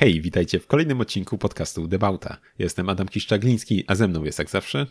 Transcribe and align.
Hej, 0.00 0.20
witajcie 0.20 0.60
w 0.60 0.66
kolejnym 0.66 1.00
odcinku 1.00 1.38
podcastu 1.38 1.86
Debauta. 1.86 2.36
Jestem 2.58 2.88
Adam 2.88 3.08
Kiszczagliński, 3.08 3.84
a 3.86 3.94
ze 3.94 4.08
mną 4.08 4.24
jest 4.24 4.38
jak 4.38 4.50
zawsze 4.50 4.86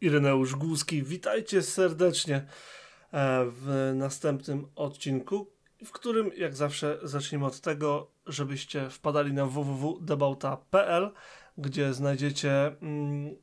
Ireneusz 0.00 0.54
Głuski. 0.54 1.02
Witajcie 1.02 1.62
serdecznie 1.62 2.36
e, 2.36 2.44
w 3.44 3.92
następnym 3.94 4.66
odcinku, 4.76 5.50
w 5.84 5.90
którym 5.90 6.30
jak 6.36 6.56
zawsze 6.56 6.98
zaczniemy 7.02 7.46
od 7.46 7.60
tego, 7.60 8.10
żebyście 8.26 8.90
wpadali 8.90 9.32
na 9.32 9.46
www.debauta.pl, 9.46 11.10
gdzie 11.58 11.94
znajdziecie 11.94 12.76
mm, 12.82 13.36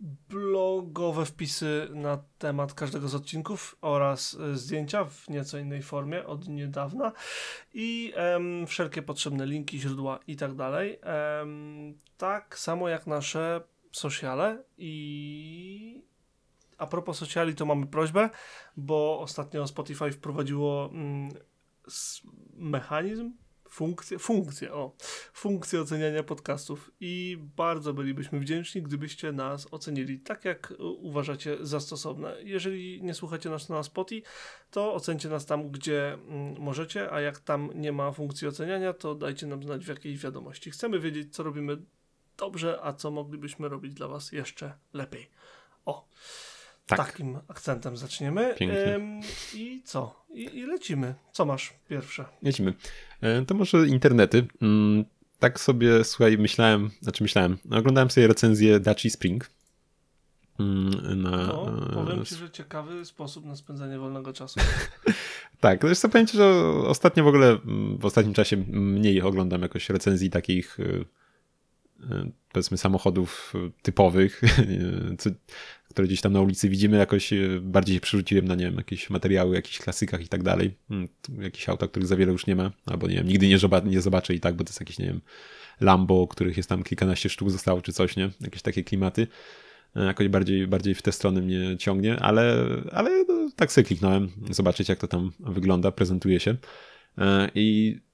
blogowe 0.00 1.26
wpisy 1.26 1.88
na 1.94 2.18
temat 2.38 2.74
każdego 2.74 3.08
z 3.08 3.14
odcinków 3.14 3.76
oraz 3.80 4.36
e, 4.40 4.56
zdjęcia 4.56 5.04
w 5.04 5.28
nieco 5.28 5.58
innej 5.58 5.82
formie 5.82 6.26
od 6.26 6.48
niedawna 6.48 7.12
i 7.74 8.12
em, 8.16 8.66
wszelkie 8.66 9.02
potrzebne 9.02 9.46
linki, 9.46 9.80
źródła 9.80 10.18
i 10.26 10.36
tak 10.36 10.54
dalej. 10.54 11.00
Tak 12.16 12.58
samo 12.58 12.88
jak 12.88 13.06
nasze 13.06 13.60
sociale 13.92 14.62
i 14.78 16.02
a 16.78 16.86
propos 16.86 17.18
sociali 17.18 17.54
to 17.54 17.66
mamy 17.66 17.86
prośbę, 17.86 18.30
bo 18.76 19.20
ostatnio 19.20 19.66
Spotify 19.66 20.12
wprowadziło 20.12 20.90
mm, 20.92 21.30
mechanizm 22.54 23.32
funkcję, 23.74 24.18
funkcję, 24.18 24.72
o, 24.72 24.96
funkcję 25.32 25.80
oceniania 25.80 26.22
podcastów 26.22 26.90
i 27.00 27.38
bardzo 27.56 27.94
bylibyśmy 27.94 28.40
wdzięczni, 28.40 28.82
gdybyście 28.82 29.32
nas 29.32 29.68
ocenili 29.70 30.20
tak, 30.20 30.44
jak 30.44 30.74
uważacie 30.78 31.56
za 31.60 31.80
stosowne. 31.80 32.36
Jeżeli 32.42 33.02
nie 33.02 33.14
słuchacie 33.14 33.50
nas 33.50 33.68
na 33.68 33.82
Spotify, 33.82 34.28
to 34.70 34.94
ocencie 34.94 35.28
nas 35.28 35.46
tam, 35.46 35.70
gdzie 35.70 36.12
mm, 36.12 36.60
możecie, 36.60 37.12
a 37.12 37.20
jak 37.20 37.38
tam 37.38 37.70
nie 37.74 37.92
ma 37.92 38.12
funkcji 38.12 38.48
oceniania, 38.48 38.92
to 38.92 39.14
dajcie 39.14 39.46
nam 39.46 39.62
znać 39.62 39.84
w 39.84 39.88
jakiejś 39.88 40.18
wiadomości. 40.18 40.70
Chcemy 40.70 41.00
wiedzieć, 41.00 41.34
co 41.34 41.42
robimy 41.42 41.76
dobrze, 42.36 42.78
a 42.82 42.92
co 42.92 43.10
moglibyśmy 43.10 43.68
robić 43.68 43.94
dla 43.94 44.08
was 44.08 44.32
jeszcze 44.32 44.74
lepiej. 44.92 45.30
O, 45.84 46.08
tak. 46.86 46.98
takim 46.98 47.38
akcentem 47.48 47.96
zaczniemy. 47.96 48.54
Ym, 48.94 49.20
I 49.54 49.82
co? 49.84 50.24
I, 50.30 50.58
I, 50.58 50.66
lecimy. 50.66 51.14
Co 51.32 51.44
masz 51.44 51.74
pierwsze? 51.88 52.24
Lecimy. 52.42 52.74
E, 53.20 53.44
to 53.44 53.54
może 53.54 53.86
internety. 53.86 54.46
Mm, 54.62 55.04
tak 55.38 55.60
sobie, 55.60 56.04
słuchaj, 56.04 56.38
myślałem, 56.38 56.90
znaczy 57.00 57.22
myślałem, 57.22 57.58
oglądałem 57.70 58.10
sobie 58.10 58.26
recenzję 58.26 58.80
Daci 58.80 59.10
Spring. 59.10 59.50
Mm, 60.58 61.22
na, 61.22 61.30
no, 61.30 61.88
powiem 61.94 62.24
ci, 62.24 62.34
że 62.34 62.50
ciekawy 62.50 63.04
sposób 63.04 63.44
na 63.44 63.56
spędzanie 63.56 63.98
wolnego 63.98 64.32
czasu. 64.32 64.60
tak, 65.60 65.82
zresztą 65.82 66.10
powiem 66.10 66.26
ci, 66.26 66.36
że 66.36 66.62
ostatnio 66.86 67.24
w 67.24 67.26
ogóle, 67.26 67.48
mm, 67.48 67.98
w 67.98 68.04
ostatnim 68.04 68.34
czasie 68.34 68.56
mniej 68.68 69.22
oglądam 69.22 69.62
jakoś 69.62 69.90
recenzji 69.90 70.30
takich 70.30 70.80
y, 70.80 71.04
powiedzmy 72.52 72.76
samochodów 72.76 73.54
typowych, 73.82 74.42
które 75.90 76.08
gdzieś 76.08 76.20
tam 76.20 76.32
na 76.32 76.40
ulicy 76.40 76.68
widzimy, 76.68 76.96
jakoś 76.96 77.32
e, 77.32 77.60
bardziej 77.60 78.00
przerzuciłem 78.00 78.48
na, 78.48 78.54
nie 78.54 78.64
wiem, 78.64 78.76
jakieś 78.76 79.10
materiały, 79.10 79.56
jakichś 79.56 79.78
klasykach 79.78 80.22
i 80.22 80.28
tak 80.28 80.42
dalej. 80.42 80.74
Hmm, 80.88 81.08
jakieś 81.38 81.68
auta, 81.68 81.88
których 81.88 82.08
za 82.08 82.16
wiele 82.16 82.32
już 82.32 82.46
nie 82.46 82.56
ma, 82.56 82.70
albo 82.86 83.08
nie 83.08 83.14
wiem, 83.14 83.28
nigdy 83.28 83.48
nie, 83.48 83.58
nie 83.84 84.00
zobaczę 84.00 84.34
i 84.34 84.40
tak, 84.40 84.54
bo 84.54 84.64
to 84.64 84.68
jest 84.68 84.80
jakieś, 84.80 84.98
nie 84.98 85.06
wiem, 85.06 85.20
Lambo, 85.80 86.26
których 86.26 86.56
jest 86.56 86.68
tam 86.68 86.82
kilkanaście 86.82 87.28
sztuk 87.28 87.50
zostało, 87.50 87.82
czy 87.82 87.92
coś, 87.92 88.16
nie? 88.16 88.30
Jakieś 88.40 88.62
takie 88.62 88.84
klimaty. 88.84 89.26
Jakoś 89.94 90.28
bardziej, 90.28 90.66
bardziej 90.66 90.94
w 90.94 91.02
tę 91.02 91.12
stronę 91.12 91.40
mnie 91.40 91.76
ciągnie, 91.78 92.20
ale, 92.20 92.66
ale 92.92 93.24
no, 93.28 93.50
tak 93.56 93.72
sobie 93.72 93.84
kliknąłem, 93.84 94.30
zobaczyć 94.50 94.88
jak 94.88 94.98
to 94.98 95.08
tam 95.08 95.32
wygląda, 95.40 95.92
prezentuje 95.92 96.40
się. 96.40 96.56
I 97.54 97.98
Mm, 97.98 98.12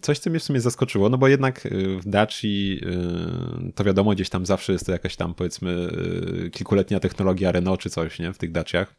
coś, 0.00 0.18
co 0.18 0.30
mnie 0.30 0.38
w 0.38 0.42
sumie 0.42 0.60
zaskoczyło, 0.60 1.08
no 1.08 1.18
bo 1.18 1.28
jednak 1.28 1.66
y, 1.66 1.98
w 2.00 2.08
Daci 2.08 2.80
y, 3.68 3.72
to 3.72 3.84
wiadomo, 3.84 4.10
gdzieś 4.10 4.28
tam 4.28 4.46
zawsze 4.46 4.72
jest 4.72 4.86
to 4.86 4.92
jakaś 4.92 5.16
tam 5.16 5.34
powiedzmy 5.34 5.88
y, 6.46 6.50
kilkuletnia 6.50 7.00
technologia 7.00 7.52
Renault 7.52 7.80
czy 7.80 7.90
coś, 7.90 8.18
nie, 8.18 8.32
w 8.32 8.38
tych 8.38 8.52
Daciach. 8.52 8.94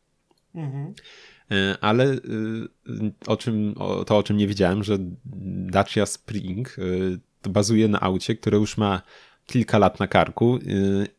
Mhm. 0.55 0.93
Ale 1.81 2.17
o 3.27 3.37
czym, 3.37 3.75
to, 4.05 4.17
o 4.17 4.23
czym 4.23 4.37
nie 4.37 4.47
wiedziałem, 4.47 4.83
że 4.83 4.97
Dacia 5.65 6.05
Spring 6.05 6.75
bazuje 7.49 7.87
na 7.87 8.01
aucie, 8.01 8.35
które 8.35 8.57
już 8.57 8.77
ma 8.77 9.01
kilka 9.45 9.77
lat 9.77 9.99
na 9.99 10.07
karku 10.07 10.59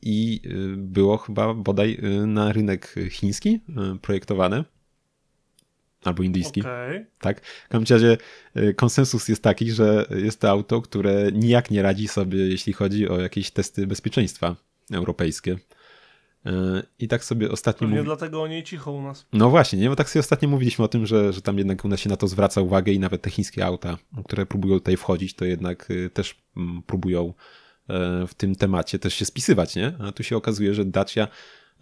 i 0.02 0.40
było 0.76 1.16
chyba 1.16 1.54
bodaj 1.54 1.98
na 2.26 2.52
rynek 2.52 2.94
chiński 3.10 3.60
projektowane 4.02 4.64
albo 6.04 6.22
indyjski. 6.22 6.60
Okay. 6.60 7.06
Tak? 7.20 7.40
W 7.46 7.68
każdym 7.68 7.96
razie 7.96 8.16
y, 8.56 8.74
konsensus 8.74 9.28
jest 9.28 9.42
taki, 9.42 9.70
że 9.70 10.06
jest 10.10 10.40
to 10.40 10.50
auto, 10.50 10.82
które 10.82 11.32
nijak 11.32 11.70
nie 11.70 11.82
radzi 11.82 12.08
sobie, 12.08 12.38
jeśli 12.38 12.72
chodzi 12.72 13.08
o 13.08 13.20
jakieś 13.20 13.50
testy 13.50 13.86
bezpieczeństwa 13.86 14.56
europejskie. 14.92 15.52
Y, 15.52 16.50
I 16.98 17.08
tak 17.08 17.24
sobie 17.24 17.50
ostatnio. 17.50 17.88
Nie 17.88 17.94
mówi... 17.94 18.04
dlatego 18.04 18.42
o 18.42 18.46
niej 18.46 18.62
cicho 18.62 18.92
u 18.92 19.02
nas. 19.02 19.26
No 19.32 19.50
właśnie, 19.50 19.78
nie? 19.78 19.88
Bo 19.88 19.96
tak 19.96 20.10
sobie 20.10 20.20
ostatnio 20.20 20.48
mówiliśmy 20.48 20.84
o 20.84 20.88
tym, 20.88 21.06
że, 21.06 21.32
że 21.32 21.42
tam 21.42 21.58
jednak 21.58 21.84
u 21.84 21.88
nas 21.88 22.00
się 22.00 22.08
na 22.08 22.16
to 22.16 22.28
zwraca 22.28 22.60
uwagę 22.60 22.92
i 22.92 22.98
nawet 22.98 23.22
te 23.22 23.30
chińskie 23.30 23.66
auta, 23.66 23.98
które 24.24 24.46
próbują 24.46 24.78
tutaj 24.78 24.96
wchodzić, 24.96 25.34
to 25.34 25.44
jednak 25.44 25.90
y, 25.90 26.10
też 26.10 26.42
mm, 26.56 26.82
próbują 26.82 27.34
w 28.28 28.34
tym 28.36 28.54
temacie 28.54 28.98
też 28.98 29.14
się 29.14 29.24
spisywać, 29.24 29.76
nie? 29.76 29.92
A 29.98 30.12
tu 30.12 30.22
się 30.22 30.36
okazuje, 30.36 30.74
że 30.74 30.84
Dacia 30.84 31.28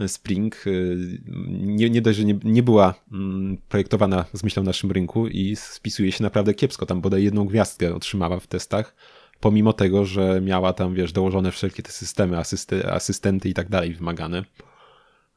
Spring 0.07 0.67
y, 0.67 1.21
nie, 1.49 1.91
nie 1.91 2.03
dość, 2.03 2.19
że 2.19 2.25
nie, 2.25 2.39
nie 2.45 2.63
była 2.63 2.95
mm, 3.13 3.59
projektowana 3.69 4.25
z 4.33 4.45
myślą 4.45 4.63
naszym 4.63 4.91
rynku 4.91 5.29
i 5.29 5.57
spisuje 5.57 6.13
się 6.13 6.23
naprawdę 6.23 6.55
kiepsko. 6.55 6.87
Tam 6.87 7.01
bodaj 7.01 7.25
jedną 7.25 7.45
gwiazdkę 7.45 7.95
otrzymała 7.95 8.41
w 8.41 8.47
testach, 8.47 8.95
pomimo 9.41 9.73
tego, 9.73 10.05
że 10.05 10.41
miała 10.41 10.73
tam, 10.73 10.95
wiesz, 10.95 11.13
dołożone 11.13 11.53
wszelkie 11.53 11.83
te 11.83 11.93
systemy, 11.93 12.39
asysty, 12.39 12.93
asystenty 12.93 13.49
i 13.49 13.55
tak 13.55 13.69
dalej 13.69 13.95
wymagane. 13.95 14.45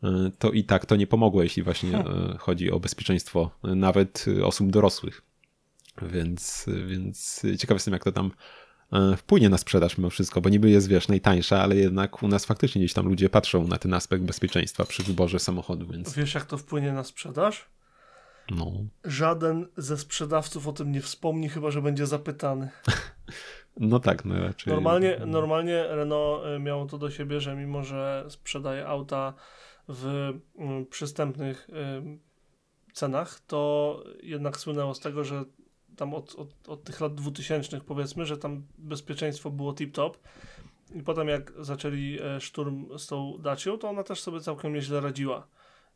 Y, 0.04 0.08
to 0.40 0.52
i 0.52 0.64
tak 0.64 0.86
to 0.86 0.96
nie 0.96 1.08
pomogło, 1.08 1.44
jeśli 1.44 1.64
właśnie 1.64 1.92
hmm. 1.92 2.38
chodzi 2.38 2.72
o 2.72 2.80
bezpieczeństwo 2.80 3.52
nawet 3.64 4.26
osób 4.44 4.72
dorosłych. 4.72 5.22
Więc, 6.02 6.66
więc 6.88 7.42
ciekaw 7.60 7.76
jestem, 7.76 7.94
jak 7.94 8.04
to 8.04 8.12
tam 8.12 8.32
E, 8.32 8.65
wpłynie 9.17 9.50
na 9.50 9.57
sprzedaż 9.57 9.97
mimo 9.97 10.09
wszystko, 10.09 10.41
bo 10.41 10.50
niby 10.50 10.69
jest, 10.69 10.88
wiesz, 10.88 11.07
najtańsza, 11.07 11.61
ale 11.61 11.75
jednak 11.75 12.23
u 12.23 12.28
nas 12.28 12.45
faktycznie 12.45 12.81
gdzieś 12.81 12.94
tam 12.94 13.07
ludzie 13.07 13.29
patrzą 13.29 13.67
na 13.67 13.78
ten 13.78 13.94
aspekt 13.94 14.23
bezpieczeństwa 14.23 14.85
przy 14.85 15.03
wyborze 15.03 15.39
samochodu, 15.39 15.88
więc... 15.88 16.13
Wiesz, 16.13 16.33
jak 16.33 16.45
to 16.45 16.57
wpłynie 16.57 16.94
na 16.94 17.03
sprzedaż? 17.03 17.66
No. 18.51 18.72
Żaden 19.03 19.67
ze 19.78 19.97
sprzedawców 19.97 20.67
o 20.67 20.73
tym 20.73 20.91
nie 20.91 21.01
wspomni, 21.01 21.50
chyba, 21.50 21.72
że 21.72 21.81
będzie 21.81 22.06
zapytany. 22.06 22.69
no 23.79 24.00
tak, 24.00 24.25
no 24.25 24.39
raczej... 24.39 24.73
Normalnie, 24.73 25.22
normalnie 25.25 25.83
Renault 25.88 26.45
e, 26.45 26.59
miało 26.59 26.85
to 26.85 26.97
do 26.97 27.12
siebie, 27.12 27.41
że 27.41 27.56
mimo, 27.56 27.83
że 27.83 28.25
sprzedaje 28.29 28.88
auta 28.88 29.33
w 29.88 30.33
mm, 30.57 30.85
przystępnych 30.85 31.67
cenach, 32.94 33.39
to 33.39 34.03
jednak 34.23 34.57
słynęło 34.57 34.94
z 34.94 35.00
tego, 35.00 35.23
że 35.23 35.45
tam 35.95 36.13
od, 36.13 36.35
od, 36.35 36.69
od 36.69 36.83
tych 36.83 37.01
lat 37.01 37.16
2000 37.16 37.81
powiedzmy, 37.81 38.25
że 38.25 38.38
tam 38.38 38.63
bezpieczeństwo 38.78 39.51
było 39.51 39.73
tip-top. 39.73 40.11
I 40.95 41.03
potem 41.03 41.28
jak 41.28 41.53
zaczęli 41.59 42.19
e, 42.22 42.41
szturm 42.41 42.97
z 42.97 43.07
tą 43.07 43.38
Dacią, 43.39 43.78
to 43.78 43.89
ona 43.89 44.03
też 44.03 44.22
sobie 44.22 44.39
całkiem 44.39 44.73
nieźle 44.73 45.01
radziła. 45.01 45.47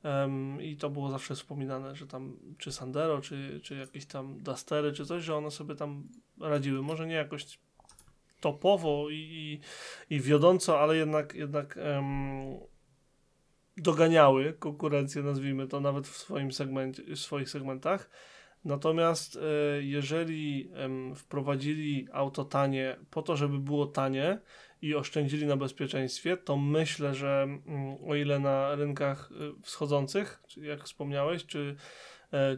Um, 0.04 0.62
I 0.62 0.78
to 0.78 0.90
było 0.90 1.10
zawsze 1.10 1.36
wspominane, 1.36 1.96
że 1.96 2.08
tam 2.08 2.38
czy 2.58 2.72
Sandero, 2.72 3.22
czy, 3.22 3.60
czy 3.64 3.76
jakieś 3.76 4.06
tam 4.06 4.44
Dustery, 4.44 4.94
czy 4.94 5.06
coś, 5.06 5.24
że 5.24 5.36
one 5.36 5.52
sobie 5.52 5.76
tam 5.76 6.08
radziły. 6.40 6.82
Może 6.82 7.08
nie 7.08 7.16
jakoś 7.16 7.60
topowo 8.40 9.10
i, 9.10 9.16
i, 9.16 10.16
i 10.16 10.22
wiodąco, 10.22 10.80
ale 10.80 10.98
jednak, 10.98 11.34
jednak 11.34 11.80
um, 11.96 12.60
doganiały 13.78 14.54
konkurencję, 14.54 15.24
nazwijmy 15.24 15.68
to, 15.68 15.80
nawet 15.80 16.08
w, 16.08 16.18
swoim 16.18 16.52
segmencie, 16.52 17.04
w 17.04 17.20
swoich 17.20 17.50
segmentach. 17.50 18.10
Natomiast 18.66 19.36
e, 19.36 19.40
jeżeli 19.84 20.72
wprowadzili 21.16 22.08
auto 22.12 22.46
tanie 22.46 22.96
po 23.10 23.22
to, 23.22 23.38
żeby 23.38 23.60
było 23.60 23.86
tanie 23.86 24.40
i 24.82 24.96
oszczędzili 24.96 25.46
na 25.46 25.58
bezpieczeństwie, 25.58 26.38
to 26.38 26.58
myślę, 26.58 27.16
że 27.16 27.44
mm, 27.44 27.98
o 28.08 28.16
ile 28.16 28.40
na 28.40 28.76
rynkach 28.76 29.30
e, 29.32 29.62
wschodzących, 29.64 30.44
jak 30.58 30.84
wspomniałeś, 30.84 31.46
czy 31.46 31.76
e, 32.34 32.58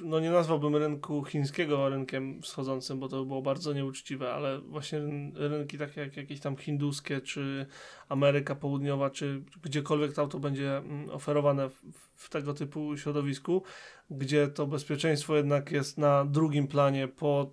no 0.00 0.20
nie 0.20 0.30
nazwałbym 0.30 0.76
rynku 0.76 1.24
chińskiego 1.24 1.88
rynkiem 1.88 2.42
wschodzącym, 2.42 2.98
bo 2.98 3.08
to 3.08 3.20
by 3.20 3.26
było 3.26 3.42
bardzo 3.42 3.72
nieuczciwe, 3.72 4.34
ale 4.34 4.58
właśnie 4.58 5.00
rynki 5.34 5.78
takie 5.78 6.00
jak 6.00 6.16
jakieś 6.16 6.40
tam 6.40 6.56
hinduskie, 6.56 7.20
czy 7.20 7.66
Ameryka 8.08 8.54
Południowa, 8.54 9.10
czy 9.10 9.42
gdziekolwiek 9.62 10.12
to 10.12 10.22
auto 10.22 10.38
będzie 10.38 10.76
mm, 10.76 11.10
oferowane 11.10 11.68
w, 11.68 11.82
w 12.14 12.28
tego 12.28 12.54
typu 12.54 12.96
środowisku, 12.96 13.62
gdzie 14.10 14.48
to 14.48 14.66
bezpieczeństwo 14.66 15.36
jednak 15.36 15.70
jest 15.70 15.98
na 15.98 16.24
drugim 16.24 16.68
planie 16.68 17.08
po 17.08 17.50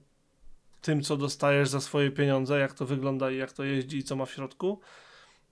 tym, 0.82 1.02
co 1.02 1.18
dostajesz 1.18 1.70
za 1.70 1.82
swoje 1.82 2.12
pieniądze, 2.12 2.60
jak 2.60 2.74
to 2.74 2.86
wygląda 2.86 3.32
i 3.32 3.38
jak 3.38 3.52
to 3.52 3.64
jeździ 3.64 3.98
i 3.98 4.04
co 4.04 4.16
ma 4.16 4.26
w 4.26 4.32
środku, 4.32 4.80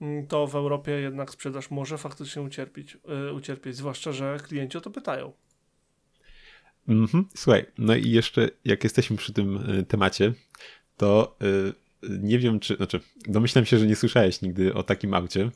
mm, 0.00 0.26
to 0.26 0.46
w 0.46 0.54
Europie 0.54 0.92
jednak 0.92 1.30
sprzedaż 1.30 1.70
może 1.70 1.98
faktycznie 1.98 2.42
ucierpieć, 2.42 2.98
yy, 3.08 3.32
ucierpieć 3.32 3.76
zwłaszcza, 3.76 4.12
że 4.12 4.38
klienci 4.48 4.78
o 4.78 4.80
to 4.80 4.90
pytają. 4.90 5.32
Mhm. 6.88 7.24
Słuchaj, 7.34 7.66
no 7.78 7.94
i 7.94 8.10
jeszcze 8.10 8.48
jak 8.64 8.84
jesteśmy 8.84 9.16
przy 9.16 9.32
tym 9.32 9.70
y, 9.70 9.84
temacie, 9.84 10.32
to 10.96 11.36
y, 11.42 11.72
nie 12.20 12.38
wiem, 12.38 12.60
czy. 12.60 12.76
Znaczy, 12.76 13.00
domyślam 13.28 13.64
się, 13.64 13.78
że 13.78 13.86
nie 13.86 13.96
słyszałeś 13.96 14.42
nigdy 14.42 14.74
o 14.74 14.82
takim 14.82 15.14
aucie, 15.14 15.50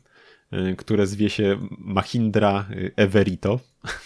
y, 0.53 0.77
które 0.77 1.07
zwie 1.07 1.31
się 1.31 1.69
Mahindra 1.79 2.69
Everito. 2.97 3.61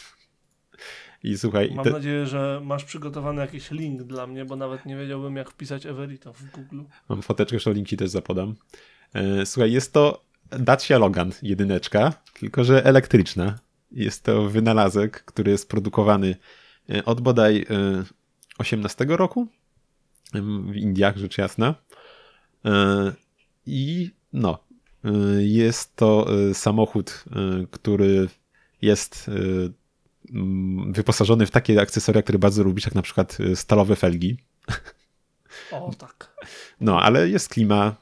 I 1.24 1.38
słuchaj. 1.38 1.72
Mam 1.74 1.84
te... 1.84 1.90
nadzieję, 1.90 2.26
że 2.26 2.60
masz 2.64 2.84
przygotowany 2.84 3.40
jakiś 3.40 3.70
link 3.70 4.02
dla 4.02 4.26
mnie, 4.26 4.44
bo 4.44 4.56
nawet 4.56 4.86
nie 4.86 4.96
wiedziałbym, 4.96 5.36
jak 5.36 5.50
wpisać 5.50 5.86
Everito 5.86 6.32
w 6.32 6.50
Google. 6.50 6.80
Mam 7.08 7.22
foteczkę, 7.22 7.58
że 7.58 7.72
link 7.72 7.88
ci 7.88 7.96
też 7.96 8.10
zapodam. 8.10 8.54
Słuchaj, 9.44 9.72
jest 9.72 9.92
to 9.92 10.24
Dacia 10.50 10.98
Logan 10.98 11.32
jedyneczka, 11.42 12.12
tylko 12.40 12.64
że 12.64 12.84
elektryczna. 12.84 13.58
Jest 13.92 14.24
to 14.24 14.48
wynalazek, 14.48 15.24
który 15.24 15.50
jest 15.50 15.68
produkowany 15.68 16.36
od 17.04 17.20
bodaj 17.20 17.66
18 18.58 19.06
roku 19.08 19.48
w 20.68 20.76
Indiach, 20.76 21.16
rzecz 21.16 21.38
jasna. 21.38 21.74
E, 22.64 23.12
I 23.66 24.10
no, 24.32 24.58
jest 25.38 25.96
to 25.96 26.26
samochód, 26.52 27.24
który 27.70 28.28
jest 28.82 29.30
wyposażony 30.86 31.46
w 31.46 31.50
takie 31.50 31.80
akcesoria, 31.80 32.22
które 32.22 32.38
bardzo 32.38 32.62
lubisz, 32.62 32.84
jak 32.84 32.94
na 32.94 33.02
przykład 33.02 33.38
stalowe 33.54 33.96
felgi. 33.96 34.36
O, 35.72 35.94
tak. 35.98 36.36
No, 36.80 37.02
ale 37.02 37.28
jest 37.28 37.48
klima. 37.48 37.96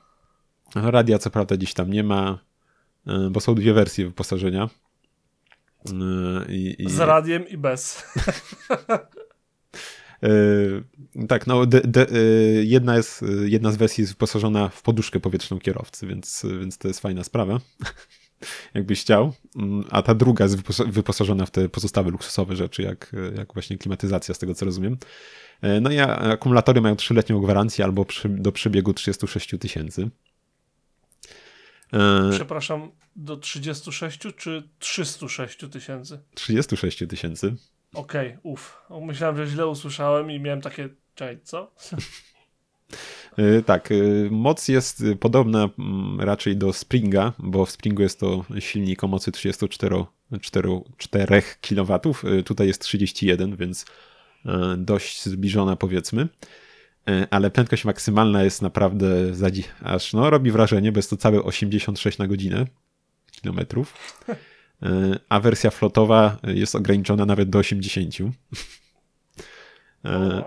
Radia 0.75 1.19
co 1.19 1.31
prawda 1.31 1.56
dziś 1.56 1.75
tam 1.75 1.90
nie 1.90 2.02
ma, 2.02 2.38
bo 3.31 3.40
są 3.40 3.54
dwie 3.54 3.72
wersje 3.72 4.06
wyposażenia. 4.06 4.69
I, 6.48 6.76
i... 6.78 6.90
Z 6.90 6.98
radiem 6.98 7.48
i 7.48 7.56
bez. 7.56 8.04
E, 10.22 10.28
tak, 11.28 11.46
no 11.46 11.66
de, 11.66 11.80
de, 11.80 12.06
e, 12.10 12.14
jedna, 12.64 12.96
jest, 12.96 13.24
jedna 13.44 13.72
z 13.72 13.76
wersji 13.76 14.02
jest 14.02 14.12
wyposażona 14.12 14.68
w 14.68 14.82
poduszkę 14.82 15.20
powietrzną 15.20 15.58
kierowcy, 15.58 16.06
więc, 16.06 16.46
więc 16.60 16.78
to 16.78 16.88
jest 16.88 17.00
fajna 17.00 17.24
sprawa, 17.24 17.60
jakbyś 18.74 19.00
chciał. 19.00 19.32
Mm, 19.56 19.84
a 19.90 20.02
ta 20.02 20.14
druga 20.14 20.44
jest 20.44 20.56
wyposażona 20.86 21.46
w 21.46 21.50
te 21.50 21.68
pozostałe 21.68 22.10
luksusowe 22.10 22.56
rzeczy, 22.56 22.82
jak, 22.82 23.12
jak 23.36 23.54
właśnie 23.54 23.78
klimatyzacja, 23.78 24.34
z 24.34 24.38
tego 24.38 24.54
co 24.54 24.64
rozumiem. 24.64 24.96
E, 25.62 25.80
no 25.80 25.90
i 25.90 25.98
akumulatory 25.98 26.80
mają 26.80 26.96
trzyletnią 26.96 27.40
gwarancję 27.40 27.84
albo 27.84 28.04
przy, 28.04 28.28
do 28.28 28.52
przebiegu 28.52 28.94
36 28.94 29.54
tysięcy. 29.60 30.10
Przepraszam, 32.31 32.90
do 33.16 33.37
36 33.37 34.19
czy 34.37 34.69
306 34.78 35.58
tysięcy? 35.70 36.20
36 36.34 36.98
tysięcy. 37.08 37.56
Okej, 37.94 38.28
okay, 38.28 38.40
uff. 38.42 38.82
Myślałem, 39.02 39.37
że 39.37 39.46
źle 39.46 39.66
usłyszałem 39.66 40.31
i 40.31 40.40
miałem 40.40 40.60
takie, 40.60 40.88
czekaj, 41.14 41.40
co? 41.42 41.72
E, 43.37 43.62
tak, 43.62 43.92
e, 43.92 43.94
moc 44.31 44.69
jest 44.69 45.04
podobna 45.20 45.69
mm, 45.78 46.20
raczej 46.20 46.56
do 46.56 46.72
Springa, 46.72 47.32
bo 47.38 47.66
w 47.66 47.70
Springu 47.70 48.02
jest 48.02 48.20
to 48.20 48.44
silnik 48.58 49.04
o 49.04 49.08
mocy 49.08 49.32
34 49.32 50.04
4, 50.40 50.69
4 50.96 51.42
kW, 51.60 52.00
tutaj 52.44 52.66
jest 52.66 52.82
31, 52.82 53.56
więc 53.56 53.84
e, 54.46 54.75
dość 54.78 55.25
zbliżona 55.25 55.76
powiedzmy. 55.76 56.28
Ale 57.30 57.50
prędkość 57.50 57.84
maksymalna 57.84 58.42
jest 58.42 58.62
naprawdę 58.62 59.08
aż 59.82 60.12
no, 60.12 60.30
robi 60.30 60.50
wrażenie, 60.50 60.92
bo 60.92 60.98
jest 60.98 61.10
to 61.10 61.16
całe 61.16 61.42
86 61.42 62.18
na 62.18 62.26
godzinę 62.26 62.66
kilometrów. 63.32 64.18
a 65.28 65.40
wersja 65.40 65.70
flotowa 65.70 66.38
jest 66.42 66.74
ograniczona 66.74 67.26
nawet 67.26 67.50
do 67.50 67.58
80. 67.58 68.14
E, 70.04 70.42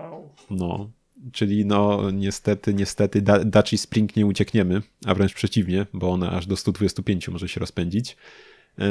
no, 0.50 0.90
czyli 1.32 1.66
no 1.66 2.10
niestety, 2.10 2.74
niestety 2.74 3.22
Daci 3.44 3.78
Spring 3.78 4.16
nie 4.16 4.26
uciekniemy, 4.26 4.82
a 5.06 5.14
wręcz 5.14 5.34
przeciwnie, 5.34 5.86
bo 5.92 6.10
ona 6.10 6.30
aż 6.30 6.46
do 6.46 6.56
125 6.56 7.28
może 7.28 7.48
się 7.48 7.60
rozpędzić. 7.60 8.16
E, 8.78 8.84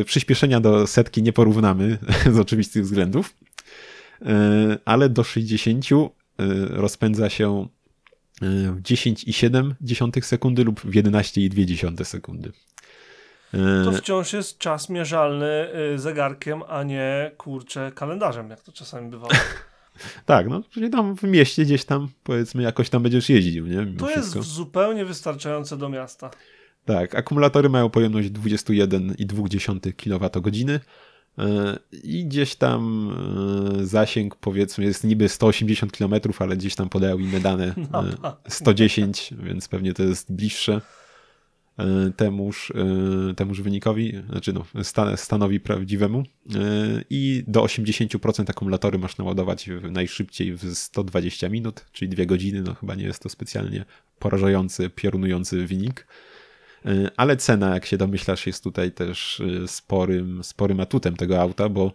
e, 0.00 0.04
przyspieszenia 0.04 0.60
do 0.60 0.86
setki 0.86 1.22
nie 1.22 1.32
porównamy 1.32 1.98
z 2.34 2.38
oczywistych 2.38 2.82
względów, 2.82 3.34
ale 4.84 5.08
do 5.08 5.24
60 5.24 5.86
rozpędza 6.70 7.30
się 7.30 7.66
w 8.40 8.82
10,7 8.82 10.22
sekundy 10.22 10.64
lub 10.64 10.80
w 10.80 10.90
11,2 10.90 12.04
sekundy. 12.04 12.52
To 13.84 13.92
wciąż 13.92 14.32
jest 14.32 14.58
czas 14.58 14.88
mierzalny 14.88 15.68
y, 15.94 15.98
zegarkiem, 15.98 16.62
a 16.68 16.82
nie 16.82 17.30
kurczę 17.36 17.92
kalendarzem, 17.94 18.50
jak 18.50 18.60
to 18.60 18.72
czasami 18.72 19.10
bywa. 19.10 19.28
tak, 20.26 20.48
no, 20.48 20.62
czyli 20.70 20.90
tam 20.90 21.16
w 21.16 21.22
mieście 21.22 21.64
gdzieś 21.64 21.84
tam, 21.84 22.08
powiedzmy, 22.22 22.62
jakoś 22.62 22.90
tam 22.90 23.02
będziesz 23.02 23.28
jeździł, 23.28 23.66
nie? 23.66 23.76
Mimo 23.76 23.98
to 23.98 24.06
wszystko. 24.06 24.38
jest 24.38 24.50
zupełnie 24.50 25.04
wystarczające 25.04 25.76
do 25.76 25.88
miasta. 25.88 26.30
Tak, 26.84 27.14
akumulatory 27.14 27.68
mają 27.68 27.90
pojemność 27.90 28.28
21,2 28.28 29.92
kWh 29.92 30.80
i 32.02 32.24
gdzieś 32.24 32.54
tam 32.54 33.10
e, 33.80 33.86
zasięg 33.86 34.36
powiedzmy 34.36 34.84
jest 34.84 35.04
niby 35.04 35.28
180 35.28 35.92
km, 35.92 36.14
ale 36.38 36.56
gdzieś 36.56 36.74
tam 36.74 36.88
podają 36.88 37.18
inne 37.18 37.40
dane 37.40 37.74
110, 38.48 39.30
no, 39.36 39.44
więc 39.44 39.68
pewnie 39.68 39.94
to 39.94 40.02
jest 40.02 40.32
bliższe. 40.32 40.80
E, 41.78 42.12
temuż, 42.16 42.72
e, 43.30 43.34
temuż 43.34 43.60
wynikowi, 43.60 44.22
znaczy 44.30 44.52
no, 44.52 44.64
stanowi 45.16 45.60
prawdziwemu 45.60 46.18
e, 46.18 46.24
i 47.10 47.44
do 47.46 47.62
80% 47.62 48.50
akumulatory 48.50 48.98
masz 48.98 49.18
naładować 49.18 49.70
najszybciej 49.90 50.54
w 50.54 50.74
120 50.74 51.48
minut, 51.48 51.84
czyli 51.92 52.08
2 52.08 52.24
godziny, 52.24 52.62
no 52.62 52.74
chyba 52.74 52.94
nie 52.94 53.04
jest 53.04 53.22
to 53.22 53.28
specjalnie 53.28 53.84
porażający, 54.18 54.90
piorunujący 54.90 55.66
wynik. 55.66 56.06
Ale 57.16 57.36
cena, 57.36 57.74
jak 57.74 57.86
się 57.86 57.96
domyślasz, 57.96 58.46
jest 58.46 58.64
tutaj 58.64 58.92
też 58.92 59.42
sporym, 59.66 60.44
sporym 60.44 60.80
atutem 60.80 61.16
tego 61.16 61.40
auta, 61.40 61.68
bo 61.68 61.92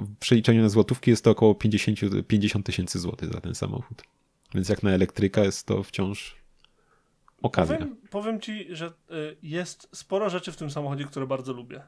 w 0.00 0.16
przeliczeniu 0.20 0.62
na 0.62 0.68
złotówki 0.68 1.10
jest 1.10 1.24
to 1.24 1.30
około 1.30 1.54
50 1.54 2.66
tysięcy 2.66 2.98
złotych 2.98 3.32
za 3.32 3.40
ten 3.40 3.54
samochód. 3.54 4.02
Więc 4.54 4.68
jak 4.68 4.82
na 4.82 4.90
elektryka 4.90 5.44
jest 5.44 5.66
to 5.66 5.82
wciąż 5.82 6.36
okazja. 7.42 7.76
Powiem, 7.76 7.96
powiem 8.10 8.40
ci, 8.40 8.66
że 8.70 8.86
y, 8.86 9.36
jest 9.42 9.88
sporo 9.92 10.30
rzeczy 10.30 10.52
w 10.52 10.56
tym 10.56 10.70
samochodzie, 10.70 11.04
które 11.04 11.26
bardzo 11.26 11.52
lubię. 11.52 11.82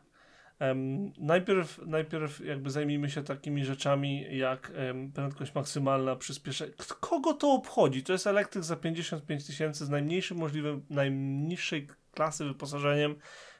Najpierw, 1.19 1.81
najpierw 1.87 2.45
jakby 2.45 2.71
zajmijmy 2.71 3.11
się 3.11 3.23
takimi 3.23 3.65
rzeczami 3.65 4.37
jak 4.39 4.73
prędkość 5.15 5.55
maksymalna, 5.55 6.17
przyspieszenie. 6.17 6.73
Kogo 7.01 7.35
to 7.35 7.53
obchodzi? 7.53 8.03
To 8.03 8.13
jest 8.13 8.27
elektryk 8.27 8.65
za 8.65 8.77
55 8.77 9.47
tysięcy 9.47 9.87
z 9.87 9.89
najmniejszym 9.89 10.39
możliwym, 10.39 10.87
najniższej 10.91 11.87
klasy 12.15 12.45
wyposażeniem, 12.45 13.17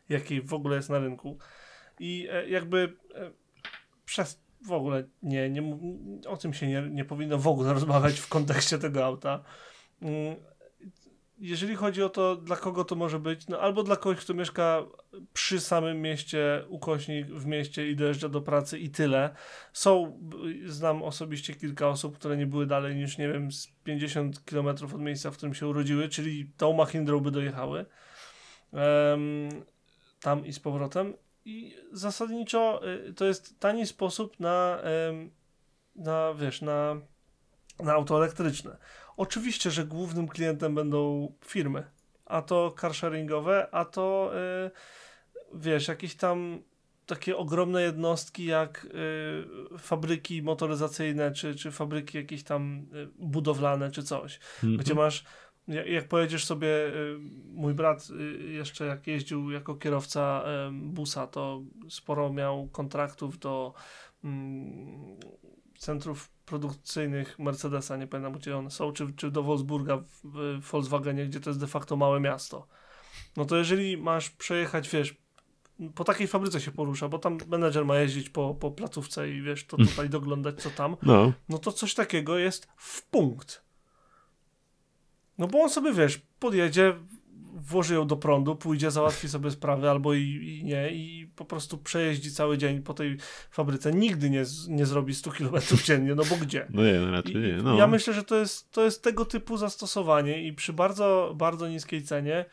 jakiej 0.09 0.43
w 0.43 0.55
ogóle 0.55 0.77
jest 0.77 0.91
na 0.91 0.99
rynku. 0.99 1.39
I 2.01 2.29
e, 2.31 2.49
jakby 2.49 2.97
e, 3.15 3.31
przez 4.05 4.43
w 4.67 4.73
ogóle 4.73 5.05
nie, 5.23 5.51
nie, 5.51 5.79
o 6.29 6.37
tym 6.37 6.55
się 6.55 6.67
nie, 6.67 6.83
nie 6.91 7.05
powinno 7.05 7.39
w 7.39 7.49
ogóle 7.49 7.73
rozmawiać 7.79 8.21
w 8.21 8.29
kontekście 8.29 8.79
tego 8.79 9.05
auta. 9.05 9.45
Mm, 10.03 10.37
jeżeli 11.43 11.75
chodzi 11.75 12.03
o 12.03 12.09
to, 12.09 12.37
dla 12.37 12.57
kogo 12.57 12.85
to 12.85 12.95
może 12.97 13.19
być, 13.19 13.49
no 13.49 13.61
albo 13.61 13.83
dla 13.83 13.97
kogoś, 13.97 14.19
kto 14.19 14.35
mieszka 14.35 14.83
przy 15.33 15.61
samym 15.61 16.03
mieście, 16.03 16.65
ukośnik 16.69 17.27
w 17.27 17.47
mieście 17.47 17.91
i 17.91 17.97
dojeżdża 17.97 18.29
do 18.29 18.41
pracy 18.41 18.79
i 18.79 18.91
tyle. 18.91 19.35
Są, 19.73 20.21
znam 20.67 21.03
osobiście 21.03 21.55
kilka 21.55 21.89
osób, 21.89 22.19
które 22.19 22.37
nie 22.37 22.47
były 22.47 22.67
dalej 22.67 22.97
niż, 22.97 23.19
nie 23.19 23.29
wiem, 23.29 23.53
z 23.53 23.67
50 23.85 24.41
km 24.41 24.67
od 24.67 25.01
miejsca, 25.01 25.31
w 25.31 25.37
którym 25.37 25.55
się 25.55 25.67
urodziły, 25.67 26.09
czyli 26.09 26.51
tą 26.57 26.73
Mahindrą 26.73 27.21
by 27.21 27.31
dojechały. 27.31 27.87
Tam 30.21 30.47
i 30.47 30.53
z 30.53 30.61
powrotem. 30.61 31.15
I 31.45 31.77
zasadniczo 31.93 32.81
y, 33.09 33.15
to 33.15 33.25
jest 33.25 33.61
tani 33.61 33.87
sposób 33.87 34.41
na, 34.41 34.79
na 35.97 36.35
wiesz, 36.35 36.63
na, 36.63 36.97
na 37.81 37.93
auto 37.93 38.17
elektryczne. 38.17 38.77
Oczywiście, 39.17 39.71
że 39.71 39.85
głównym 39.85 40.29
klientem 40.29 40.75
będą 40.75 41.33
firmy, 41.45 41.85
a 42.25 42.43
to 42.43 42.75
carsharingowe, 42.81 43.69
a 43.75 43.85
to 43.85 44.31
yy, 44.35 44.71
wiesz, 45.55 45.89
jakieś 45.89 46.15
tam 46.15 46.63
takie 47.07 47.37
ogromne 47.37 47.83
jednostki 47.83 48.45
jak 48.45 48.85
y, 49.75 49.79
fabryki 49.79 50.43
motoryzacyjne, 50.43 51.33
czy, 51.33 51.55
czy 51.55 51.71
fabryki 51.71 52.19
jakieś 52.19 52.43
tam 52.43 52.87
y, 52.95 53.09
budowlane, 53.19 53.91
czy 53.91 54.03
coś, 54.03 54.41
mm 54.65 54.77
-hmm. 54.77 54.81
gdzie 54.81 54.95
masz, 54.95 55.25
jak, 55.69 56.09
pojedziesz 56.09 56.45
sobie, 56.45 56.69
y, 56.69 57.19
mój 57.53 57.75
brat 57.75 58.09
y, 58.11 58.53
jeszcze 58.53 58.87
jak 58.87 59.07
jeździł 59.07 59.51
jako 59.51 59.75
kierowca 59.75 60.45
busa, 60.73 61.27
to 61.27 61.63
sporo 61.89 62.33
miał 62.33 62.69
kontraktów 62.69 63.39
do 63.39 63.75
mm, 64.25 65.17
centrów 65.79 66.31
produkcyjnych 66.45 67.39
Mercedesa, 67.39 67.97
nie 67.97 68.07
pamiętam 68.07 68.33
gdzie 68.33 68.57
one 68.57 68.71
są, 68.71 68.93
czy, 68.93 69.13
czy 69.13 69.31
do 69.31 69.43
Wolfsburga 69.43 69.97
w, 69.97 70.21
w 70.61 70.71
Volkswagenie, 70.71 71.27
gdzie 71.27 71.41
to 71.41 71.51
jest 71.51 71.61
de 71.61 71.67
facto 71.67 71.97
małe 71.97 72.21
miasto. 72.21 72.67
No 73.37 73.45
to 73.45 73.57
jeżeli 73.57 73.97
masz 73.97 74.31
przejechać, 74.31 74.89
wiesz, 74.89 75.23
po 75.95 76.05
takiej 76.05 76.27
fabryce 76.27 76.61
się 76.61 76.71
porusza, 76.71 77.09
bo 77.09 77.19
tam 77.19 77.39
menedżer 77.49 77.85
ma 77.85 77.99
jeździć 77.99 78.31
po, 78.31 78.55
po 78.55 78.71
placówce 78.71 79.31
i 79.31 79.43
wiesz, 79.43 79.67
to 79.67 79.77
tutaj 79.91 80.09
doglądać 80.09 80.63
co 80.63 80.71
tam, 80.71 80.97
no. 81.03 81.33
no 81.49 81.59
to 81.59 81.73
coś 81.73 81.95
takiego 81.95 82.39
jest 82.39 82.69
w 82.77 83.07
punkt. 83.07 83.65
No 85.39 85.47
bo 85.47 85.63
on 85.63 85.71
sobie, 85.71 85.93
wiesz, 85.93 86.21
podjedzie, 86.39 86.95
włoży 87.55 87.95
ją 87.95 88.07
do 88.07 88.17
prądu, 88.17 88.57
pójdzie, 88.57 88.91
załatwi 88.91 89.29
sobie 89.29 89.51
sprawy 89.51 89.91
albo 89.91 90.15
i, 90.15 90.21
i 90.23 90.65
nie 90.65 90.91
i 90.91 91.31
po 91.37 91.45
prostu 91.45 91.79
przejeździ 91.79 92.33
cały 92.33 92.59
dzień 92.59 92.83
po 92.83 92.95
tej 92.95 93.17
fabryce. 93.51 93.93
Nigdy 93.93 94.31
nie, 94.31 94.45
nie 94.69 94.87
zrobi 94.87 95.15
100 95.15 95.31
km 95.31 95.55
dziennie, 95.85 96.15
no 96.15 96.23
bo 96.31 96.37
gdzie? 96.37 96.67
No 96.75 96.85
nie, 96.85 97.01
no 97.01 97.11
raczej 97.11 97.35
I, 97.35 97.39
nie. 97.39 97.57
No. 97.57 97.77
Ja 97.77 97.87
myślę, 97.87 98.15
że 98.15 98.25
to 98.25 98.37
jest, 98.37 98.71
to 98.71 98.85
jest 98.85 99.03
tego 99.03 99.25
typu 99.25 99.57
zastosowanie 99.57 100.47
i 100.47 100.53
przy 100.53 100.73
bardzo, 100.73 101.33
bardzo 101.37 101.69
niskiej 101.69 102.03
cenie 102.03 102.45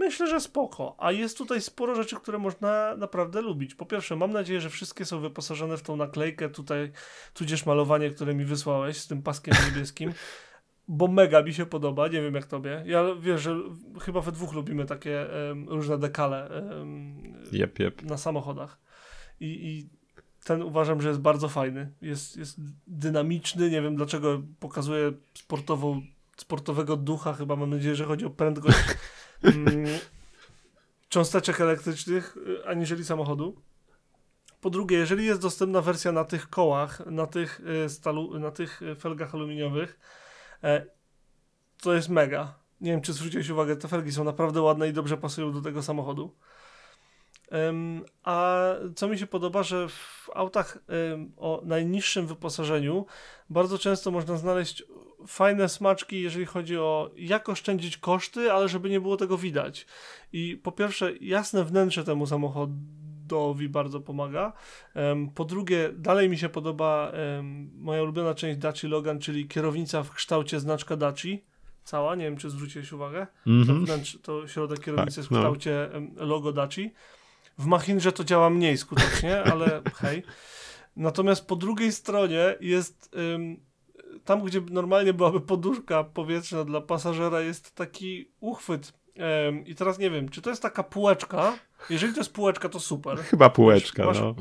myślę, 0.00 0.26
że 0.26 0.40
spoko. 0.40 0.96
A 0.98 1.12
jest 1.12 1.38
tutaj 1.38 1.60
sporo 1.60 1.94
rzeczy, 1.94 2.16
które 2.16 2.38
można 2.38 2.96
naprawdę 2.96 3.40
lubić. 3.40 3.74
Po 3.74 3.86
pierwsze, 3.86 4.16
mam 4.16 4.32
nadzieję, 4.32 4.60
że 4.60 4.70
wszystkie 4.70 5.04
są 5.04 5.20
wyposażone 5.20 5.76
w 5.76 5.82
tą 5.82 5.96
naklejkę 5.96 6.48
tutaj, 6.48 6.92
tudzież 7.34 7.66
malowanie, 7.66 8.10
które 8.10 8.34
mi 8.34 8.44
wysłałeś 8.44 8.96
z 8.96 9.06
tym 9.06 9.22
paskiem 9.22 9.54
niebieskim. 9.68 10.12
Bo 10.88 11.08
mega 11.08 11.42
mi 11.42 11.54
się 11.54 11.66
podoba, 11.66 12.08
nie 12.08 12.22
wiem 12.22 12.34
jak 12.34 12.46
tobie. 12.46 12.82
Ja 12.86 13.04
wiesz, 13.20 13.42
że 13.42 13.56
chyba 14.00 14.20
we 14.20 14.32
dwóch 14.32 14.52
lubimy 14.52 14.84
takie 14.84 15.48
em, 15.50 15.68
różne 15.68 15.98
dekale 15.98 16.48
em, 16.48 17.22
Jep, 17.52 17.78
jep. 17.78 18.02
na 18.02 18.16
samochodach. 18.16 18.78
I, 19.40 19.46
I 19.46 19.88
ten 20.44 20.62
uważam, 20.62 21.02
że 21.02 21.08
jest 21.08 21.20
bardzo 21.20 21.48
fajny. 21.48 21.92
Jest, 22.02 22.36
jest 22.36 22.60
dynamiczny, 22.86 23.70
nie 23.70 23.82
wiem 23.82 23.96
dlaczego 23.96 24.42
pokazuje 24.60 25.12
sportową, 25.34 26.02
sportowego 26.36 26.96
ducha, 26.96 27.32
chyba 27.32 27.56
mam 27.56 27.70
nadzieję, 27.70 27.94
że 27.94 28.04
chodzi 28.04 28.24
o 28.24 28.30
prędkość 28.30 28.78
mm, 29.42 29.86
cząsteczek 31.08 31.60
elektrycznych, 31.60 32.36
y, 32.36 32.66
aniżeli 32.66 33.04
samochodu. 33.04 33.62
Po 34.60 34.70
drugie, 34.70 34.96
jeżeli 34.96 35.26
jest 35.26 35.40
dostępna 35.40 35.80
wersja 35.80 36.12
na 36.12 36.24
tych 36.24 36.50
kołach, 36.50 37.06
na 37.06 37.26
tych, 37.26 37.60
y, 37.84 37.88
stalu, 37.88 38.38
na 38.38 38.50
tych 38.50 38.82
y, 38.82 38.94
felgach 38.94 39.34
aluminiowych, 39.34 39.98
to 41.82 41.94
jest 41.94 42.08
mega. 42.08 42.54
Nie 42.80 42.90
wiem, 42.90 43.00
czy 43.00 43.12
zwróciłeś 43.12 43.50
uwagę, 43.50 43.76
te 43.76 43.88
felgi 43.88 44.12
są 44.12 44.24
naprawdę 44.24 44.62
ładne 44.62 44.88
i 44.88 44.92
dobrze 44.92 45.16
pasują 45.16 45.52
do 45.52 45.60
tego 45.60 45.82
samochodu. 45.82 46.36
A 48.22 48.64
co 48.96 49.08
mi 49.08 49.18
się 49.18 49.26
podoba, 49.26 49.62
że 49.62 49.88
w 49.88 50.30
autach 50.34 50.78
o 51.36 51.62
najniższym 51.64 52.26
wyposażeniu 52.26 53.06
bardzo 53.50 53.78
często 53.78 54.10
można 54.10 54.36
znaleźć 54.36 54.82
fajne 55.26 55.68
smaczki, 55.68 56.22
jeżeli 56.22 56.46
chodzi 56.46 56.78
o 56.78 57.10
jak 57.16 57.48
oszczędzić 57.48 57.96
koszty, 57.96 58.52
ale 58.52 58.68
żeby 58.68 58.90
nie 58.90 59.00
było 59.00 59.16
tego 59.16 59.38
widać. 59.38 59.86
I 60.32 60.60
po 60.62 60.72
pierwsze, 60.72 61.16
jasne 61.16 61.64
wnętrze 61.64 62.04
temu 62.04 62.26
samochodowi 63.30 63.68
bardzo 63.68 64.00
pomaga. 64.00 64.52
Po 65.34 65.44
drugie, 65.44 65.90
dalej 65.96 66.28
mi 66.28 66.38
się 66.38 66.48
podoba 66.48 67.12
moja 67.78 68.02
ulubiona 68.02 68.34
część 68.34 68.58
Daci 68.58 68.88
Logan, 68.88 69.18
czyli 69.18 69.48
kierownica 69.48 70.02
w 70.02 70.10
kształcie 70.10 70.60
znaczka 70.60 70.96
Daci. 70.96 71.44
Cała, 71.84 72.14
nie 72.14 72.24
wiem 72.24 72.36
czy 72.36 72.50
zwróciłeś 72.50 72.92
uwagę. 72.92 73.26
To, 73.44 73.50
Mhm. 73.50 73.84
wnętrze, 73.86 74.18
to 74.18 74.48
środek 74.48 74.80
kierownicy 74.80 75.16
Tak, 75.20 75.24
w 75.24 75.30
no. 75.30 75.38
kształcie 75.38 75.92
em, 75.94 76.14
logo 76.16 76.52
Daci. 76.52 76.92
W 77.58 77.66
Machinrze 77.66 78.12
to 78.12 78.24
działa 78.24 78.50
mniej 78.50 78.76
skutecznie, 78.78 79.42
ale 79.52 79.82
hej. 79.94 80.22
Natomiast 80.96 81.46
po 81.46 81.56
drugiej 81.56 81.92
stronie 81.92 82.54
jest 82.60 83.10
ym, 83.34 83.60
tam, 84.24 84.44
gdzie 84.44 84.60
normalnie 84.70 85.12
byłaby 85.14 85.40
poduszka 85.40 86.04
powietrzna 86.04 86.64
dla 86.64 86.80
pasażera, 86.80 87.40
jest 87.40 87.74
taki 87.74 88.30
uchwyt. 88.40 88.92
Ym, 89.48 89.66
I 89.66 89.74
teraz 89.74 89.98
nie 89.98 90.10
wiem, 90.10 90.28
czy 90.28 90.42
to 90.42 90.50
jest 90.50 90.62
taka 90.62 90.82
półeczka. 90.82 91.52
Jeżeli 91.90 92.14
to 92.14 92.20
jest 92.20 92.32
półeczka, 92.32 92.68
to 92.68 92.80
super. 92.80 93.18
Chyba 93.18 93.50
półeczka, 93.50 94.04
Masz- 94.06 94.20
no. 94.20 94.34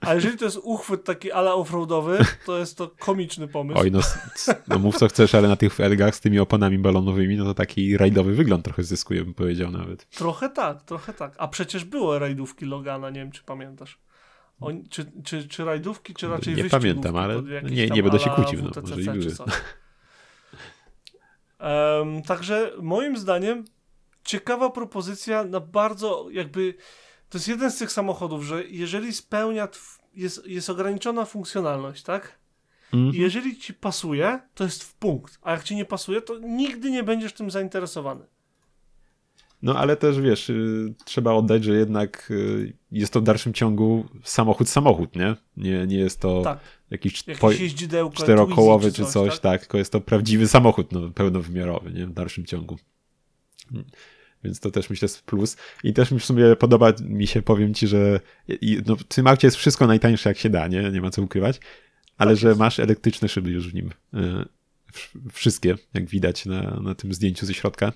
A 0.00 0.14
jeżeli 0.14 0.38
to 0.38 0.44
jest 0.44 0.58
uchwyt 0.62 1.04
taki 1.04 1.32
ala 1.32 1.54
offroadowy, 1.54 2.18
to 2.46 2.58
jest 2.58 2.78
to 2.78 2.90
komiczny 2.98 3.48
pomysł. 3.48 3.80
Oj, 3.80 3.90
no, 3.90 4.00
no 4.68 4.78
mów 4.78 4.96
co 4.96 5.08
chcesz, 5.08 5.34
ale 5.34 5.48
na 5.48 5.56
tych 5.56 5.74
felgach 5.74 6.14
z 6.16 6.20
tymi 6.20 6.38
oponami 6.38 6.78
balonowymi, 6.78 7.36
no 7.36 7.44
to 7.44 7.54
taki 7.54 7.96
rajdowy 7.96 8.34
wygląd 8.34 8.64
trochę 8.64 8.82
zyskuje, 8.82 9.24
bym 9.24 9.34
powiedział 9.34 9.70
nawet. 9.70 10.08
Trochę 10.10 10.48
tak, 10.50 10.82
trochę 10.82 11.12
tak. 11.12 11.34
A 11.38 11.48
przecież 11.48 11.84
były 11.84 12.18
rajdówki 12.18 12.64
Logana, 12.64 13.10
nie 13.10 13.20
wiem 13.20 13.32
czy 13.32 13.42
pamiętasz. 13.42 13.98
Czy, 14.90 15.12
czy, 15.24 15.48
czy 15.48 15.64
rajdówki, 15.64 16.14
czy 16.14 16.28
raczej 16.28 16.54
Nie 16.54 16.64
pamiętam, 16.64 17.16
ale 17.16 17.42
nie- 17.70 17.88
nie 17.88 18.02
będę 18.02 18.18
się 18.18 18.30
kłócił, 18.30 18.62
no, 18.62 18.70
WTCC 18.70 18.90
może 18.90 19.02
i 19.02 19.04
były. 19.04 19.34
Em, 21.58 22.22
także 22.22 22.72
moim 22.82 23.16
zdaniem 23.16 23.64
ciekawa 24.24 24.70
propozycja 24.70 25.44
na 25.44 25.60
bardzo 25.60 26.26
jakby 26.30 26.74
to 27.28 27.38
jest 27.38 27.48
jeden 27.48 27.70
z 27.70 27.78
tych 27.78 27.92
samochodów, 27.92 28.44
że 28.44 28.64
jeżeli 28.64 29.12
spełnia 29.12 29.68
jest, 30.14 30.46
jest 30.46 30.70
ograniczona 30.70 31.24
funkcjonalność, 31.24 32.02
tak? 32.02 32.38
I 32.92 32.96
Mhm. 32.96 33.14
jeżeli 33.22 33.58
ci 33.58 33.74
pasuje, 33.74 34.40
to 34.54 34.64
jest 34.64 34.84
w 34.84 34.94
punkt. 34.94 35.38
A 35.42 35.52
jak 35.52 35.64
ci 35.64 35.76
nie 35.76 35.84
pasuje, 35.84 36.22
to 36.22 36.38
nigdy 36.38 36.90
nie 36.90 37.02
będziesz 37.02 37.32
tym 37.32 37.50
zainteresowany. 37.50 38.24
No 39.62 39.78
ale 39.78 39.96
też 39.96 40.20
wiesz, 40.20 40.50
y, 40.50 40.94
trzeba 41.04 41.32
oddać, 41.32 41.64
że 41.64 41.76
jednak 41.76 42.30
y, 42.30 42.72
jest 42.92 43.12
to 43.12 43.20
w 43.20 43.24
dalszym 43.24 43.52
ciągu 43.52 44.04
samochód 44.24 44.68
samochód, 44.68 45.16
nie? 45.16 45.36
Nie, 45.56 45.86
nie 45.86 45.98
jest 45.98 46.20
to 46.20 46.42
Tak. 46.42 46.58
jakiś 46.90 47.24
czterokołowy 48.14 48.92
czy 48.92 49.04
coś, 49.04 49.38
tak? 49.40 49.60
tylko 49.60 49.78
jest 49.78 49.92
to 49.92 50.00
prawdziwy 50.00 50.48
samochód 50.48 50.92
no, 50.92 51.10
pełnowymiarowy, 51.10 51.92
nie? 51.92 52.06
W 52.06 52.12
dalszym 52.12 52.46
ciągu. 52.46 52.78
Więc 54.44 54.60
to 54.60 54.70
też 54.70 54.90
myślę 54.90 55.06
jest 55.06 55.22
plus. 55.22 55.56
I 55.84 55.92
też 55.92 56.10
mi 56.10 56.20
w 56.20 56.24
sumie 56.24 56.56
podoba 56.56 56.92
mi 57.04 57.26
się, 57.26 57.42
powiem 57.42 57.74
ci, 57.74 57.86
że 57.88 58.20
no, 58.86 58.96
w 58.96 59.04
tym 59.04 59.26
aucie 59.26 59.46
jest 59.46 59.56
wszystko 59.56 59.86
najtańsze 59.86 60.30
jak 60.30 60.38
się 60.38 60.50
da, 60.50 60.68
nie? 60.68 60.90
Nie 60.90 61.00
ma 61.00 61.10
co 61.10 61.22
ukrywać. 61.22 61.60
Ale 62.18 62.30
Tak 62.30 62.40
że 62.40 62.48
jest. 62.48 62.60
masz 62.60 62.78
elektryczne 62.80 63.28
szyby 63.28 63.50
już 63.50 63.68
w 63.68 63.74
nim. 63.74 63.90
Wsz- 64.92 65.30
Wszystkie, 65.32 65.74
jak 65.94 66.04
widać 66.06 66.46
na, 66.46 66.80
na 66.80 66.94
tym 66.94 67.14
zdjęciu 67.14 67.46
ze 67.46 67.54
środka. 67.54 67.92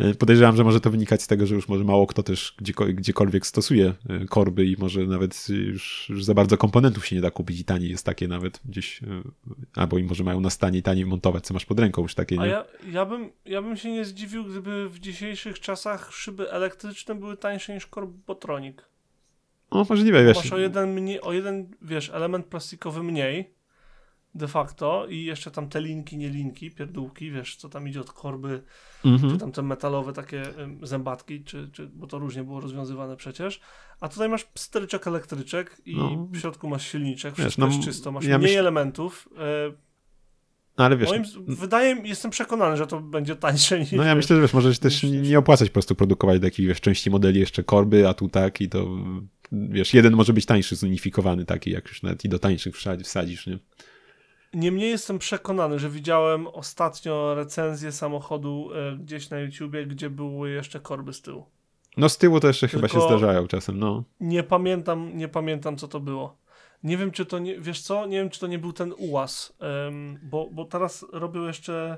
Y, 0.00 0.14
Podejrzewam, 0.14 0.56
że 0.56 0.64
może 0.64 0.80
to 0.80 0.90
wynikać 0.90 1.22
z 1.22 1.26
tego, 1.26 1.46
że 1.46 1.54
już 1.54 1.68
może 1.68 1.84
mało 1.84 2.06
kto 2.06 2.22
też 2.22 2.54
gdzieko- 2.62 2.94
gdziekolwiek 2.94 3.46
stosuje 3.46 3.94
y, 4.22 4.26
korby 4.26 4.66
i 4.66 4.76
może 4.78 5.00
nawet 5.06 5.48
już, 5.48 6.06
już 6.08 6.24
za 6.24 6.34
bardzo 6.34 6.56
komponentów 6.58 7.06
się 7.06 7.16
nie 7.16 7.22
da 7.22 7.30
kupić 7.30 7.60
i 7.60 7.64
taniej 7.64 7.90
jest 7.90 8.06
takie 8.06 8.28
nawet 8.28 8.60
gdzieś, 8.64 9.02
y, 9.02 9.06
albo 9.74 9.98
i 9.98 10.02
może 10.04 10.24
mają 10.24 10.40
na 10.40 10.50
stanie 10.50 10.82
taniej 10.82 11.06
montować, 11.06 11.46
co 11.46 11.54
masz 11.54 11.64
pod 11.64 11.80
ręką 11.80 12.02
już 12.02 12.14
takie, 12.14 12.40
A 12.40 12.44
nie? 12.44 12.50
ja, 12.50 12.64
ja, 12.92 13.04
bym, 13.06 13.30
ja 13.44 13.62
bym 13.62 13.76
się 13.76 13.92
nie 13.92 14.04
zdziwił, 14.04 14.44
gdyby 14.44 14.88
w 14.88 14.98
dzisiejszych 14.98 15.60
czasach 15.60 16.12
szyby 16.12 16.50
elektryczne 16.50 17.14
były 17.14 17.36
tańsze 17.36 17.74
niż 17.74 17.86
korbotronik. 17.86 18.82
O, 19.70 19.86
możliwe, 19.88 20.24
wiesz. 20.24 20.36
Masz 20.36 20.52
o 20.52 20.58
jeden, 20.58 20.92
mniej, 20.92 21.20
o 21.20 21.32
jeden, 21.32 21.66
wiesz, 21.82 22.10
element 22.10 22.46
plastikowy 22.46 23.02
mniej 23.02 23.55
de 24.36 24.48
facto 24.48 25.06
i 25.08 25.24
jeszcze 25.24 25.50
tam 25.50 25.68
te 25.68 25.80
linki, 25.80 26.16
nie 26.16 26.28
linki, 26.28 26.70
pierdółki, 26.70 27.30
wiesz, 27.30 27.56
co 27.56 27.68
tam 27.68 27.88
idzie 27.88 28.00
od 28.00 28.12
korby, 28.12 28.62
czy 29.02 29.08
Mhm. 29.08 29.38
tam 29.38 29.52
te 29.52 29.62
metalowe 29.62 30.12
takie 30.12 30.42
zębatki, 30.82 31.44
czy, 31.44 31.68
czy, 31.72 31.86
bo 31.86 32.06
to 32.06 32.18
różnie 32.18 32.44
było 32.44 32.60
rozwiązywane 32.60 33.16
przecież. 33.16 33.60
A 34.00 34.08
tutaj 34.08 34.28
masz 34.28 34.44
pstryczek 34.44 35.06
elektryczek 35.06 35.76
i 35.86 35.96
No. 35.96 36.28
w 36.32 36.38
środku 36.38 36.68
masz 36.68 36.86
silniczek, 36.92 37.34
Wiesz, 37.34 37.44
wszystko 37.44 37.62
no, 37.66 37.68
jest 37.72 37.80
czysto, 37.84 38.12
masz 38.12 38.24
ja 38.24 38.38
mniej 38.38 38.50
myśl- 38.54 38.58
elementów. 38.58 39.28
E, 39.38 39.72
No, 40.78 40.84
ale 40.84 40.96
wiesz, 40.96 41.08
moim, 41.08 41.22
wydaje 41.46 41.94
mi, 41.94 42.08
jestem 42.08 42.30
przekonany, 42.30 42.76
że 42.76 42.86
to 42.86 43.00
będzie 43.00 43.36
tańsze 43.36 43.80
niż 43.80 43.92
no 43.92 44.02
ja 44.04 44.14
wiesz, 44.14 44.24
myślę, 44.24 44.36
że 44.36 44.42
wiesz, 44.42 44.54
możesz 44.54 44.78
też 44.78 45.02
niż- 45.02 45.28
nie, 45.28 45.38
opłacać 45.38 45.68
po 45.68 45.72
prostu 45.72 45.94
produkować 45.94 46.42
takich, 46.42 46.66
wiesz, 46.68 46.80
części 46.80 47.10
modeli 47.10 47.40
jeszcze 47.40 47.64
korby, 47.64 48.08
a 48.08 48.14
tu 48.14 48.28
tak 48.28 48.60
i 48.60 48.68
to, 48.68 48.86
wiesz, 49.52 49.94
jeden 49.94 50.14
może 50.14 50.32
być 50.32 50.46
tańszy, 50.46 50.76
zunifikowany 50.76 51.44
taki, 51.44 51.70
jak 51.70 51.88
już 51.88 52.02
nawet 52.02 52.24
i 52.24 52.28
do 52.28 52.38
tańszych 52.38 52.76
wsadzi- 52.76 53.04
wsadzisz, 53.04 53.46
nie? 53.46 53.58
Niemniej 54.54 54.90
jestem 54.90 55.18
przekonany, 55.18 55.78
że 55.78 55.90
widziałem 55.90 56.46
ostatnio 56.46 57.34
recenzję 57.34 57.92
samochodu 57.92 58.70
e, 58.74 58.96
gdzieś 58.96 59.30
na 59.30 59.38
YouTubie, 59.38 59.86
gdzie 59.86 60.10
były 60.10 60.50
jeszcze 60.50 60.80
korby 60.80 61.12
z 61.12 61.22
tyłu. 61.22 61.46
No 61.96 62.08
z 62.08 62.18
tyłu 62.18 62.40
to 62.40 62.46
jeszcze 62.46 62.68
chyba 62.68 62.88
się 62.88 62.92
Tylko- 62.92 63.08
zdarzają 63.08 63.46
czasem, 63.46 63.78
no. 63.78 64.04
Nie 64.20 64.42
pamiętam, 64.42 65.16
nie 65.16 65.28
pamiętam 65.28 65.76
co 65.76 65.88
to 65.88 66.00
było. 66.00 66.36
Nie 66.82 66.96
wiem, 66.96 67.10
czy 67.10 67.26
to 67.26 67.38
nie, 67.38 67.60
wiesz 67.60 67.80
co, 67.82 68.06
nie 68.06 68.16
wiem, 68.18 68.30
czy 68.30 68.40
to 68.40 68.46
nie 68.46 68.58
był 68.58 68.72
ten 68.72 68.92
ułaz, 68.98 69.56
em, 69.60 70.18
bo, 70.22 70.48
bo 70.52 70.64
teraz 70.64 71.06
robią 71.12 71.46
jeszcze 71.46 71.96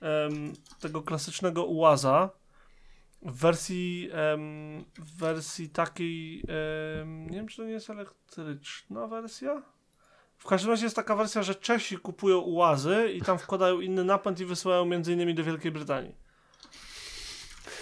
em, 0.00 0.52
tego 0.80 1.02
klasycznego 1.02 1.64
ułaza 1.64 2.30
w 3.22 3.38
wersji, 3.40 4.10
em, 4.12 4.84
w 4.98 5.18
wersji 5.18 5.68
takiej, 5.68 6.42
nie 7.26 7.36
wiem, 7.36 7.48
czy 7.48 7.56
to 7.56 7.64
nie 7.64 7.72
jest 7.72 7.90
elektryczna 7.90 9.06
wersja? 9.06 9.62
W 10.38 10.46
każdym 10.46 10.70
razie 10.70 10.86
jest 10.86 10.96
taka 10.96 11.16
wersja, 11.16 11.42
że 11.42 11.54
Czesi 11.54 11.98
kupują 11.98 12.38
ułazy 12.38 13.12
i 13.14 13.22
tam 13.22 13.38
wkładają 13.38 13.80
inny 13.80 14.04
napęd 14.04 14.40
i 14.40 14.44
wysyłają 14.44 14.84
między 14.84 15.12
innymi 15.12 15.34
do 15.34 15.44
Wielkiej 15.44 15.72
Brytanii. 15.72 16.25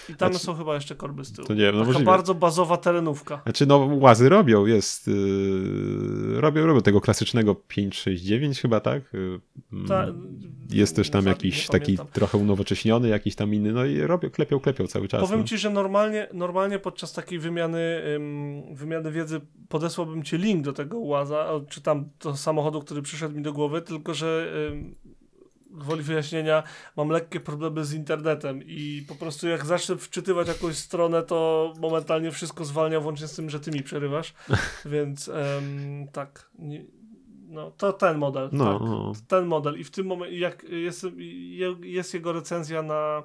I 0.08 0.14
tam 0.14 0.32
Znaczy- 0.32 0.44
są 0.44 0.54
chyba 0.54 0.74
jeszcze 0.74 0.94
korby 0.94 1.24
z 1.24 1.32
tyłu. 1.32 1.48
To 1.48 1.54
nie 1.54 1.62
wiem, 1.62 1.76
no 1.76 1.86
Taka 1.86 2.00
bardzo 2.00 2.34
bazowa 2.34 2.76
terenówka. 2.76 3.40
Znaczy, 3.42 3.66
no 3.66 3.88
łazy 3.92 4.28
robią, 4.28 4.66
jest, 4.66 5.06
yy, 5.06 6.40
robią, 6.40 6.66
robią 6.66 6.80
tego 6.80 7.00
klasycznego 7.00 7.54
569 7.54 8.60
chyba, 8.60 8.80
tak? 8.80 9.02
Yy, 9.12 9.40
Ta, 9.88 10.06
jest 10.70 10.96
też 10.96 11.10
tam 11.10 11.26
jakiś 11.26 11.66
taki 11.66 11.98
trochę 12.12 12.38
unowocześniony, 12.38 13.08
jakiś 13.08 13.34
tam 13.34 13.54
inny, 13.54 13.72
no 13.72 13.84
i 13.84 14.00
robią, 14.00 14.30
klepią, 14.30 14.60
klepią 14.60 14.86
cały 14.86 15.08
czas. 15.08 15.20
Powiem 15.20 15.40
no. 15.40 15.46
ci, 15.46 15.58
że 15.58 15.70
normalnie, 15.70 16.28
normalnie 16.32 16.78
podczas 16.78 17.12
takiej 17.12 17.38
wymiany, 17.38 18.02
ym, 18.16 18.74
wymiany 18.74 19.12
wiedzy 19.12 19.40
podesłałbym 19.68 20.22
ci 20.22 20.38
link 20.38 20.64
do 20.64 20.72
tego 20.72 20.98
łaza, 20.98 21.48
czy 21.68 21.80
tam 21.80 22.08
do 22.20 22.36
samochodu, 22.36 22.80
który 22.80 23.02
przyszedł 23.02 23.36
mi 23.36 23.42
do 23.42 23.52
głowy, 23.52 23.82
tylko 23.82 24.14
że 24.14 24.52
ym, 24.72 24.94
gwoli 25.74 26.02
wyjaśnienia, 26.02 26.62
mam 26.96 27.08
lekkie 27.08 27.40
problemy 27.40 27.84
z 27.84 27.92
internetem 27.94 28.62
i 28.66 29.04
po 29.08 29.14
prostu 29.14 29.48
jak 29.48 29.66
zacznę 29.66 29.96
wczytywać 29.96 30.48
jakąś 30.48 30.76
stronę, 30.76 31.22
to 31.22 31.72
momentalnie 31.80 32.30
wszystko 32.30 32.64
zwalnia, 32.64 33.00
włącznie 33.00 33.28
z 33.28 33.36
tym, 33.36 33.50
że 33.50 33.60
ty 33.60 33.70
mi 33.70 33.82
przerywasz. 33.82 34.34
Więc 34.84 35.28
em, 35.28 36.08
tak. 36.12 36.50
Nie, 36.58 36.84
no, 37.48 37.70
to 37.70 37.92
ten 37.92 38.18
model. 38.18 38.48
No, 38.52 38.78
tak, 38.78 38.88
no. 38.88 39.12
Ten 39.28 39.46
model. 39.46 39.78
I 39.80 39.84
w 39.84 39.90
tym 39.90 40.06
momencie, 40.06 40.38
jak 40.38 40.62
jest, 40.62 41.06
je- 41.16 41.76
jest 41.82 42.14
jego 42.14 42.32
recenzja 42.32 42.82
na 42.82 43.22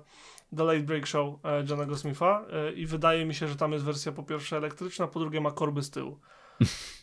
The 0.58 0.64
Late 0.64 0.80
Break 0.80 1.08
Show 1.08 1.46
e, 1.46 1.64
Johnego 1.70 1.98
Smitha 1.98 2.46
e, 2.52 2.72
i 2.74 2.86
wydaje 2.86 3.26
mi 3.26 3.36
się, 3.36 3.48
że 3.48 3.56
tam 3.56 3.72
jest 3.72 3.86
wersja 3.86 4.12
po 4.12 4.24
pierwsze 4.24 4.58
elektryczna, 4.58 5.08
po 5.08 5.20
drugie 5.20 5.42
ma 5.42 5.52
korby 5.52 5.82
z 5.84 5.90
tyłu. 5.90 6.20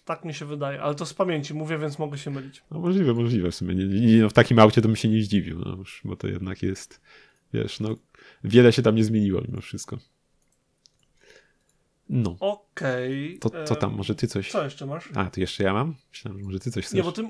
Tak 0.04 0.24
mi 0.24 0.34
się 0.34 0.44
wydaje, 0.44 0.82
ale 0.82 0.94
to 0.94 1.06
z 1.06 1.14
pamięci 1.14 1.54
mówię, 1.54 1.78
więc 1.78 1.98
mogę 1.98 2.18
się 2.18 2.30
mylić. 2.30 2.62
No 2.70 2.78
możliwe, 2.78 3.14
możliwe 3.14 3.50
w 3.50 3.54
sumie. 3.54 3.74
Nie, 3.74 3.86
nie, 3.86 4.22
no 4.22 4.28
w 4.28 4.32
takim 4.32 4.58
aucie 4.58 4.82
to 4.82 4.88
bym 4.88 4.96
się 4.96 5.08
nie 5.08 5.22
zdziwił, 5.22 5.58
no 5.58 5.76
już, 5.76 6.00
bo 6.04 6.16
to 6.16 6.28
jednak 6.28 6.62
jest, 6.62 7.00
wiesz, 7.52 7.80
no 7.80 7.96
wiele 8.44 8.72
się 8.72 8.82
tam 8.82 8.94
nie 8.94 9.04
zmieniło 9.04 9.40
mimo 9.48 9.60
wszystko. 9.60 9.98
No, 12.08 12.36
Okej. 12.40 13.38
to 13.38 13.64
co 13.64 13.76
tam, 13.76 13.90
em, 13.90 13.96
może 13.96 14.14
ty 14.14 14.26
coś... 14.26 14.50
Co 14.50 14.64
jeszcze 14.64 14.86
masz? 14.86 15.08
A, 15.14 15.30
to 15.30 15.40
jeszcze 15.40 15.64
ja 15.64 15.72
mam? 15.72 15.94
Myślałem, 16.10 16.38
że 16.38 16.44
może 16.44 16.58
ty 16.58 16.70
coś 16.70 16.84
chcesz. 16.84 16.96
Nie, 16.96 17.02
bo 17.02 17.12
ty, 17.12 17.28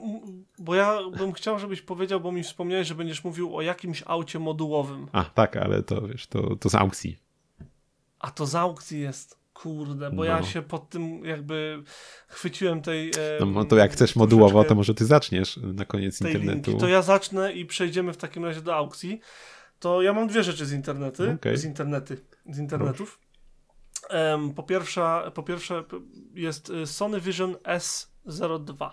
bo 0.59 0.75
ja 0.75 0.99
bym 1.19 1.33
chciał, 1.33 1.59
żebyś 1.59 1.83
powiedział, 1.83 2.21
bo 2.21 2.33
mi 2.33 2.43
wspomniałeś, 2.43 2.89
że 2.89 2.95
będziesz 2.95 3.25
mówił 3.25 3.57
o 3.57 3.63
jakimś 3.63 4.03
aucie 4.07 4.39
modułowym. 4.39 5.09
A, 5.13 5.25
tak, 5.25 5.57
ale 5.57 5.83
to 5.83 6.09
wiesz, 6.09 6.27
to, 6.27 6.57
to 6.57 6.69
z 6.69 6.75
aukcji. 6.75 7.17
A 8.19 8.31
to 8.31 8.47
z 8.47 8.55
aukcji 8.55 9.01
jest. 9.01 9.39
Kurde, 9.63 10.11
bo 10.11 10.17
No. 10.17 10.25
ja 10.25 10.43
się 10.43 10.63
pod 10.63 10.89
tym 10.91 11.25
jakby 11.25 11.83
chwyciłem 12.29 12.83
tej. 12.83 13.11
No 13.41 13.47
em, 13.47 13.53
no 13.53 13.65
to 13.65 13.77
jak 13.77 13.93
chcesz 13.93 14.17
modułowo, 14.17 14.65
to 14.65 14.75
może 14.75 14.95
ty 14.95 15.05
zaczniesz 15.07 15.57
na 15.63 15.85
koniec 15.85 16.21
internetu. 16.21 16.71
linki. 16.71 16.77
To 16.81 16.89
ja 16.89 17.03
zacznę 17.03 17.53
i 17.53 17.67
przejdziemy 17.67 18.13
w 18.13 18.17
takim 18.17 18.45
razie 18.45 18.61
do 18.63 18.75
aukcji. 18.77 19.21
To 19.79 20.03
ja 20.03 20.13
mam 20.13 20.29
dwie 20.29 20.43
rzeczy 20.43 20.67
z 20.67 20.73
internetu. 20.73 21.23
Okej. 21.35 21.57
Z 21.57 21.65
internety. 21.65 22.17
Z 22.51 22.59
internetów. 22.59 23.21
Em, 24.11 24.55
po, 24.55 24.63
pierwsza, 24.63 25.31
po 25.35 25.43
pierwsze 25.43 25.85
jest 26.35 26.73
Sony 26.85 27.21
Vision 27.21 27.55
S02. 27.55 28.91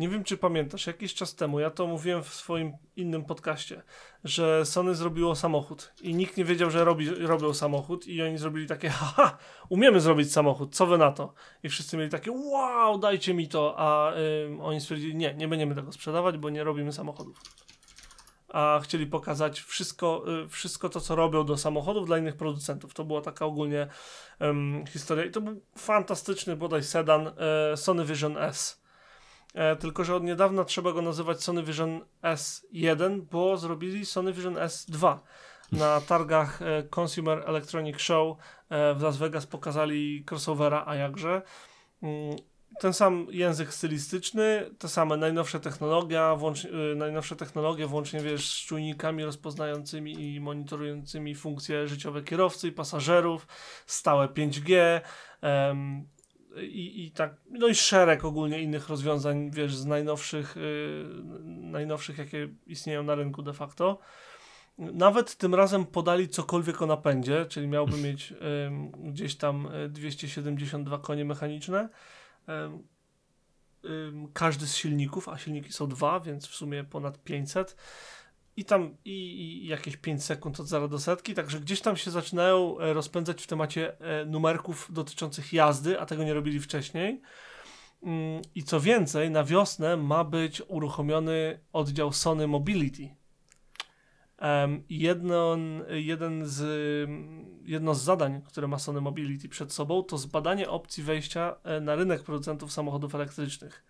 Nie 0.00 0.08
wiem, 0.08 0.24
czy 0.24 0.36
pamiętasz, 0.36 0.86
jakiś 0.86 1.14
czas 1.14 1.34
temu, 1.34 1.60
ja 1.60 1.70
to 1.70 1.86
mówiłem 1.86 2.22
w 2.22 2.34
swoim 2.34 2.72
innym 2.96 3.24
podcaście, 3.24 3.82
że 4.24 4.66
Sony 4.66 4.94
zrobiło 4.94 5.36
samochód 5.36 5.92
i 6.02 6.14
nikt 6.14 6.36
nie 6.36 6.44
wiedział, 6.44 6.70
że 6.70 6.84
robi, 6.84 7.10
robią 7.10 7.54
samochód 7.54 8.06
i 8.06 8.22
oni 8.22 8.38
zrobili 8.38 8.66
takie, 8.66 8.90
haha, 8.98 9.38
umiemy 9.68 10.00
zrobić 10.00 10.32
samochód, 10.32 10.74
co 10.76 10.86
wy 10.86 10.98
na 10.98 11.12
to? 11.12 11.34
I 11.62 11.68
wszyscy 11.68 11.96
mieli 11.96 12.10
takie, 12.10 12.32
wow, 12.32 12.98
dajcie 12.98 13.34
mi 13.34 13.48
to, 13.48 13.74
a 13.78 14.12
oni 14.60 14.80
stwierdzili, 14.80 15.14
nie, 15.14 15.34
nie 15.34 15.48
będziemy 15.48 15.74
tego 15.74 15.92
sprzedawać, 15.92 16.38
bo 16.38 16.50
nie 16.50 16.64
robimy 16.64 16.92
samochodów. 16.92 17.40
A 18.48 18.80
chcieli 18.82 19.06
pokazać 19.06 19.60
wszystko, 19.60 20.24
y, 20.44 20.48
wszystko 20.48 20.88
to, 20.88 21.00
co 21.00 21.16
robią 21.16 21.44
do 21.44 21.56
samochodów 21.56 22.06
dla 22.06 22.18
innych 22.18 22.36
producentów. 22.36 22.94
To 22.94 23.04
była 23.04 23.20
taka 23.20 23.46
ogólnie 23.46 23.86
historia 24.88 25.24
i 25.24 25.30
to 25.30 25.40
był 25.40 25.60
fantastyczny 25.78 26.56
bodaj 26.56 26.82
sedan 26.82 27.30
e, 27.72 27.76
Sony 27.76 28.04
Vision 28.04 28.38
S. 28.38 28.79
E, 29.54 29.76
tylko, 29.76 30.04
że 30.04 30.14
od 30.14 30.24
niedawna 30.24 30.64
trzeba 30.64 30.92
go 30.92 31.02
nazywać 31.02 31.42
Sony 31.42 31.62
Vision 31.62 32.00
S1, 32.22 33.20
bo 33.20 33.56
zrobili 33.56 34.06
Sony 34.06 34.32
Vision 34.32 34.54
S2. 34.54 35.18
Na 35.72 36.00
targach 36.00 36.62
e, 36.62 36.82
Consumer 36.82 37.42
Electronic 37.46 38.00
Show 38.00 38.36
e, 38.68 38.94
w 38.94 39.02
Las 39.02 39.16
Vegas 39.16 39.46
pokazali 39.46 40.24
crossovera, 40.30 40.84
a 40.86 40.94
jakże. 40.94 41.42
Mm, 42.02 42.36
Ten 42.80 42.92
sam 42.92 43.26
język 43.30 43.74
stylistyczny, 43.74 44.70
te 44.78 44.88
same 44.88 45.16
najnowsze 45.16 45.60
technologia, 45.60 46.36
włącz, 46.36 46.66
najnowsze 46.96 47.36
technologie, 47.36 47.86
włącznie 47.86 48.20
wiesz, 48.20 48.50
z 48.50 48.66
czujnikami 48.66 49.24
rozpoznającymi 49.24 50.34
i 50.34 50.40
monitorującymi 50.40 51.34
funkcje 51.34 51.88
życiowe 51.88 52.22
kierowcy 52.22 52.68
i 52.68 52.72
pasażerów, 52.72 53.46
stałe 53.86 54.28
5G, 54.28 55.00
em, 55.40 56.08
i, 56.56 57.04
i 57.04 57.10
tak, 57.10 57.34
no 57.50 57.68
i 57.68 57.74
szereg 57.74 58.24
ogólnie 58.24 58.62
innych 58.62 58.88
rozwiązań, 58.88 59.50
wiesz, 59.50 59.76
z 59.76 59.86
najnowszych, 59.86 60.56
y, 60.56 61.04
najnowszych, 61.46 62.18
jakie 62.18 62.48
istnieją 62.66 63.02
na 63.02 63.14
rynku 63.14 63.42
de 63.42 63.52
facto. 63.52 63.98
Nawet 64.78 65.36
tym 65.36 65.54
razem 65.54 65.86
podali 65.86 66.28
cokolwiek 66.28 66.82
o 66.82 66.86
napędzie, 66.86 67.46
czyli 67.48 67.68
miałby 67.68 67.96
mieć 67.96 68.34
ym, 68.66 68.90
gdzieś 68.90 69.36
tam 69.36 69.66
y, 69.66 69.88
272 69.88 70.98
konie 70.98 71.24
mechaniczne. 71.24 71.88
Ym, 72.48 74.28
każdy 74.32 74.66
z 74.66 74.76
silników, 74.76 75.28
a 75.28 75.38
silniki 75.38 75.72
są 75.72 75.88
dwa, 75.88 76.20
więc 76.20 76.46
w 76.46 76.54
sumie 76.54 76.84
ponad 76.84 77.24
500. 77.24 77.76
I 78.60 78.64
tam 78.64 78.96
i, 79.04 79.10
i 79.10 79.66
jakieś 79.66 79.96
5 79.96 80.24
sekund 80.24 80.60
od 80.60 80.66
zera 80.66 80.88
do 80.88 80.98
setki, 80.98 81.34
także 81.34 81.60
gdzieś 81.60 81.80
tam 81.80 81.96
się 81.96 82.10
zaczynają 82.10 82.78
e, 82.78 82.92
rozpędzać 82.92 83.42
w 83.42 83.46
temacie 83.46 84.00
e, 84.00 84.24
numerków 84.24 84.88
dotyczących 84.92 85.52
jazdy, 85.52 86.00
a 86.00 86.06
tego 86.06 86.24
nie 86.24 86.34
robili 86.34 86.60
wcześniej. 86.60 87.20
Mm, 88.02 88.42
I 88.54 88.62
co 88.62 88.80
więcej, 88.80 89.30
na 89.30 89.44
wiosnę 89.44 89.96
ma 89.96 90.24
być 90.24 90.62
uruchomiony 90.68 91.60
oddział 91.72 92.12
Sony 92.12 92.46
Mobility. 92.46 93.08
I 94.88 94.98
jedno, 94.98 95.56
jeden 95.88 96.46
z, 96.46 96.60
jedno 97.64 97.94
z 97.94 98.02
zadań, 98.02 98.42
które 98.42 98.68
ma 98.68 98.78
Sony 98.78 99.00
Mobility 99.00 99.48
przed 99.48 99.72
sobą, 99.72 100.02
to 100.02 100.18
zbadanie 100.18 100.68
opcji 100.68 101.02
wejścia 101.02 101.56
e, 101.64 101.80
na 101.80 101.94
rynek 101.94 102.22
producentów 102.22 102.72
samochodów 102.72 103.14
elektrycznych. 103.14 103.84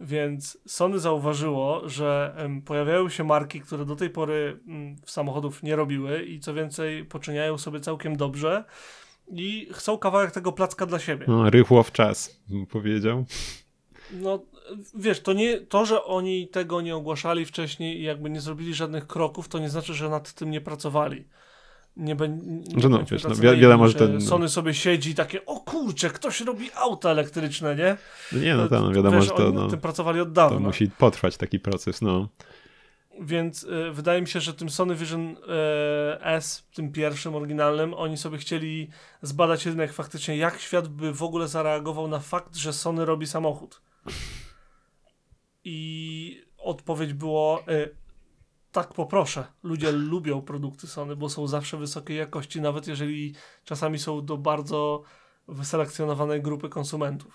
Więc 0.00 0.58
Sony 0.66 0.98
zauważyło, 0.98 1.88
że 1.88 2.36
pojawiają 2.64 3.08
się 3.08 3.24
marki, 3.24 3.60
które 3.60 3.84
do 3.84 3.96
tej 3.96 4.10
pory 4.10 4.60
mm, 4.66 4.96
samochodów 5.06 5.62
nie 5.62 5.76
robiły 5.76 6.22
i 6.22 6.40
co 6.40 6.54
więcej 6.54 7.04
poczyniają 7.04 7.58
sobie 7.58 7.80
całkiem 7.80 8.16
dobrze 8.16 8.64
i 9.32 9.68
chcą 9.72 9.98
kawałek 9.98 10.30
tego 10.30 10.52
placka 10.52 10.86
dla 10.86 10.98
siebie. 10.98 11.24
No, 11.28 11.50
rychło 11.50 11.82
w 11.82 11.92
czas, 11.92 12.40
bym 12.48 12.66
powiedział. 12.66 13.24
No, 14.12 14.42
wiesz, 14.94 15.20
to 15.20 15.32
nie 15.32 15.60
to, 15.60 15.86
że 15.86 16.04
oni 16.04 16.48
tego 16.48 16.80
nie 16.80 16.96
ogłaszali 16.96 17.46
wcześniej 17.46 18.00
i 18.00 18.02
jakby 18.02 18.30
nie 18.30 18.40
zrobili 18.40 18.74
żadnych 18.74 19.06
kroków, 19.06 19.48
to 19.48 19.58
nie 19.58 19.68
znaczy, 19.68 19.94
że 19.94 20.08
nad 20.08 20.32
tym 20.32 20.50
nie 20.50 20.60
pracowali. 20.60 21.24
Nie, 21.96 22.16
bę- 22.16 22.38
nie 22.74 22.82
Że 22.82 22.88
no, 22.88 23.04
wiesz, 23.10 23.24
no, 23.24 23.34
wi- 23.34 23.60
wiadomo, 23.60 23.88
że 23.88 23.94
ten- 23.94 24.20
Sony 24.20 24.48
sobie 24.48 24.74
siedzi 24.74 25.10
i 25.10 25.14
takie, 25.14 25.46
o 25.46 25.60
kurczę, 25.60 26.10
ktoś 26.10 26.40
robi 26.40 26.70
auta 26.74 27.10
elektryczne, 27.10 27.76
nie? 27.76 27.96
No 28.32 28.38
nie, 28.40 28.54
no, 28.54 28.68
to, 28.68 28.80
no 28.80 28.92
wiadomo, 28.92 29.16
wiesz, 29.16 29.24
że 29.24 29.30
to, 29.30 29.46
oni 29.46 29.54
no, 29.54 29.68
tym 29.68 29.80
pracowali 29.80 30.20
od 30.20 30.28
to 30.28 30.32
dawna. 30.34 30.58
musi 30.60 30.90
potrwać 30.90 31.36
taki 31.36 31.60
proces, 31.60 32.02
no. 32.02 32.28
Więc 33.20 33.62
y, 33.62 33.90
wydaje 33.92 34.20
mi 34.20 34.28
się, 34.28 34.40
że 34.40 34.54
tym 34.54 34.70
Sony 34.70 34.94
Vision 34.94 35.30
y, 35.30 35.36
S, 36.24 36.66
tym 36.74 36.92
pierwszym, 36.92 37.34
oryginalnym, 37.34 37.94
oni 37.94 38.16
sobie 38.16 38.38
chcieli 38.38 38.88
zbadać 39.22 39.66
rynek 39.66 39.92
faktycznie, 39.92 40.36
jak 40.36 40.60
świat 40.60 40.88
by 40.88 41.12
w 41.12 41.22
ogóle 41.22 41.48
zareagował 41.48 42.08
na 42.08 42.18
fakt, 42.18 42.56
że 42.56 42.72
Sony 42.72 43.04
robi 43.04 43.26
samochód. 43.26 43.80
I 45.64 46.42
odpowiedź 46.58 47.12
było 47.12 47.62
y, 47.68 47.94
tak 48.72 48.94
poproszę. 48.94 49.44
Ludzie 49.62 49.92
lubią 49.92 50.42
produkty 50.42 50.86
Sony, 50.86 51.16
bo 51.16 51.28
są 51.28 51.46
zawsze 51.46 51.76
wysokiej 51.76 52.16
jakości, 52.16 52.60
nawet 52.60 52.86
jeżeli 52.86 53.34
czasami 53.64 53.98
są 53.98 54.24
do 54.24 54.38
bardzo 54.38 55.02
wyselekcjonowanej 55.48 56.42
grupy 56.42 56.68
konsumentów. 56.68 57.32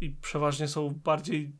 I 0.00 0.10
przeważnie 0.10 0.68
są 0.68 1.00
bardziej 1.04 1.52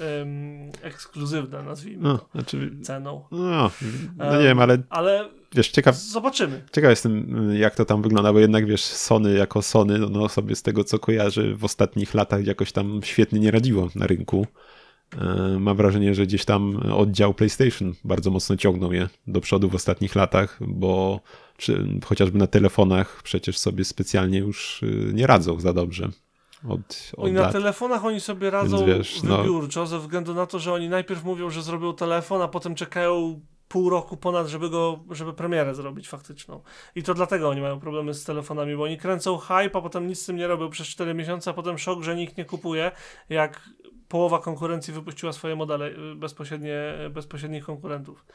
em, 0.00 0.72
ekskluzywne, 0.82 1.62
nazwijmy 1.62 2.02
no 2.02 2.18
to 2.18 2.28
znaczy, 2.34 2.76
ceną. 2.82 3.24
no, 3.30 3.70
no 4.16 4.36
nie 4.38 4.44
wiem, 4.44 4.60
ale 4.60 4.78
Ale 4.90 5.28
wiesz, 5.52 5.68
ciekaw, 5.70 5.96
zobaczymy. 5.96 6.64
ciekaw 6.72 6.90
jestem, 6.90 7.50
jak 7.54 7.74
to 7.74 7.84
tam 7.84 8.02
wygląda, 8.02 8.32
bo 8.32 8.38
jednak 8.38 8.66
wiesz, 8.66 8.84
Sony 8.84 9.34
jako 9.34 9.62
Sony, 9.62 9.98
no, 9.98 10.08
no 10.08 10.28
sobie 10.28 10.56
z 10.56 10.62
tego 10.62 10.84
co 10.84 10.98
kojarzy 10.98 11.54
w 11.54 11.64
ostatnich 11.64 12.14
latach 12.14 12.46
jakoś 12.46 12.72
tam 12.72 13.00
świetnie 13.02 13.40
nie 13.40 13.50
radziło 13.50 13.88
na 13.94 14.06
rynku. 14.06 14.46
E, 15.20 15.58
Mam 15.58 15.76
wrażenie, 15.76 16.14
że 16.14 16.26
gdzieś 16.26 16.44
tam 16.44 16.76
oddział 16.92 17.34
PlayStation 17.34 17.94
bardzo 18.04 18.30
mocno 18.30 18.56
ciągnął 18.56 18.92
je 18.92 19.08
do 19.26 19.40
przodu 19.40 19.68
w 19.68 19.74
ostatnich 19.74 20.14
latach, 20.14 20.58
bo 20.60 21.20
czy, 21.56 21.86
chociażby 22.04 22.38
na 22.38 22.46
telefonach 22.46 23.20
przecież 23.24 23.58
sobie 23.58 23.84
specjalnie 23.84 24.38
już 24.38 24.82
y, 24.82 25.10
nie 25.14 25.26
radzą 25.26 25.60
za 25.60 25.72
dobrze. 25.72 26.08
Od, 26.68 27.12
od 27.16 27.24
Oni 27.24 27.32
na 27.32 27.40
lat. 27.40 27.52
telefonach 27.52 28.04
oni 28.04 28.20
sobie 28.20 28.50
radzą 28.50 28.76
Więc 28.76 28.88
wiesz, 28.98 29.22
no- 29.22 29.36
wybiórczo, 29.38 29.86
ze 29.86 29.98
względu 29.98 30.34
na 30.34 30.46
to, 30.46 30.58
że 30.58 30.72
oni 30.72 30.88
najpierw 30.88 31.24
mówią, 31.24 31.50
że 31.50 31.62
zrobią 31.62 31.92
telefon, 31.94 32.42
a 32.42 32.48
potem 32.48 32.74
czekają 32.74 33.40
pół 33.68 33.90
roku 33.90 34.16
ponad, 34.16 34.46
żeby 34.48 34.70
go, 34.70 35.04
żeby 35.10 35.32
premierę 35.32 35.74
zrobić 35.74 36.08
faktyczną. 36.08 36.62
I 36.94 37.02
to 37.02 37.14
dlatego 37.14 37.48
oni 37.48 37.60
mają 37.60 37.80
problemy 37.80 38.14
z 38.14 38.24
telefonami, 38.24 38.76
bo 38.76 38.82
oni 38.82 38.98
kręcą 38.98 39.38
hype, 39.38 39.70
a 39.78 39.80
potem 39.80 40.06
nic 40.06 40.22
z 40.22 40.26
tym 40.26 40.36
nie 40.36 40.46
robią 40.46 40.70
przez 40.70 40.86
4 40.86 41.14
miesiące, 41.14 41.50
a 41.50 41.54
potem 41.54 41.78
szok, 41.78 42.02
że 42.02 42.16
nikt 42.16 42.36
nie 42.36 42.44
kupuje, 42.44 42.90
jak 43.28 43.68
połowa 44.12 44.38
konkurencji 44.38 44.94
wypuściła 44.94 45.32
swoje 45.32 45.56
modele 45.56 45.86
y, 45.86 46.14
bezpośrednie, 46.14 46.94
y, 47.06 47.10
bezpośrednich 47.10 47.64
konkurentów. 47.64 48.26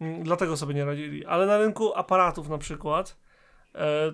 Mm, 0.00 0.22
Dlatego 0.22 0.56
sobie 0.56 0.74
nie 0.74 0.84
radzili. 0.84 1.26
Ale 1.26 1.46
na 1.46 1.58
rynku 1.58 1.94
aparatów 1.94 2.48
na 2.48 2.58
przykład 2.58 3.16
e, 3.74 4.12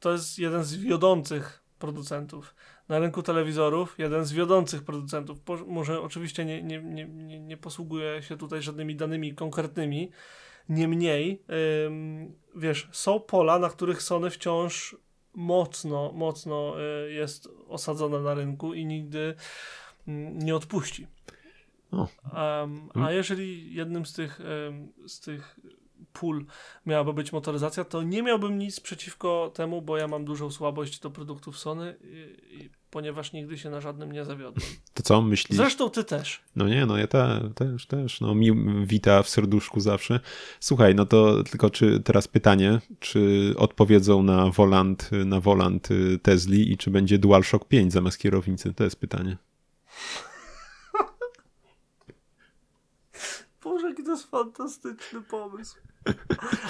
to 0.00 0.12
jest 0.12 0.38
jeden 0.38 0.64
z 0.64 0.76
wiodących 0.76 1.62
producentów. 1.78 2.54
na 2.88 2.98
rynku 2.98 3.22
telewizorów, 3.22 3.98
jeden 3.98 4.24
z 4.24 4.32
wiodących 4.32 4.82
producentów. 4.82 5.38
Może 5.66 6.00
oczywiście 6.00 6.44
nie, 6.44 6.62
nie, 6.62 6.82
nie, 6.82 7.06
nie, 7.06 7.40
nie 7.40 7.56
posługuje 7.56 8.22
się 8.22 8.36
tutaj 8.36 8.62
żadnymi 8.62 8.96
danymi 8.96 9.34
konkretnymi, 9.34 10.10
niemniej, 10.68 11.42
wiesz, 12.54 12.88
są 12.92 13.20
pola, 13.20 13.58
na 13.58 13.68
których 13.68 14.02
Sony 14.02 14.30
wciąż 14.30 14.96
mocno, 15.36 16.12
mocno 16.12 16.74
y, 17.06 17.12
jest 17.12 17.48
osadzone 17.68 18.20
na 18.20 18.34
rynku 18.34 18.74
i 18.74 18.86
nigdy 18.86 19.34
nie 20.06 20.56
odpuści. 20.56 21.06
Um, 21.92 22.90
a 22.94 23.12
jeżeli 23.12 23.74
jednym 23.74 24.06
z 24.06 24.12
tych, 24.12 24.40
um, 24.40 24.92
z 25.06 25.20
tych 25.20 25.60
pól 26.12 26.46
miałaby 26.86 27.12
być 27.12 27.32
motoryzacja, 27.32 27.84
to 27.84 28.02
nie 28.02 28.22
miałbym 28.22 28.58
nic 28.58 28.80
przeciwko 28.80 29.52
temu, 29.54 29.82
bo 29.82 29.96
ja 29.96 30.08
mam 30.08 30.24
dużą 30.24 30.50
słabość 30.50 31.00
do 31.00 31.10
produktów 31.10 31.58
Sony, 31.58 31.96
i, 32.04 32.36
i, 32.56 32.70
ponieważ 32.90 33.32
nigdy 33.32 33.58
się 33.58 33.70
na 33.70 33.80
żadnym 33.80 34.12
nie 34.12 34.24
zawiodłem. 34.24 34.66
To 34.94 35.02
co 35.02 35.22
myślisz? 35.22 35.56
Zresztą 35.56 35.90
ty 35.90 36.04
też. 36.04 36.40
No 36.56 36.68
nie, 36.68 36.86
no 36.86 36.96
ja 36.96 37.06
te, 37.06 37.50
też, 37.54 37.86
też. 37.86 38.20
No 38.20 38.34
mi 38.34 38.52
wita 38.86 39.22
w 39.22 39.28
serduszku 39.28 39.80
zawsze. 39.80 40.20
Słuchaj, 40.60 40.94
no 40.94 41.06
to 41.06 41.42
tylko 41.44 41.70
czy 41.70 42.00
teraz 42.00 42.28
pytanie, 42.28 42.80
czy 43.00 43.54
odpowiedzą 43.56 44.22
na 44.22 44.50
volant, 44.50 45.10
na 45.12 45.40
volant 45.40 45.90
y, 45.90 46.18
Tesli 46.18 46.72
i 46.72 46.76
czy 46.76 46.90
będzie 46.90 47.18
DualShock 47.18 47.68
5 47.68 47.92
zamiast 47.92 48.18
kierownicy? 48.18 48.74
To 48.74 48.84
jest 48.84 49.00
pytanie. 49.00 49.36
Boże, 53.64 53.88
jaki 53.88 54.04
to 54.04 54.10
jest 54.10 54.30
fantastyczny 54.30 55.22
pomysł. 55.22 55.76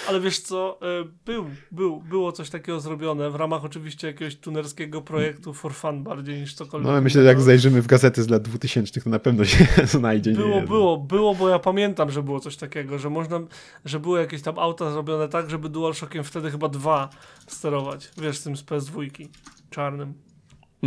Ale 0.08 0.20
wiesz 0.20 0.40
co, 0.40 0.78
e, 0.82 1.04
był, 1.24 1.50
był, 1.72 2.00
było 2.00 2.32
coś 2.32 2.50
takiego 2.50 2.80
zrobione 2.80 3.30
w 3.30 3.34
ramach 3.34 3.64
oczywiście 3.64 4.06
jakiegoś 4.06 4.36
tunerskiego 4.36 5.02
projektu 5.02 5.54
for 5.54 5.74
fun 5.74 6.02
bardziej 6.02 6.40
niż 6.40 6.54
cokolwiek. 6.54 6.92
No 6.92 7.00
myślę, 7.00 7.22
że 7.22 7.28
jak 7.28 7.40
zajrzymy 7.40 7.82
w 7.82 7.86
gazety 7.86 8.22
z 8.22 8.28
lat 8.28 8.42
2000, 8.42 9.00
to 9.00 9.10
na 9.10 9.18
pewno 9.18 9.44
się 9.44 9.66
znajdzie. 9.98 10.32
Było, 10.32 10.60
nie 10.60 10.66
było, 10.66 10.98
było, 10.98 11.34
bo 11.34 11.48
ja 11.48 11.58
pamiętam, 11.58 12.10
że 12.10 12.22
było 12.22 12.40
coś 12.40 12.56
takiego, 12.56 12.98
że 12.98 13.10
można, 13.10 13.40
że 13.84 14.00
były 14.00 14.20
jakieś 14.20 14.42
tam 14.42 14.58
auta 14.58 14.90
zrobione 14.90 15.28
tak, 15.28 15.50
żeby 15.50 15.68
DualShockiem 15.68 16.24
wtedy 16.24 16.50
chyba 16.50 16.68
dwa 16.68 17.08
sterować. 17.46 18.10
Wiesz, 18.18 18.38
z 18.38 18.42
tym 18.42 18.56
z 18.56 18.64
PS2 18.64 19.28
czarnym, 19.70 20.14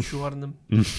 siłarnym. 0.02 0.54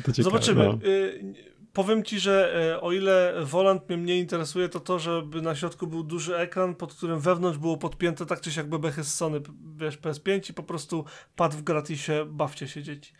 Ciekawe, 0.00 0.22
Zobaczymy. 0.22 0.64
No. 0.64 0.78
Y 0.84 1.52
powiem 1.72 2.04
ci, 2.04 2.20
że 2.20 2.54
e, 2.74 2.80
o 2.80 2.92
ile 2.92 3.34
Volant 3.42 3.88
mnie 3.88 3.98
mniej 3.98 4.20
interesuje, 4.20 4.68
to 4.68 4.80
to, 4.80 4.98
żeby 4.98 5.42
na 5.42 5.54
środku 5.54 5.86
był 5.86 6.02
duży 6.02 6.36
ekran, 6.36 6.74
pod 6.74 6.94
którym 6.94 7.20
wewnątrz 7.20 7.58
było 7.58 7.76
podpięte 7.76 8.26
tak 8.26 8.40
czy 8.40 8.52
siak 8.52 8.68
bebechy 8.68 9.04
z 9.04 9.14
Sony, 9.14 9.40
wiesz, 9.76 9.98
PS5 9.98 10.50
i 10.50 10.54
po 10.54 10.62
prostu 10.62 11.04
pad 11.36 11.54
w 11.54 11.62
gratisie, 11.62 12.26
bawcie 12.28 12.68
się 12.68 12.82
dzieci. 12.82 13.12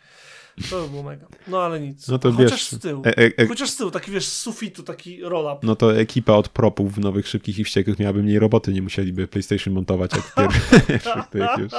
To 0.69 0.81
by 0.81 0.89
było 0.89 1.03
mega. 1.03 1.27
No 1.47 1.61
ale 1.61 1.79
nic. 1.79 2.07
No 2.07 2.19
to 2.19 2.31
Chociaż 2.31 2.51
wiesz, 2.51 2.67
z 2.67 2.79
tyłu. 2.79 3.01
E, 3.05 3.17
e, 3.17 3.31
e, 3.37 3.47
Chociaż 3.47 3.69
z 3.69 3.77
tyłu, 3.77 3.91
taki 3.91 4.11
wiesz, 4.11 4.25
z 4.25 4.41
sufitu, 4.41 4.83
taki 4.83 5.21
roll-up. 5.21 5.59
No 5.63 5.75
to 5.75 5.99
ekipa 5.99 6.33
od 6.33 6.49
propów 6.49 6.93
w 6.93 6.99
Nowych 6.99 7.27
Szybkich 7.27 7.59
i 7.59 7.63
Wściekłych 7.63 7.99
miałaby 7.99 8.23
mniej 8.23 8.39
roboty, 8.39 8.73
nie 8.73 8.81
musieliby 8.81 9.27
PlayStation 9.27 9.73
montować 9.73 10.11
jak 10.13 10.23
już. 11.59 11.71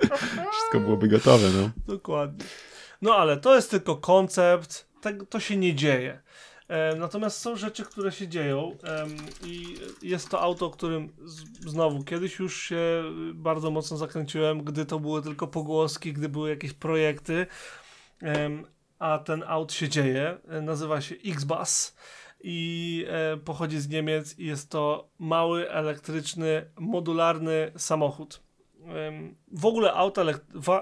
Wszystko 0.52 0.80
byłoby 0.80 1.08
gotowe, 1.08 1.50
no. 1.50 1.70
Dokładnie. 1.94 2.44
No 3.02 3.14
ale 3.14 3.36
to 3.36 3.54
jest 3.54 3.70
tylko 3.70 3.96
koncept, 3.96 4.88
tak, 5.00 5.26
to 5.28 5.40
się 5.40 5.56
nie 5.56 5.74
dzieje. 5.74 6.22
E, 6.68 6.96
natomiast 6.96 7.38
są 7.38 7.56
rzeczy, 7.56 7.84
które 7.84 8.12
się 8.12 8.28
dzieją 8.28 8.76
i 9.44 9.76
jest 10.02 10.28
to 10.28 10.40
auto, 10.40 10.66
o 10.66 10.70
którym 10.70 11.12
znowu 11.66 12.04
kiedyś 12.04 12.38
już 12.38 12.62
się 12.62 13.04
bardzo 13.34 13.70
mocno 13.70 13.96
zakręciłem, 13.96 14.64
gdy 14.64 14.86
to 14.86 15.00
były 15.00 15.22
tylko 15.22 15.46
pogłoski, 15.46 16.12
gdy 16.12 16.28
były 16.28 16.50
jakieś 16.50 16.72
projekty, 16.72 17.46
a 18.98 19.18
ten 19.18 19.44
aut 19.46 19.72
się 19.72 19.88
dzieje. 19.88 20.38
E, 20.48 20.60
nazywa 20.60 21.00
się 21.00 21.14
X-Bus 21.24 21.96
i 22.40 23.04
e, 23.08 23.36
pochodzi 23.36 23.80
z 23.80 23.88
Niemiec 23.88 24.38
i 24.38 24.46
jest 24.46 24.70
to 24.70 25.08
mały, 25.18 25.70
elektryczny, 25.70 26.70
modularny 26.78 27.72
samochód. 27.76 28.42
w 29.52 29.66
ogóle 29.66 29.92
auta, 29.92 30.22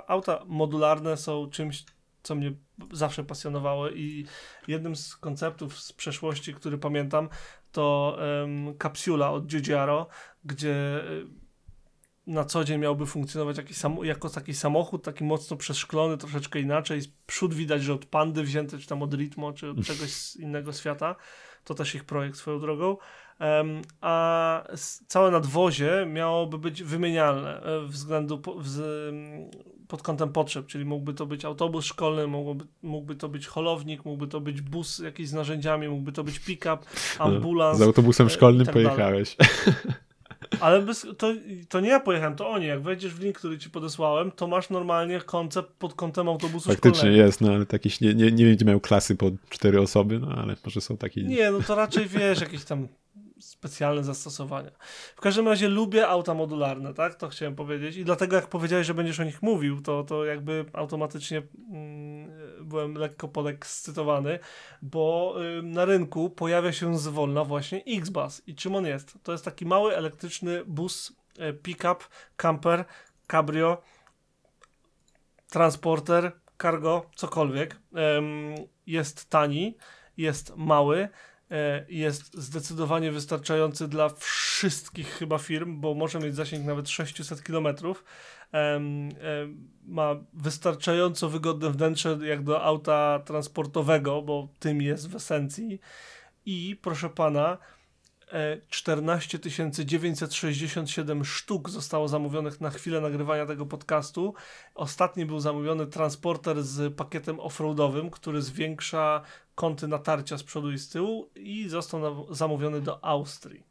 auta 0.06 0.44
modularne 0.46 1.16
są 1.16 1.50
czymś 1.50 1.84
co 2.28 2.34
mnie 2.34 2.52
zawsze 2.92 3.24
pasjonowało 3.24 3.90
i 3.90 4.26
jednym 4.68 4.96
z 4.96 5.16
konceptów 5.16 5.80
z 5.80 5.92
przeszłości, 5.92 6.54
który 6.54 6.78
pamiętam, 6.78 7.28
to 7.72 8.16
um, 8.40 8.74
kapsula 8.78 9.30
od 9.30 9.46
Giugiaro, 9.46 10.06
gdzie 10.44 10.74
e, 10.74 11.02
na 12.26 12.44
co 12.44 12.64
dzień 12.64 12.80
miałby 12.80 13.06
funkcjonować 13.06 13.56
jako 14.02 14.28
taki 14.28 14.54
samochód, 14.54 15.04
taki 15.04 15.24
mocno 15.24 15.56
przeszklony, 15.56 16.16
troszeczkę 16.16 16.60
inaczej. 16.60 17.00
Przód 17.26 17.54
widać, 17.54 17.82
że 17.82 17.94
od 17.94 18.06
Pandy 18.06 18.42
wzięty, 18.42 18.78
czy 18.78 18.86
tam 18.86 19.02
od 19.02 19.14
Ritmo, 19.14 19.52
czy 19.52 19.70
od 19.70 19.86
czegoś 19.86 20.10
z 20.10 20.36
innego 20.36 20.72
świata. 20.72 21.16
To 21.64 21.74
też 21.74 21.94
ich 21.94 22.04
projekt 22.04 22.36
swoją 22.36 22.60
drogą. 22.60 22.96
Um, 23.40 23.82
a 24.00 24.64
całe 25.06 25.30
nadwozie 25.30 26.06
miałoby 26.08 26.58
być 26.58 26.82
wymienialne 26.82 27.62
e, 27.62 27.86
względu 27.86 28.38
po, 28.38 28.54
pod 29.88 30.02
kątem 30.02 30.32
potrzeb, 30.32 30.66
czyli 30.66 30.84
mógłby 30.84 31.14
to 31.14 31.26
być 31.26 31.44
autobus 31.44 31.84
szkolny, 31.84 32.26
mógłby, 32.26 32.64
mógłby 32.82 33.14
to 33.14 33.28
być 33.28 33.46
holownik, 33.46 34.04
mógłby 34.04 34.26
to 34.26 34.40
być 34.40 34.60
bus 34.60 34.98
jakiś 34.98 35.28
z 35.28 35.32
narzędziami, 35.32 35.88
mógłby 35.88 36.12
to 36.12 36.24
być 36.24 36.38
pick-up, 36.38 36.78
ambulans. 37.18 37.78
Z 37.78 37.82
autobusem 37.82 38.26
e, 38.26 38.30
szkolnym 38.30 38.66
tak 38.66 38.72
pojechałeś. 38.72 39.36
Ale 40.60 40.82
bez, 40.82 41.06
to, 41.18 41.34
to 41.68 41.80
nie 41.80 41.88
ja 41.88 42.00
pojechałem, 42.00 42.36
to 42.36 42.48
oni. 42.48 42.66
Jak 42.66 42.82
wejdziesz 42.82 43.14
w 43.14 43.20
link, 43.20 43.38
który 43.38 43.58
ci 43.58 43.70
podesłałem, 43.70 44.30
to 44.30 44.46
masz 44.46 44.70
normalnie 44.70 45.20
koncept 45.20 45.70
pod 45.78 45.94
kątem 45.94 46.28
autobusu 46.28 46.70
Faktycznie 46.70 46.98
szkolnego. 46.98 47.24
jest, 47.24 47.40
no 47.40 47.52
ale 47.52 47.66
jakieś 47.72 48.00
nie, 48.00 48.14
nie, 48.14 48.32
nie 48.32 48.44
będzie 48.44 48.64
miał 48.64 48.80
klasy 48.80 49.16
po 49.16 49.30
cztery 49.48 49.80
osoby, 49.80 50.18
no 50.18 50.28
ale 50.28 50.56
może 50.64 50.80
są 50.80 50.96
takie... 50.96 51.22
Nie, 51.22 51.50
no 51.50 51.60
to 51.66 51.74
raczej 51.74 52.06
wiesz, 52.06 52.40
jakieś 52.40 52.64
tam 52.64 52.88
specjalne 53.40 54.04
zastosowania. 54.04 54.70
W 55.16 55.20
każdym 55.20 55.48
razie 55.48 55.68
lubię 55.68 56.08
auta 56.08 56.34
modularne, 56.34 56.94
tak? 56.94 57.14
To 57.14 57.28
chciałem 57.28 57.54
powiedzieć. 57.54 57.96
I 57.96 58.04
dlatego 58.04 58.36
jak 58.36 58.46
powiedziałeś, 58.46 58.86
że 58.86 58.94
będziesz 58.94 59.20
o 59.20 59.24
nich 59.24 59.42
mówił, 59.42 59.82
to, 59.82 60.04
to 60.04 60.24
jakby 60.24 60.64
automatycznie 60.72 61.42
mm, 61.70 62.30
byłem 62.62 62.94
lekko 62.94 63.28
podekscytowany, 63.28 64.38
bo 64.82 65.34
y, 65.58 65.62
na 65.62 65.84
rynku 65.84 66.30
pojawia 66.30 66.72
się 66.72 66.98
zwolna 66.98 67.44
właśnie 67.44 67.84
X-Bus. 67.86 68.42
I 68.46 68.54
czym 68.54 68.74
on 68.74 68.86
jest? 68.86 69.18
To 69.22 69.32
jest 69.32 69.44
taki 69.44 69.66
mały 69.66 69.96
elektryczny 69.96 70.64
bus, 70.64 71.12
y, 71.50 71.52
pick-up, 71.52 72.04
camper, 72.36 72.84
cabrio, 73.26 73.82
transporter, 75.50 76.32
cargo, 76.62 77.10
cokolwiek. 77.14 77.76
Jest 78.86 79.30
tani, 79.30 79.76
jest 80.16 80.56
mały, 80.56 81.08
jest 81.88 82.34
zdecydowanie 82.34 83.12
wystarczający 83.12 83.88
dla 83.88 84.08
wszystkich 84.08 85.08
chyba 85.08 85.38
firm, 85.38 85.80
bo 85.80 85.94
może 85.94 86.18
mieć 86.18 86.34
zasięg 86.34 86.66
nawet 86.66 86.88
600 86.88 87.42
km. 87.42 87.66
Ma 89.84 90.16
wystarczająco 90.32 91.28
wygodne 91.28 91.70
wnętrze 91.70 92.18
jak 92.22 92.42
do 92.42 92.62
auta 92.62 93.22
transportowego, 93.24 94.22
bo 94.22 94.48
tym 94.58 94.82
jest 94.82 95.10
w 95.10 95.16
esencji. 95.16 95.80
I 96.46 96.76
proszę 96.82 97.10
pana, 97.10 97.58
14 98.68 99.38
967 99.84 101.24
sztuk 101.24 101.70
zostało 101.70 102.08
zamówionych 102.08 102.60
na 102.60 102.70
chwilę 102.70 103.00
nagrywania 103.00 103.46
tego 103.46 103.66
podcastu. 103.66 104.34
Ostatni 104.74 105.26
był 105.26 105.40
zamówiony 105.40 105.86
transporter 105.86 106.62
z 106.62 106.94
pakietem 106.94 107.40
offroadowym, 107.40 108.10
który 108.10 108.42
zwiększa 108.42 109.22
kąty 109.58 109.88
natarcia 109.88 110.38
z 110.38 110.42
przodu 110.42 110.72
i 110.72 110.78
z 110.78 110.88
tyłu 110.88 111.30
i 111.34 111.68
został 111.68 112.34
zamówiony 112.34 112.80
do 112.80 113.04
Austrii. 113.04 113.66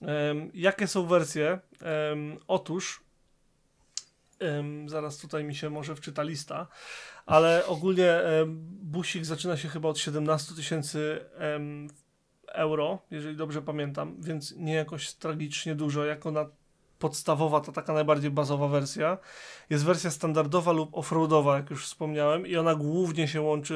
Um, 0.00 0.50
jakie 0.54 0.86
są 0.86 1.06
wersje? 1.06 1.60
Um, 2.10 2.38
otóż 2.48 3.04
um, 4.40 4.88
zaraz 4.88 5.18
tutaj 5.18 5.44
mi 5.44 5.54
się 5.54 5.70
może 5.70 5.96
wczyta 5.96 6.22
lista, 6.22 6.66
ale 7.26 7.66
ogólnie 7.66 8.20
busik 8.82 9.24
zaczyna 9.24 9.56
się 9.56 9.68
chyba 9.68 9.88
od 9.88 9.98
17 9.98 10.54
tysięcy 10.54 11.24
euro, 12.48 12.98
jeżeli 13.10 13.36
dobrze 13.36 13.62
pamiętam, 13.62 14.16
więc 14.22 14.54
nie 14.56 14.74
jakoś 14.74 15.12
tragicznie 15.14 15.74
dużo, 15.74 16.04
jako 16.04 16.30
na 16.30 16.46
podstawowa, 16.98 17.60
to 17.60 17.72
taka 17.72 17.92
najbardziej 17.92 18.30
bazowa 18.30 18.68
wersja. 18.68 19.18
Jest 19.70 19.84
wersja 19.84 20.10
standardowa 20.10 20.72
lub 20.72 20.96
offroadowa, 20.96 21.56
jak 21.56 21.70
już 21.70 21.86
wspomniałem, 21.86 22.46
i 22.46 22.56
ona 22.56 22.74
głównie 22.74 23.28
się 23.28 23.40
łączy, 23.40 23.74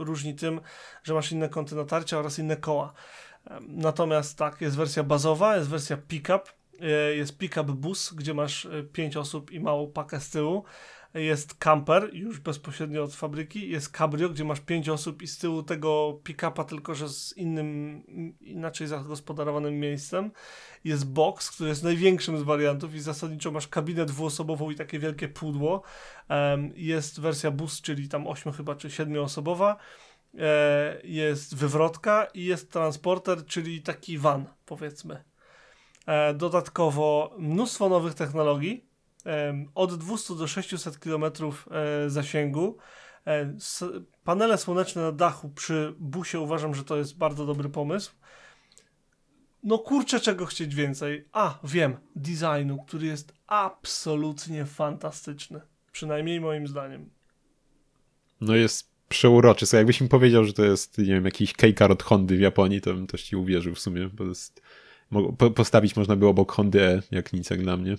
y, 0.00 0.04
różni 0.04 0.34
tym, 0.34 0.60
że 1.04 1.14
masz 1.14 1.32
inne 1.32 1.48
kąty 1.48 1.74
natarcia 1.74 2.18
oraz 2.18 2.38
inne 2.38 2.56
koła. 2.56 2.92
Natomiast 3.68 4.38
tak, 4.38 4.60
jest 4.60 4.76
wersja 4.76 5.02
bazowa, 5.02 5.56
jest 5.56 5.68
wersja 5.68 5.96
pickup, 5.96 6.52
y, 7.12 7.16
jest 7.16 7.38
pickup 7.38 7.70
bus, 7.70 8.12
gdzie 8.12 8.34
masz 8.34 8.68
5 8.92 9.16
y, 9.16 9.20
osób 9.20 9.50
i 9.50 9.60
małą 9.60 9.86
pakę 9.86 10.20
z 10.20 10.30
tyłu. 10.30 10.64
Jest 11.14 11.54
camper, 11.54 12.10
już 12.12 12.40
bezpośrednio 12.40 13.02
od 13.02 13.14
fabryki, 13.14 13.70
jest 13.70 13.96
cabrio, 13.96 14.28
gdzie 14.28 14.44
masz 14.44 14.60
pięć 14.60 14.88
osób 14.88 15.22
i 15.22 15.26
z 15.26 15.38
tyłu 15.38 15.62
tego 15.62 16.20
pick-upa, 16.24 16.64
tylko 16.64 16.94
że 16.94 17.08
z 17.08 17.36
innym, 17.36 18.02
inaczej 18.40 18.86
zagospodarowanym 18.86 19.80
miejscem. 19.80 20.30
Jest 20.84 21.12
box, 21.12 21.50
który 21.50 21.70
jest 21.70 21.82
największym 21.82 22.38
z 22.38 22.42
wariantów 22.42 22.94
i 22.94 23.00
zasadniczo 23.00 23.50
masz 23.50 23.68
kabinę 23.68 24.06
dwuosobową 24.06 24.70
i 24.70 24.74
takie 24.74 24.98
wielkie 24.98 25.28
pudło. 25.28 25.82
Jest 26.74 27.20
wersja 27.20 27.50
bus, 27.50 27.80
czyli 27.80 28.08
tam 28.08 28.26
ośmiu 28.26 28.52
chyba, 28.52 28.74
czy 28.74 28.90
siedmioosobowa. 28.90 29.76
E, 30.38 31.00
jest 31.04 31.54
wywrotka 31.54 32.26
i 32.34 32.44
jest 32.44 32.72
transporter, 32.72 33.46
czyli 33.46 33.82
taki 33.82 34.18
van, 34.18 34.46
powiedzmy. 34.66 35.24
E, 36.06 36.34
dodatkowo 36.34 37.34
mnóstwo 37.38 37.88
nowych 37.88 38.14
technologii, 38.14 38.87
od 39.74 39.94
200 39.94 40.34
do 40.34 40.46
600 40.46 40.98
km 40.98 41.24
e, 41.24 42.10
zasięgu. 42.10 42.76
E, 43.26 43.56
panele 44.24 44.58
słoneczne 44.58 45.02
na 45.02 45.12
dachu 45.12 45.48
przy 45.48 45.94
busie 45.98 46.40
uważam, 46.40 46.74
że 46.74 46.84
to 46.84 46.96
jest 46.96 47.18
bardzo 47.18 47.46
dobry 47.46 47.68
pomysł. 47.68 48.12
No 49.62 49.78
kurczę, 49.78 50.20
czego 50.20 50.46
chcieć 50.46 50.74
więcej. 50.74 51.28
A, 51.32 51.58
wiem, 51.64 51.96
designu, 52.16 52.84
który 52.86 53.06
jest 53.06 53.32
absolutnie 53.46 54.64
fantastyczny. 54.64 55.60
Przynajmniej 55.92 56.40
moim 56.40 56.66
zdaniem. 56.66 57.10
No 58.40 58.54
jest 58.54 58.90
przeuroczy. 59.08 59.66
So, 59.66 59.76
jakbyś 59.76 60.00
mi 60.00 60.08
powiedział, 60.08 60.44
że 60.44 60.52
to 60.52 60.64
jest, 60.64 60.98
nie 60.98 61.04
wiem, 61.04 61.24
jakiś 61.24 61.52
K-car 61.52 61.92
od 61.92 62.02
Hondy 62.02 62.36
w 62.36 62.40
Japonii, 62.40 62.80
to 62.80 62.94
bym 62.94 63.06
też 63.06 63.22
ci 63.22 63.36
uwierzył 63.36 63.74
w 63.74 63.80
sumie, 63.80 64.08
bo 64.08 64.24
jest, 64.24 64.62
postawić 65.54 65.96
można 65.96 66.16
było 66.16 66.30
obok 66.30 66.52
Hondy 66.52 66.82
E, 66.82 67.02
jak 67.10 67.32
nic 67.32 67.50
jak 67.50 67.62
dla 67.62 67.76
mnie. 67.76 67.96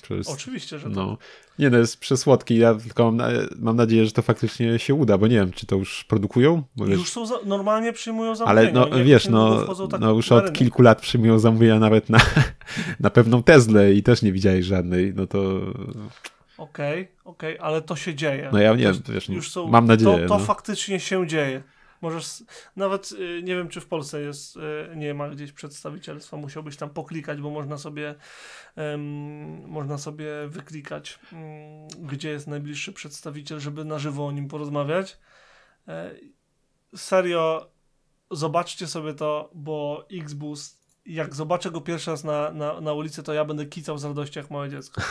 Przez, 0.00 0.28
Oczywiście, 0.28 0.78
że 0.78 0.88
no. 0.88 1.18
Nie, 1.58 1.70
no 1.70 1.78
jest 1.78 2.00
przesłodki. 2.00 2.58
Ja 2.58 2.74
tylko 2.74 3.12
mam, 3.12 3.30
mam, 3.58 3.76
nadzieję, 3.76 4.06
że 4.06 4.12
to 4.12 4.22
faktycznie 4.22 4.78
się 4.78 4.94
uda, 4.94 5.18
bo 5.18 5.26
nie 5.26 5.36
wiem, 5.36 5.52
czy 5.52 5.66
to 5.66 5.76
już 5.76 6.04
produkują? 6.04 6.62
Bo 6.76 6.86
już 6.86 7.10
są, 7.10 7.26
za, 7.26 7.34
normalnie 7.44 7.92
przyjmują 7.92 8.34
zamówienia. 8.34 8.60
Ale 8.60 8.72
no 8.72 9.04
wiesz, 9.04 9.28
no, 9.28 9.74
tak 9.90 10.00
no 10.00 10.10
już 10.12 10.32
od 10.32 10.52
kilku 10.52 10.82
lat 10.82 11.00
przyjmują 11.00 11.38
zamówienia 11.38 11.78
nawet 11.78 12.10
na, 12.10 12.18
na 13.00 13.10
pewną 13.10 13.42
Teslę 13.42 13.92
i 13.92 14.02
też 14.02 14.22
nie 14.22 14.32
widziałeś 14.32 14.66
żadnej, 14.66 15.12
no 15.16 15.26
to... 15.26 15.38
Okej, 16.58 17.02
okay, 17.02 17.08
okej, 17.24 17.58
okay, 17.58 17.60
ale 17.60 17.82
to 17.82 17.96
się 17.96 18.14
dzieje. 18.14 18.48
No 18.52 18.58
ja 18.58 18.74
nie 18.74 18.84
wiem, 18.84 18.94
wiesz, 19.08 19.28
już 19.28 19.50
są, 19.50 19.68
mam 19.68 19.86
nadzieję. 19.86 20.18
To, 20.18 20.28
to 20.28 20.38
no. 20.38 20.44
faktycznie 20.44 21.00
się 21.00 21.26
dzieje. 21.26 21.62
Możesz, 22.00 22.42
nawet 22.76 23.12
y, 23.12 23.42
nie 23.44 23.56
wiem, 23.56 23.68
czy 23.68 23.80
w 23.80 23.86
Polsce 23.86 24.20
jest, 24.20 24.56
y, 24.56 24.60
nie 24.96 25.14
ma 25.14 25.28
gdzieś 25.28 25.52
przedstawicielstwa, 25.52 26.36
musiałbyś 26.36 26.76
tam 26.76 26.90
poklikać, 26.90 27.40
bo 27.40 27.50
można 27.50 27.78
sobie, 27.78 28.14
um, 28.76 29.68
można 29.68 29.98
sobie 29.98 30.26
wyklikać, 30.48 31.18
um, 31.32 32.08
gdzie 32.08 32.30
jest 32.30 32.46
najbliższy 32.46 32.92
przedstawiciel, 32.92 33.60
żeby 33.60 33.84
na 33.84 33.98
żywo 33.98 34.26
o 34.26 34.32
nim 34.32 34.48
porozmawiać. 34.48 35.18
E, 35.88 36.14
serio, 36.96 37.70
zobaczcie 38.30 38.86
sobie 38.86 39.14
to, 39.14 39.50
bo 39.54 40.06
Xboost, 40.12 40.80
jak 41.06 41.34
zobaczę 41.34 41.70
go 41.70 41.80
pierwszy 41.80 42.10
raz 42.10 42.24
na, 42.24 42.50
na, 42.50 42.80
na 42.80 42.92
ulicy, 42.92 43.22
to 43.22 43.32
ja 43.32 43.44
będę 43.44 43.66
kicał 43.66 43.98
z 43.98 44.04
radości 44.04 44.38
jak 44.38 44.50
małe 44.50 44.70
dziecko. 44.70 45.02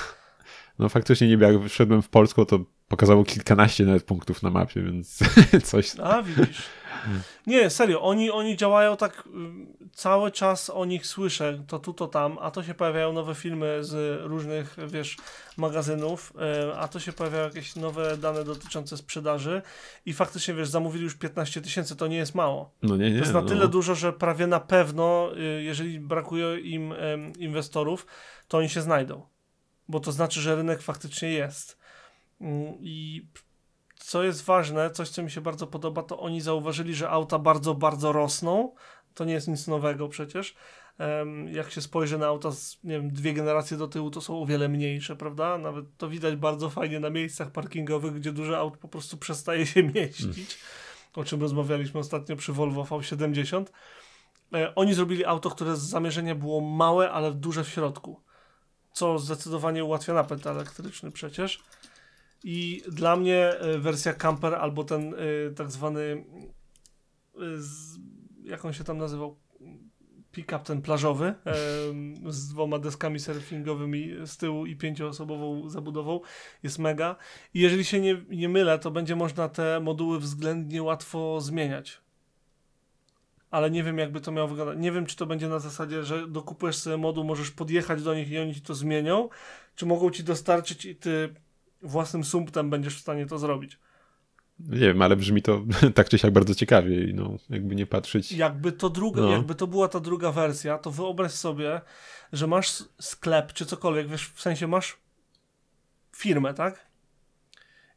No 0.80 0.89
faktycznie 0.89 1.28
nie 1.28 1.38
wiem, 1.38 1.54
jak 1.62 1.71
wszedłem 1.71 2.02
w 2.02 2.10
Polsku, 2.10 2.45
to 2.45 2.60
pokazało 2.88 3.23
kilkanaście 3.23 3.86
nawet 3.86 4.04
punktów 4.04 4.43
na 4.43 4.49
mapie, 4.49 4.82
więc 4.82 5.19
coś. 5.69 5.99
A, 5.99 6.23
widzisz. 6.23 6.63
Nie, 7.47 7.69
serio, 7.69 8.01
oni, 8.01 8.31
oni 8.31 8.57
działają 8.57 8.97
tak, 8.97 9.23
y, 9.27 9.89
cały 9.93 10.31
czas 10.31 10.69
o 10.69 10.85
nich 10.85 11.07
słyszę, 11.07 11.63
to 11.67 11.79
tu, 11.79 11.93
to 11.93 12.07
tam, 12.07 12.38
a 12.41 12.51
to 12.51 12.63
się 12.63 12.73
pojawiają 12.73 13.13
nowe 13.13 13.35
filmy 13.35 13.83
z 13.83 14.21
różnych, 14.23 14.77
wiesz, 14.88 15.17
magazynów, 15.57 16.33
y, 16.69 16.75
a 16.75 16.88
to 16.88 16.99
się 16.99 17.13
pojawiają 17.13 17.43
jakieś 17.43 17.75
nowe 17.75 18.17
dane 18.17 18.43
dotyczące 18.43 18.97
sprzedaży 18.97 19.62
i 20.05 20.13
faktycznie, 20.13 20.53
wiesz, 20.53 20.69
zamówili 20.69 21.03
już 21.03 21.15
15 21.15 21.62
tysięcy, 21.62 21.95
to 21.95 22.07
nie 22.07 22.17
jest 22.17 22.35
mało. 22.35 22.71
No 22.81 22.97
nie, 22.97 23.05
nie. 23.05 23.17
To 23.17 23.19
jest 23.19 23.33
na 23.33 23.41
no. 23.41 23.47
tyle 23.47 23.67
dużo, 23.67 23.95
że 23.95 24.13
prawie 24.13 24.47
na 24.47 24.59
pewno, 24.59 25.31
y, 25.38 25.63
jeżeli 25.63 25.99
brakuje 25.99 26.59
im 26.59 26.93
inwestorów, 27.39 28.05
to 28.47 28.57
oni 28.57 28.69
się 28.69 28.81
znajdą, 28.81 29.25
bo 29.88 29.99
to 29.99 30.12
znaczy, 30.12 30.41
że 30.41 30.55
rynek 30.55 30.81
faktycznie 30.81 31.29
jest. 31.29 31.79
Mm, 32.41 32.73
I 32.79 33.25
co 33.99 34.23
jest 34.23 34.45
ważne, 34.45 34.91
coś 34.91 35.09
co 35.09 35.23
mi 35.23 35.31
się 35.31 35.41
bardzo 35.41 35.67
podoba, 35.67 36.03
to 36.03 36.19
oni 36.19 36.41
zauważyli, 36.41 36.95
że 36.95 37.09
auta 37.09 37.39
bardzo, 37.39 37.75
bardzo 37.75 38.12
rosną. 38.12 38.75
To 39.13 39.25
nie 39.25 39.33
jest 39.33 39.47
nic 39.47 39.67
nowego 39.67 40.09
przecież. 40.09 40.55
Jak 41.51 41.71
się 41.71 41.81
spojrzy 41.81 42.17
na 42.17 42.27
auta 42.27 42.51
z 42.51 42.77
nie 42.83 42.91
wiem, 42.91 43.13
dwie 43.13 43.33
generacje 43.33 43.77
do 43.77 43.88
tyłu, 43.88 44.12
to 44.12 44.21
są 44.21 44.41
o 44.41 44.45
wiele 44.45 44.69
mniejsze, 44.69 45.15
prawda? 45.15 45.57
Nawet 45.57 45.85
to 45.97 46.09
widać 46.09 46.35
bardzo 46.35 46.69
fajnie 46.69 46.99
na 46.99 47.09
miejscach 47.09 47.51
parkingowych, 47.51 48.13
gdzie 48.13 48.31
duże 48.31 48.57
aut 48.57 48.77
po 48.77 48.88
prostu 48.88 49.17
przestaje 49.17 49.65
się 49.65 49.83
mieścić. 49.95 50.59
O 51.15 51.23
czym 51.23 51.41
rozmawialiśmy 51.41 51.99
ostatnio 51.99 52.35
przy 52.35 52.53
Volvo 52.53 52.83
V70. 52.83 53.65
E, 54.53 54.75
oni 54.75 54.93
zrobili 54.93 55.25
auto, 55.25 55.49
które 55.49 55.75
z 55.75 55.81
zamierzenia 55.81 56.35
było 56.35 56.62
małe, 56.62 57.12
ale 57.12 57.31
duże 57.31 57.63
w 57.63 57.69
środku. 57.69 58.21
Co 58.93 59.19
zdecydowanie 59.19 59.83
ułatwia 59.83 60.13
napęd 60.13 60.47
elektryczny 60.47 61.12
przecież. 61.12 61.63
I 62.43 62.84
dla 62.91 63.15
mnie 63.15 63.38
e, 63.38 63.78
wersja 63.78 64.13
camper 64.13 64.56
albo 64.56 64.84
ten 64.84 65.13
e, 65.13 65.17
tak 65.56 65.71
zwany 65.71 66.25
e, 67.36 67.41
jak 68.43 68.65
on 68.65 68.73
się 68.73 68.84
tam 68.84 68.97
nazywał? 68.97 69.38
Pick-up 70.32 70.63
ten 70.63 70.82
plażowy 70.82 71.34
z 72.30 72.47
dwoma 72.47 72.80
deskami 72.80 73.19
surfingowymi 73.19 74.13
z 74.25 74.38
tyłu 74.38 74.65
i 74.65 74.75
pięcioosobową 74.75 75.69
zabudową 75.69 76.19
jest 76.63 76.80
mega. 76.80 77.15
I 77.54 77.60
jeżeli 77.60 77.86
się 77.86 77.99
nie, 77.99 78.21
nie 78.30 78.49
mylę, 78.49 78.80
to 78.80 78.91
będzie 78.91 79.15
można 79.15 79.49
te 79.49 79.80
moduły 79.80 80.19
względnie 80.19 80.84
łatwo 80.84 81.41
zmieniać. 81.41 82.02
Ale 83.52 83.71
nie 83.71 83.84
wiem, 83.84 83.97
jakby 83.97 84.21
to 84.21 84.32
miało 84.32 84.47
wyglądać. 84.47 84.78
Nie 84.80 84.91
wiem, 84.91 85.06
czy 85.06 85.15
to 85.15 85.25
będzie 85.25 85.47
na 85.47 85.60
zasadzie, 85.60 86.04
że 86.04 86.28
dokupujesz 86.28 86.75
sobie 86.75 86.97
moduł, 86.97 87.23
możesz 87.23 87.52
podjechać 87.52 88.04
do 88.04 88.15
nich 88.15 88.32
i 88.32 88.39
oni 88.39 88.56
ci 88.56 88.62
to 88.62 88.75
zmienią, 88.75 89.30
czy 89.75 89.86
mogą 89.86 90.10
ci 90.10 90.23
dostarczyć 90.23 90.86
i 90.86 90.95
ty 90.95 91.34
własnym 91.82 92.24
sumptem 92.24 92.70
będziesz 92.70 92.98
w 92.98 93.02
stanie 93.02 93.26
to 93.26 93.39
zrobić. 93.39 93.80
Nie 94.60 94.80
wiem, 94.80 95.02
ale 95.02 95.15
brzmi 95.15 95.42
to 95.42 95.63
tak 95.96 96.10
czy 96.10 96.18
siak 96.18 96.34
bardzo 96.34 96.56
ciekawie 96.56 97.04
i 97.04 97.13
no, 97.13 97.38
jakby 97.50 97.76
nie 97.76 97.86
patrzeć. 97.86 98.32
Jakby 98.32 98.72
to 98.72 98.89
druga, 98.89 99.22
no. 99.22 99.32
jakby 99.32 99.56
to 99.56 99.68
była 99.68 99.88
ta 99.88 100.00
druga 100.00 100.32
wersja, 100.32 100.78
to 100.78 100.92
wyobraź 100.92 101.32
sobie, 101.32 101.82
że 102.34 102.48
masz 102.48 102.84
sklep 103.02 103.54
czy 103.54 103.65
cokolwiek, 103.65 104.08
wiesz, 104.08 104.28
w 104.28 104.42
sensie 104.42 104.68
masz 104.68 104.98
firmę, 106.15 106.54
tak? 106.54 106.89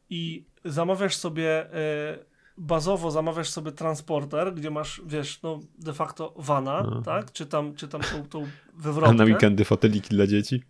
I 0.09 0.45
zamawiasz 0.65 1.15
sobie 1.15 1.65
y, 1.65 2.25
bazowo 2.57 3.11
zamawiasz 3.11 3.49
sobie 3.49 3.71
transporter, 3.71 4.53
gdzie 4.53 4.69
masz, 4.69 5.01
wiesz, 5.05 5.41
no 5.41 5.59
de 5.77 5.93
facto 5.93 6.33
vana, 6.37 6.83
no. 6.83 7.01
tak? 7.01 7.31
Czy 7.31 7.45
tam, 7.45 7.75
czy 7.75 7.87
tam 7.87 8.01
tą, 8.01 8.27
tą 8.27 8.47
wywrotkę. 8.73 9.09
A 9.15 9.17
na 9.17 9.23
weekendy 9.23 9.65
foteliki 9.65 10.09
dla 10.09 10.27
dzieci? 10.27 10.63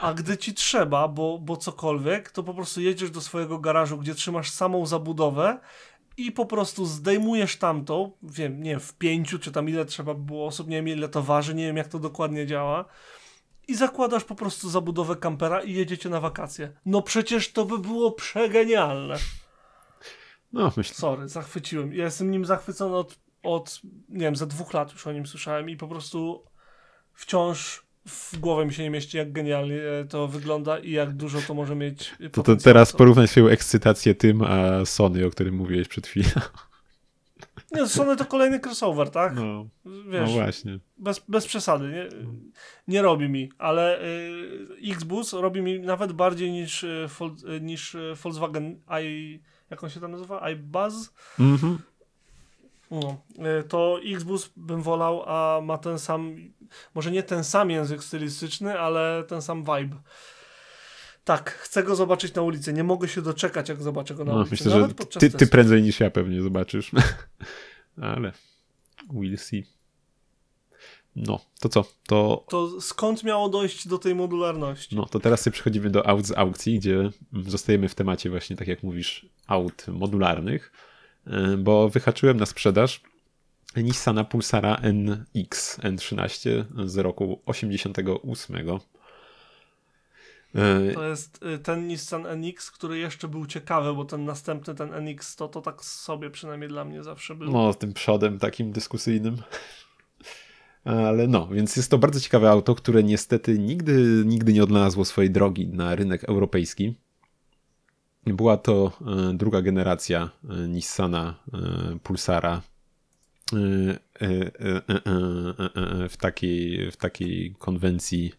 A 0.00 0.14
gdy 0.14 0.38
ci 0.38 0.54
trzeba, 0.54 1.08
bo, 1.08 1.38
bo 1.38 1.56
cokolwiek, 1.56 2.30
to 2.30 2.42
po 2.42 2.54
prostu 2.54 2.80
jedziesz 2.80 3.10
do 3.10 3.20
swojego 3.20 3.58
garażu, 3.58 3.98
gdzie 3.98 4.14
trzymasz 4.14 4.50
samą 4.50 4.86
zabudowę 4.86 5.58
i 6.16 6.32
po 6.32 6.46
prostu 6.46 6.86
zdejmujesz 6.86 7.56
tamtą, 7.56 8.12
wiem, 8.22 8.62
nie 8.62 8.70
wiem, 8.70 8.80
w 8.80 8.94
pięciu, 8.94 9.38
czy 9.38 9.52
tam 9.52 9.68
ile 9.68 9.84
trzeba 9.84 10.14
było 10.14 10.46
osób, 10.46 10.68
nie 10.68 10.76
wiem 10.76 10.88
ile 10.88 11.08
to 11.08 11.22
waży, 11.22 11.54
nie 11.54 11.66
wiem 11.66 11.76
jak 11.76 11.88
to 11.88 11.98
dokładnie 11.98 12.46
działa 12.46 12.84
i 13.68 13.74
zakładasz 13.74 14.24
po 14.24 14.34
prostu 14.34 14.70
zabudowę 14.70 15.16
kampera 15.16 15.62
i 15.62 15.72
jedziecie 15.72 16.08
na 16.08 16.20
wakacje. 16.20 16.72
No 16.86 17.02
przecież 17.02 17.52
to 17.52 17.64
by 17.64 17.78
było 17.78 18.12
przegenialne. 18.12 19.16
No, 20.52 20.72
myślę. 20.76 20.94
Sorry, 20.94 21.28
zachwyciłem. 21.28 21.94
Ja 21.94 22.04
jestem 22.04 22.30
nim 22.30 22.44
zachwycony 22.44 22.96
od, 22.96 23.18
od, 23.42 23.80
nie 24.08 24.24
wiem, 24.24 24.36
za 24.36 24.46
dwóch 24.46 24.72
lat 24.72 24.92
już 24.92 25.06
o 25.06 25.12
nim 25.12 25.26
słyszałem 25.26 25.70
i 25.70 25.76
po 25.76 25.88
prostu 25.88 26.44
wciąż 27.12 27.85
w 28.06 28.38
głowę 28.38 28.66
mi 28.66 28.74
się 28.74 28.82
nie 28.82 28.90
mieści, 28.90 29.16
jak 29.16 29.32
genialnie 29.32 29.80
to 30.08 30.28
wygląda 30.28 30.78
i 30.78 30.90
jak 30.90 31.12
dużo 31.12 31.38
to 31.46 31.54
może 31.54 31.74
mieć. 31.76 32.14
To, 32.32 32.42
to 32.42 32.56
teraz 32.56 32.92
porównaj 32.92 33.28
swoją 33.28 33.48
ekscytację 33.48 34.14
tym, 34.14 34.42
a 34.42 34.84
Sony, 34.84 35.26
o 35.26 35.30
którym 35.30 35.54
mówiłeś 35.54 35.88
przed 35.88 36.06
chwilą. 36.06 36.30
Nie, 37.72 37.86
Sony 37.86 38.16
to 38.16 38.24
kolejny 38.24 38.60
crossover, 38.60 39.10
tak? 39.10 39.34
No, 39.34 39.66
Wiesz, 39.84 40.28
no 40.28 40.32
właśnie. 40.32 40.78
Bez, 40.98 41.20
bez 41.28 41.46
przesady. 41.46 41.88
Nie, 41.88 42.08
nie 42.88 43.02
robi 43.02 43.28
mi, 43.28 43.50
ale 43.58 44.02
y, 44.02 44.92
Xboost 44.92 45.32
robi 45.32 45.62
mi 45.62 45.80
nawet 45.80 46.12
bardziej 46.12 46.52
niż, 46.52 46.82
y, 46.84 47.08
y 47.56 47.60
niż 47.60 47.94
y, 47.94 48.14
Volkswagen 48.22 48.80
i. 49.02 49.40
Jak 49.70 49.84
on 49.84 49.90
się 49.90 50.00
tam 50.00 50.10
nazywa? 50.10 50.40
iBuzz? 50.50 51.12
Mhm. 51.38 51.78
No, 52.90 53.22
y, 53.60 53.64
to 53.64 53.98
Xboost 54.04 54.52
bym 54.56 54.82
wolał, 54.82 55.22
a 55.26 55.60
ma 55.60 55.78
ten 55.78 55.98
sam, 55.98 56.36
może 56.94 57.10
nie 57.10 57.22
ten 57.22 57.44
sam 57.44 57.70
język 57.70 58.04
stylistyczny, 58.04 58.78
ale 58.80 59.24
ten 59.28 59.42
sam 59.42 59.64
vibe. 59.64 59.96
Tak, 61.24 61.50
chcę 61.50 61.82
go 61.82 61.96
zobaczyć 61.96 62.34
na 62.34 62.42
ulicy. 62.42 62.72
Nie 62.72 62.84
mogę 62.84 63.08
się 63.08 63.22
doczekać, 63.22 63.68
jak 63.68 63.82
zobaczę 63.82 64.14
go 64.14 64.24
na 64.24 64.32
no, 64.32 64.38
ulicy. 64.38 64.50
Myślę, 64.50 64.70
że 64.70 64.88
ty, 65.20 65.30
ty, 65.30 65.46
prędzej 65.46 65.82
niż 65.82 66.00
ja 66.00 66.10
pewnie 66.10 66.42
zobaczysz. 66.42 66.90
ale 68.00 68.32
we'll 69.14 69.36
see. 69.36 69.64
no, 71.16 71.40
to 71.60 71.68
co? 71.68 71.84
To, 72.06 72.44
To 72.48 72.80
skąd 72.80 73.24
miało 73.24 73.48
dojść 73.48 73.88
do 73.88 73.98
tej 73.98 74.14
modularności? 74.14 74.96
no, 74.96 75.06
to 75.06 75.20
teraz 75.20 75.40
sobie 75.40 75.52
przechodzimy 75.52 75.90
do 75.90 76.06
aut 76.06 76.26
z 76.26 76.32
aukcji, 76.32 76.78
gdzie 76.78 77.10
zostajemy 77.46 77.88
w 77.88 77.94
temacie 77.94 78.30
właśnie, 78.30 78.56
tak 78.56 78.68
jak 78.68 78.82
mówisz, 78.82 79.26
aut 79.46 79.88
modularnych, 79.88 80.72
bo 81.58 81.88
wyhaczyłem 81.88 82.36
na 82.36 82.46
sprzedaż 82.46 83.00
Nissana 83.76 84.24
Pulsara 84.24 84.80
NX 84.82 85.78
N13 85.78 86.64
z 86.86 86.96
roku 86.96 87.42
88. 87.46 88.56
Y, 90.56 90.94
To 90.94 91.08
jest 91.08 91.44
y, 91.54 91.58
ten 91.58 91.86
Nissan 91.86 92.26
NX, 92.26 92.70
który 92.70 92.98
jeszcze 92.98 93.28
był 93.28 93.46
ciekawy, 93.46 93.94
bo 93.94 94.04
ten 94.04 94.24
następny, 94.24 94.74
ten 94.74 94.94
NX, 95.04 95.36
to, 95.36 95.48
to 95.48 95.62
tak 95.62 95.84
sobie 95.84 96.30
przynajmniej 96.30 96.68
dla 96.68 96.84
mnie 96.84 97.02
zawsze 97.02 97.34
był. 97.34 97.52
No, 97.52 97.74
tym 97.74 97.92
przodem 97.92 98.38
takim 98.38 98.72
dyskusyjnym. 98.72 99.36
Ale 100.84 101.26
no, 101.26 101.48
więc 101.48 101.76
jest 101.76 101.90
to 101.90 101.98
bardzo 101.98 102.20
ciekawe 102.20 102.50
auto, 102.50 102.74
które 102.74 103.02
niestety 103.02 103.58
nigdy, 103.58 104.22
nigdy 104.26 104.52
nie 104.52 104.62
odnalazło 104.62 105.04
swojej 105.04 105.30
drogi 105.30 105.68
na 105.68 105.94
rynek 105.94 106.24
europejski. 106.24 106.94
Była 108.26 108.56
to 108.56 108.92
e, 109.30 109.34
druga 109.34 109.62
generacja 109.62 110.30
e, 110.50 110.68
Nissana 110.68 111.34
e, 111.54 111.98
Pulsara 112.02 112.62
w 116.08 116.16
takiej, 116.20 116.90
w 116.90 116.96
takiej 116.96 117.54
konwencji 117.58 118.32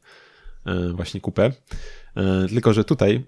właśnie. 0.96 1.22
E, 2.16 2.48
Tylko, 2.50 2.74
że 2.74 2.84
tutaj 2.84 3.24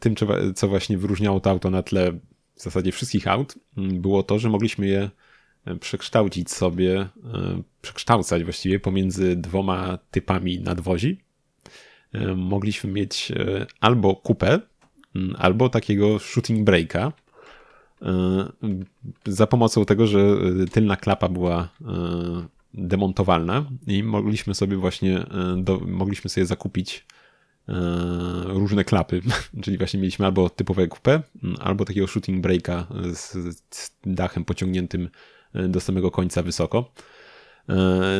tym, 0.00 0.14
co- 0.54 0.68
właśnie 0.68 0.98
wyróżniało 0.98 1.40
to 1.40 1.50
auto 1.50 1.70
na 1.70 1.82
tle 1.82 2.12
w 2.54 2.62
zasadzie 2.62 2.92
wszystkich 2.92 3.28
aut, 3.28 3.54
m, 3.76 4.00
było 4.02 4.22
to, 4.22 4.38
że 4.38 4.48
mogliśmy 4.48 4.86
je 4.86 5.10
przekształcić 5.80 6.50
sobie, 6.50 7.08
przekształcać 7.82 8.44
właściwie 8.44 8.80
pomiędzy 8.80 9.36
dwoma 9.36 9.98
typami 10.10 10.60
nadwozi. 10.60 11.20
Mogliśmy 12.36 12.90
mieć 12.92 13.32
albo 13.80 14.16
kupę, 14.16 14.60
albo 15.38 15.68
takiego 15.68 16.18
shooting 16.18 16.64
breaka. 16.64 17.12
e, 18.02 18.08
Za 19.26 19.46
pomocą 19.46 19.84
tego, 19.84 20.06
że 20.06 20.20
e, 20.20 20.66
tylna 20.66 20.96
klapa 20.96 21.28
była 21.28 21.68
e, 21.80 21.86
demontowalna 22.74 23.64
i 23.86 24.02
mogliśmy 24.02 24.54
sobie 24.54 24.76
właśnie, 24.76 25.24
do, 25.56 25.80
mogliśmy 25.80 26.30
sobie 26.30 26.46
zakupić 26.46 27.06
różne 28.46 28.84
klapy, 28.84 29.20
czyli 29.62 29.78
właśnie 29.78 30.00
mieliśmy 30.00 30.26
albo 30.26 30.50
typowe 30.50 30.86
coupé, 30.86 31.20
m, 31.44 31.56
albo 31.60 31.84
takiego 31.84 32.06
shooting 32.06 32.42
breaka 32.42 32.86
z, 33.14 33.32
z 33.70 33.92
dachem 34.04 34.44
pociągniętym 34.44 35.08
do 35.68 35.80
samego 35.80 36.10
końca 36.10 36.42
wysoko. 36.42 36.92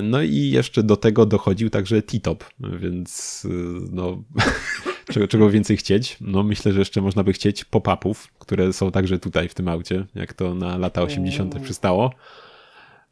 No 0.03 0.23
i 0.23 0.37
jeszcze 0.37 0.83
do 0.83 0.97
tego 0.97 1.27
dochodził 1.27 1.71
także 1.71 2.03
T-top, 2.03 2.45
więc 2.61 3.47
no, 3.93 4.23
czego, 5.11 5.29
czego 5.29 5.51
więcej 5.51 5.77
chcieć? 5.77 6.17
No 6.21 6.43
myślę, 6.43 6.73
że 6.73 6.79
jeszcze 6.79 7.01
można 7.01 7.25
by 7.25 7.33
chcieć 7.33 7.65
pop-upów, 7.65 8.29
które 8.39 8.73
są 8.73 8.91
także 8.91 9.19
tutaj 9.19 9.49
w 9.49 9.55
tym 9.55 9.69
aucie, 9.69 10.05
jak 10.15 10.33
to 10.33 10.55
na 10.55 10.79
lata 10.79 11.03
80. 11.03 11.53
Mm. 11.55 11.65
przystało. 11.65 12.15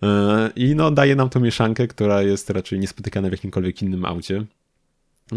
E, 0.03 0.51
I 0.57 0.75
no 0.75 0.91
daje 0.91 1.17
nam 1.17 1.29
tą 1.29 1.41
mieszankę, 1.41 1.89
która 1.89 2.23
jest 2.23 2.51
raczej 2.51 2.79
niespotykana 2.79 3.29
w 3.29 3.33
jakimkolwiek 3.33 3.83
innym 3.83 4.05
aucie. 4.05 4.45
E, 5.33 5.37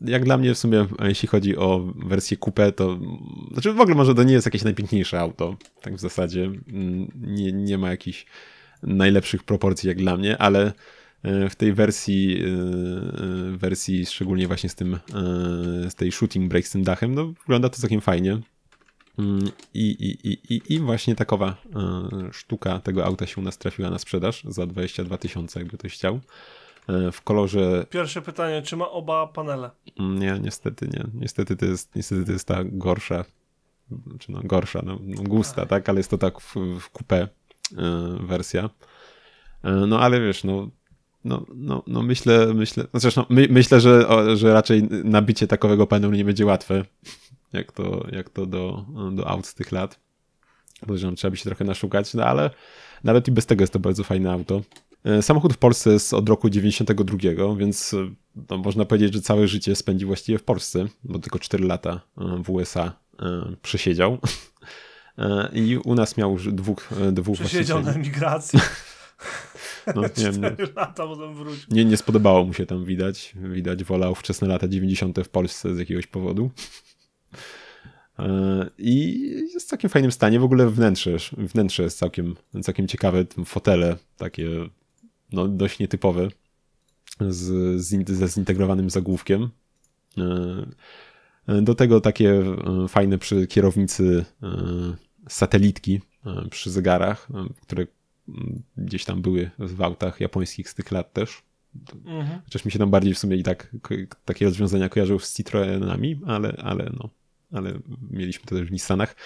Jak 0.00 0.24
dla 0.24 0.38
mnie 0.38 0.54
w 0.54 0.58
sumie, 0.58 0.86
jeśli 1.02 1.28
chodzi 1.28 1.56
o 1.56 1.92
wersję 1.96 2.36
coupé, 2.36 2.72
to 2.72 2.98
znaczy 3.52 3.72
w 3.72 3.80
ogóle 3.80 3.96
może 3.96 4.14
to 4.14 4.22
nie 4.22 4.32
jest 4.32 4.46
jakieś 4.46 4.64
najpiękniejsze 4.64 5.20
auto, 5.20 5.56
tak 5.82 5.94
w 5.94 6.00
zasadzie. 6.00 6.44
Mm, 6.44 7.08
Nie, 7.14 7.52
nie 7.52 7.78
ma 7.78 7.90
jakichś 7.90 8.26
najlepszych 8.82 9.42
proporcji 9.42 9.88
jak 9.88 9.98
dla 9.98 10.16
mnie, 10.16 10.38
ale 10.38 10.66
e, 10.66 10.72
w 11.24 11.54
tej 11.56 11.72
wersji, 11.72 12.42
e, 12.42 12.46
e, 12.46 13.56
wersji 13.56 14.06
szczególnie 14.06 14.46
właśnie 14.46 14.68
z 14.68 14.74
tym, 14.74 14.94
e, 14.94 14.98
z 15.90 15.94
tej 15.94 16.12
shooting 16.12 16.48
break, 16.48 16.66
z 16.66 16.70
tym 16.70 16.82
dachem, 16.82 17.14
no 17.14 17.26
wygląda 17.26 17.68
to 17.68 17.76
całkiem 17.80 18.00
fajnie. 18.00 18.38
Mm, 19.18 19.38
I, 19.74 19.90
i, 19.90 20.28
i, 20.28 20.54
i, 20.54 20.74
I 20.74 20.78
właśnie 20.78 21.14
takowa 21.16 21.56
e, 21.76 22.32
sztuka 22.32 22.78
tego 22.80 23.04
auta 23.04 23.26
się 23.26 23.40
u 23.40 23.44
nas 23.44 23.58
trafiła 23.58 23.90
na 23.90 23.98
sprzedaż 23.98 24.44
za 24.48 24.66
22 24.66 25.18
tysiące, 25.18 25.60
jakby 25.60 25.78
ktoś 25.78 25.92
chciał. 25.94 26.20
E, 26.88 27.12
W 27.12 27.22
kolorze 27.22 27.86
Pierwsze 27.90 28.22
pytanie, 28.22 28.62
czy 28.62 28.76
ma 28.76 28.90
oba 28.90 29.26
panele? 29.26 29.70
Mm, 29.98 30.18
Nie, 30.18 30.38
niestety 30.42 30.88
nie. 30.88 31.04
Niestety 31.14 31.56
to 31.56 31.64
jest, 31.66 31.94
niestety 31.96 32.24
to 32.24 32.32
jest 32.32 32.48
ta 32.48 32.64
gorsza, 32.64 33.24
czy 34.18 34.32
no 34.32 34.40
gorsza, 34.44 34.82
no, 34.86 34.98
no 35.02 35.22
gusta, 35.22 35.66
tak, 35.66 35.88
ale 35.88 35.98
jest 36.00 36.10
to 36.10 36.18
tak 36.18 36.40
w, 36.40 36.54
w 36.80 36.90
coupé 36.92 37.16
e, 37.16 37.28
wersja. 38.26 38.70
E, 39.64 39.72
no 39.72 40.00
ale 40.00 40.20
wiesz, 40.20 40.44
no, 40.44 40.70
no, 41.24 41.46
no, 41.54 41.82
no 41.86 42.02
myślę, 42.02 42.54
myślę, 42.54 42.84
no 42.94 43.00
zresztą 43.00 43.24
my, 43.28 43.46
myślę, 43.50 43.80
że, 43.80 44.06
że 44.36 44.52
raczej 44.52 44.82
nabycie 45.04 45.46
takowego 45.46 45.86
panelu 45.86 46.14
nie 46.14 46.24
będzie 46.24 46.46
łatwe, 46.46 46.84
jak 47.52 47.72
to, 47.72 48.06
jak 48.12 48.30
to 48.30 48.46
do, 48.46 48.84
do 49.12 49.28
aut 49.28 49.46
z 49.46 49.54
tych 49.54 49.72
lat. 49.72 50.00
Podejrzewam, 50.80 51.16
trzeba 51.16 51.30
by 51.30 51.36
się 51.36 51.44
trochę 51.44 51.64
naszukać, 51.64 52.14
no 52.14 52.24
ale 52.24 52.50
nawet 53.04 53.28
i 53.28 53.32
bez 53.32 53.46
tego 53.46 53.62
jest 53.62 53.72
to 53.72 53.78
bardzo 53.78 54.04
fajne 54.04 54.32
auto. 54.32 54.62
E, 55.04 55.22
Samochód 55.22 55.52
w 55.52 55.58
Polsce 55.58 55.90
jest 55.92 56.14
od 56.14 56.28
roku 56.28 56.50
92, 56.50 57.56
więc 57.56 57.94
e, 57.94 58.10
no, 58.50 58.58
można 58.58 58.84
powiedzieć, 58.84 59.14
że 59.14 59.20
całe 59.20 59.48
życie 59.48 59.76
spędził 59.76 60.08
właściwie 60.08 60.38
w 60.38 60.42
Polsce, 60.42 60.86
bo 61.04 61.18
tylko 61.18 61.38
4 61.38 61.64
lata 61.64 62.00
e, 62.18 62.42
w 62.42 62.50
USA 62.50 62.92
przesiedział. 63.62 64.18
I 65.52 65.76
u 65.84 65.94
nas 65.94 66.16
miał 66.16 66.32
już 66.32 66.52
dwóch, 66.52 66.88
dwóch 67.12 67.38
Przesiedział 67.38 67.82
na 67.82 67.92
emigracji. 67.92 68.58
No, 69.94 70.02
nie, 70.18 70.38
nie, 70.38 70.56
lata 70.76 71.06
potem 71.06 71.34
wrócił. 71.34 71.64
nie, 71.70 71.84
nie 71.84 71.96
spodobało 71.96 72.44
mu 72.44 72.54
się 72.54 72.66
tam 72.66 72.84
widać. 72.84 73.34
Widać, 73.52 73.84
wolał 73.84 74.14
wczesne 74.14 74.48
lata 74.48 74.68
90. 74.68 75.18
w 75.24 75.28
Polsce 75.28 75.74
z 75.74 75.78
jakiegoś 75.78 76.06
powodu. 76.06 76.50
E, 78.18 78.70
I 78.78 79.20
jest 79.52 79.66
w 79.66 79.68
całkiem 79.68 79.90
fajnym 79.90 80.12
stanie. 80.12 80.40
W 80.40 80.44
ogóle 80.44 80.70
wnętrze, 80.70 81.16
wnętrze 81.38 81.82
jest 81.82 81.98
całkiem, 81.98 82.36
całkiem 82.62 82.88
ciekawe. 82.88 83.24
Te 83.24 83.44
Fotele 83.44 83.96
takie 84.16 84.48
no, 85.32 85.48
dość 85.48 85.78
nietypowe 85.78 86.28
z, 87.20 87.80
z, 87.80 88.10
ze 88.10 88.28
zintegrowanym 88.28 88.90
zagłówkiem. 88.90 89.50
E, 91.48 91.62
Do 91.62 91.74
tego 91.74 92.00
takie 92.00 92.30
e, 92.40 92.88
fajne 92.88 93.18
przy 93.18 93.46
kierownicy 93.46 94.24
satelitki 95.28 96.00
przy 96.50 96.70
zegarach, 96.70 97.28
które 97.62 97.86
gdzieś 98.76 99.04
tam 99.04 99.22
były 99.22 99.50
w 99.58 99.82
autach 99.82 100.20
japońskich 100.20 100.68
z 100.68 100.74
tych 100.74 100.90
lat 100.90 101.12
też. 101.12 101.42
Mhm. 102.04 102.40
Chociaż 102.44 102.64
mi 102.64 102.72
się 102.72 102.78
tam 102.78 102.90
bardziej 102.90 103.14
w 103.14 103.18
sumie 103.18 103.36
i 103.36 103.42
tak 103.42 103.76
takie 104.24 104.44
rozwiązania 104.44 104.88
kojarzyły 104.88 105.20
z 105.20 105.36
Citroenami, 105.36 106.20
ale, 106.26 106.56
ale 106.62 106.90
no, 106.96 107.08
ale 107.52 107.78
mieliśmy 108.10 108.46
to 108.46 108.54
też 108.54 108.68
w 108.68 108.72
Nissanach. 108.72 109.16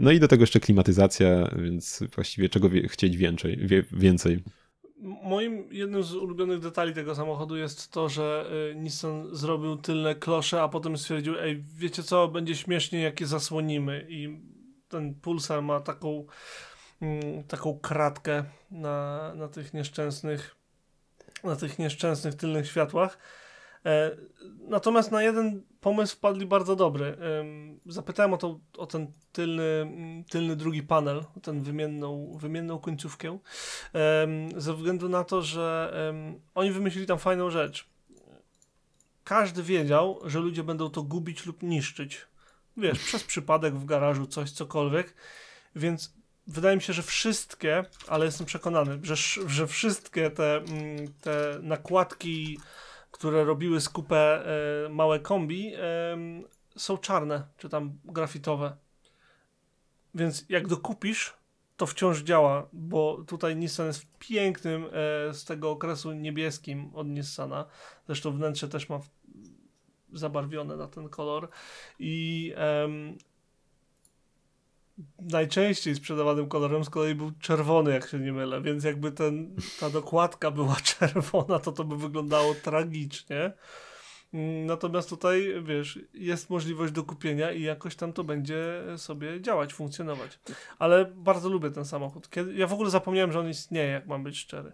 No 0.00 0.10
i 0.10 0.20
do 0.20 0.28
tego 0.28 0.42
jeszcze 0.42 0.60
klimatyzacja, 0.60 1.50
więc 1.62 2.02
właściwie 2.14 2.48
czego 2.48 2.68
wie, 2.68 2.88
chcieć 2.88 3.16
więcej, 3.16 3.56
wie, 3.56 3.84
więcej. 3.92 4.42
Moim 5.22 5.72
jednym 5.72 6.02
z 6.02 6.14
ulubionych 6.14 6.60
detali 6.60 6.94
tego 6.94 7.14
samochodu 7.14 7.56
jest 7.56 7.92
to, 7.92 8.08
że 8.08 8.50
y, 8.72 8.74
Nissan 8.74 9.34
zrobił 9.34 9.76
tylne 9.76 10.14
klosze, 10.14 10.62
a 10.62 10.68
potem 10.68 10.98
stwierdził, 10.98 11.38
ej, 11.38 11.64
wiecie 11.76 12.02
co, 12.02 12.28
będzie 12.28 12.56
śmiesznie, 12.56 13.00
jak 13.00 13.20
je 13.20 13.26
zasłonimy. 13.26 14.06
I 14.08 14.38
ten 14.88 15.14
Pulsar 15.14 15.62
ma 15.62 15.80
taką, 15.80 16.08
mm, 16.10 16.26
taką 17.48 17.78
kratkę 17.78 18.44
na, 18.70 19.32
na 19.34 19.48
tych 19.48 19.74
nieszczęsnych 19.74 20.56
na 21.44 21.56
tych 21.56 21.78
nieszczęsnych 21.78 22.34
tylnych 22.34 22.66
światłach. 22.66 23.18
E, 23.86 24.16
natomiast 24.68 25.12
na 25.12 25.22
jeden 25.22 25.62
pomysł 25.80 26.16
wpadli 26.16 26.46
bardzo 26.46 26.76
dobry. 26.76 27.06
Em, 27.06 27.80
zapytałem 27.86 28.32
o, 28.32 28.36
to, 28.36 28.60
o 28.78 28.86
ten 28.86 29.12
tylny, 29.32 29.62
mm, 29.62 30.24
tylny 30.24 30.56
drugi 30.56 30.82
panel, 30.82 31.24
o 31.36 31.40
tę 31.40 31.62
wymienną, 31.62 32.36
wymienną 32.40 32.78
końcówkę, 32.78 33.38
ze 34.56 34.74
względu 34.74 35.08
na 35.08 35.24
to, 35.24 35.42
że 35.42 35.94
oni 36.54 36.70
wymyślili 36.70 37.06
tam 37.06 37.18
fajną 37.18 37.50
rzecz. 37.50 37.88
Każdy 39.24 39.62
wiedział, 39.62 40.20
że 40.24 40.38
ludzie 40.38 40.64
będą 40.64 40.90
to 40.90 41.02
gubić 41.02 41.46
lub 41.46 41.62
niszczyć. 41.62 42.26
Wiesz, 42.76 42.98
przez 42.98 43.24
przypadek 43.24 43.74
w 43.74 43.84
garażu, 43.84 44.26
coś, 44.26 44.50
cokolwiek. 44.50 45.14
Więc 45.76 46.14
wydaje 46.46 46.76
mi 46.76 46.82
się, 46.82 46.92
że 46.92 47.02
wszystkie, 47.02 47.84
ale 48.08 48.24
jestem 48.24 48.46
przekonany, 48.46 48.98
że, 49.02 49.16
że 49.46 49.66
wszystkie 49.66 50.30
te, 50.30 50.56
mm, 50.56 51.12
te 51.20 51.58
nakładki, 51.62 52.58
które 53.10 53.44
robiły 53.44 53.80
z 53.80 53.88
kupę 53.88 54.46
e, 54.86 54.88
małe 54.88 55.20
kombi, 55.20 55.72
są 56.76 56.98
czarne, 56.98 57.46
czy 57.56 57.68
tam 57.68 57.98
grafitowe. 58.04 58.76
Więc 60.14 60.44
jak 60.48 60.68
dokupisz, 60.68 61.34
to 61.76 61.86
wciąż 61.86 62.20
działa, 62.20 62.68
bo 62.72 63.24
tutaj 63.26 63.56
Nissan 63.56 63.86
jest 63.86 64.02
w 64.02 64.18
pięknym 64.18 64.84
e, 64.84 64.88
z 65.34 65.44
tego 65.44 65.70
okresu 65.70 66.12
niebieskim 66.12 66.90
od 66.94 67.08
Nissana. 67.08 67.66
Zresztą 68.06 68.32
wnętrze 68.32 68.68
też 68.68 68.88
ma 68.88 69.00
zabarwione 70.12 70.76
na 70.76 70.88
ten 70.88 71.08
kolor. 71.08 71.48
I 71.98 72.54
najczęściej 75.18 75.94
sprzedawanym 75.94 76.48
kolorem 76.48 76.84
z 76.84 76.90
kolei 76.90 77.14
był 77.14 77.32
czerwony, 77.40 77.92
jak 77.92 78.08
się 78.08 78.18
nie 78.18 78.32
mylę, 78.32 78.60
więc 78.60 78.84
jakby 78.84 79.12
ten, 79.12 79.56
ta 79.80 79.90
dokładka 79.90 80.50
była 80.50 80.76
czerwona, 80.98 81.58
to 81.58 81.72
to 81.72 81.84
by 81.84 81.96
wyglądało 81.96 82.54
tragicznie. 82.54 83.52
Natomiast 84.66 85.10
tutaj, 85.10 85.54
wiesz, 85.62 85.98
jest 86.14 86.50
możliwość 86.50 86.92
do 86.92 87.04
kupienia 87.04 87.52
i 87.52 87.62
jakoś 87.62 87.96
tam 87.96 88.12
to 88.12 88.24
będzie 88.24 88.82
sobie 88.96 89.40
działać, 89.40 89.74
funkcjonować. 89.74 90.40
Ale 90.78 91.04
bardzo 91.04 91.48
lubię 91.48 91.70
ten 91.70 91.84
samochód. 91.84 92.30
Kiedy, 92.30 92.54
ja 92.54 92.66
w 92.66 92.72
ogóle 92.72 92.90
zapomniałem, 92.90 93.32
że 93.32 93.40
on 93.40 93.48
istnieje, 93.48 93.90
jak 93.90 94.06
mam 94.06 94.22
być 94.22 94.38
szczery. 94.38 94.72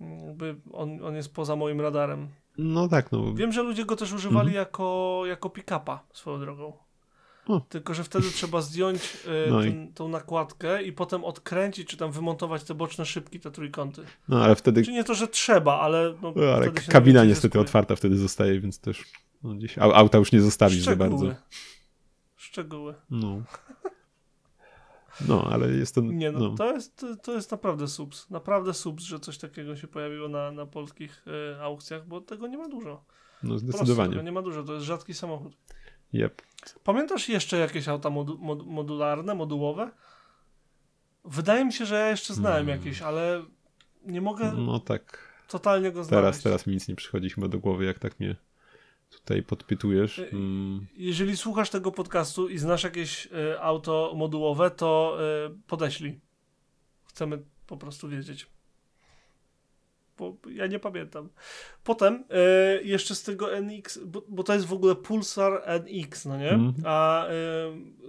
Jakby 0.00 0.56
on, 0.72 1.04
on 1.04 1.16
jest 1.16 1.34
poza 1.34 1.56
moim 1.56 1.80
radarem. 1.80 2.28
No 2.58 2.88
tak, 2.88 3.12
no. 3.12 3.34
Wiem, 3.34 3.52
że 3.52 3.62
ludzie 3.62 3.84
go 3.84 3.96
też 3.96 4.12
używali 4.12 4.48
mhm. 4.48 4.56
jako, 4.56 5.22
jako 5.26 5.48
pick-upa 5.48 5.98
swoją 6.12 6.40
drogą. 6.40 6.85
Tylko, 7.68 7.94
że 7.94 8.04
wtedy 8.04 8.30
trzeba 8.30 8.60
zdjąć 8.60 9.16
y, 9.46 9.50
no 9.50 9.62
ten, 9.62 9.92
tą 9.92 10.08
nakładkę 10.08 10.82
i 10.82 10.92
potem 10.92 11.24
odkręcić, 11.24 11.88
czy 11.88 11.96
tam 11.96 12.12
wymontować 12.12 12.64
te 12.64 12.74
boczne 12.74 13.06
szybki, 13.06 13.40
te 13.40 13.50
trójkąty. 13.50 14.02
No 14.28 14.44
ale 14.44 14.56
wtedy. 14.56 14.82
Czy 14.82 14.92
nie 14.92 15.04
to, 15.04 15.14
że 15.14 15.28
trzeba, 15.28 15.80
ale. 15.80 16.14
No, 16.22 16.32
no 16.36 16.42
ale 16.54 16.70
kabina 16.70 17.24
niestety 17.24 17.60
otwarta 17.60 17.96
wtedy 17.96 18.16
zostaje, 18.16 18.60
więc 18.60 18.80
też 18.80 19.04
no, 19.42 19.54
gdzieś 19.54 19.78
auta 19.78 20.18
już 20.18 20.32
nie 20.32 20.40
zostawisz 20.40 20.82
za 20.82 20.96
bardzo. 20.96 21.34
Szczegóły. 22.36 22.94
No. 23.10 23.42
No, 25.28 25.48
ale 25.50 25.68
jest 25.68 25.94
to. 25.94 26.00
Nie, 26.00 26.32
no, 26.32 26.38
no, 26.38 26.54
To, 26.54 26.72
jest, 26.72 27.06
to 27.22 27.32
jest 27.32 27.50
naprawdę 27.50 27.88
subs. 27.88 28.30
Naprawdę 28.30 28.74
subs, 28.74 29.04
że 29.04 29.20
coś 29.20 29.38
takiego 29.38 29.76
się 29.76 29.88
pojawiło 29.88 30.28
na, 30.28 30.52
na 30.52 30.66
polskich 30.66 31.24
y, 31.26 31.62
aukcjach, 31.62 32.06
bo 32.06 32.20
tego 32.20 32.46
nie 32.46 32.58
ma 32.58 32.68
dużo. 32.68 33.04
No, 33.42 33.58
zdecydowanie. 33.58 34.10
Tego 34.10 34.22
nie 34.22 34.32
ma 34.32 34.42
dużo, 34.42 34.62
to 34.62 34.74
jest 34.74 34.86
rzadki 34.86 35.14
samochód. 35.14 35.56
Yep. 36.14 36.42
Pamiętasz 36.84 37.28
jeszcze 37.28 37.58
jakieś 37.58 37.88
auta 37.88 38.10
modu 38.10 38.38
mod 38.38 38.66
modularne, 38.66 39.34
modułowe? 39.34 39.90
Wydaje 41.24 41.64
mi 41.64 41.72
się, 41.72 41.86
że 41.86 41.94
ja 41.94 42.08
jeszcze 42.08 42.34
znałem 42.34 42.66
hmm. 42.66 42.78
jakieś, 42.78 43.02
ale 43.02 43.44
nie 44.04 44.20
mogę 44.20 44.52
no 44.52 44.80
tak. 44.80 45.32
totalnie 45.48 45.92
go 45.92 46.04
znaleźć. 46.04 46.24
Teraz, 46.24 46.42
teraz 46.42 46.66
mi 46.66 46.74
nic 46.74 46.88
nie 46.88 46.96
przychodzi 46.96 47.30
chyba 47.30 47.48
do 47.48 47.58
głowy, 47.58 47.84
jak 47.84 47.98
tak 47.98 48.20
mnie 48.20 48.36
tutaj 49.10 49.42
podpytujesz. 49.42 50.22
Hmm. 50.30 50.86
Jeżeli 50.96 51.36
słuchasz 51.36 51.70
tego 51.70 51.92
podcastu 51.92 52.48
i 52.48 52.58
znasz 52.58 52.84
jakieś 52.84 53.26
y, 53.26 53.60
auto 53.60 54.12
modułowe, 54.16 54.70
to 54.70 55.18
y, 55.46 55.58
podeślij. 55.66 56.20
Chcemy 57.04 57.42
po 57.66 57.76
prostu 57.76 58.08
wiedzieć 58.08 58.55
bo 60.18 60.36
ja 60.50 60.66
nie 60.66 60.78
pamiętam. 60.78 61.28
Potem 61.84 62.24
e, 62.30 62.82
jeszcze 62.82 63.14
z 63.14 63.22
tego 63.22 63.60
NX, 63.60 63.98
bo, 63.98 64.22
bo, 64.28 64.42
to 64.42 64.54
jest 64.54 64.66
w 64.66 64.72
ogóle 64.72 64.94
Pulsar 64.94 65.62
NX, 65.66 66.24
no 66.24 66.36
nie? 66.36 66.50
Mm. 66.50 66.74
A 66.84 67.26
e, 67.26 67.32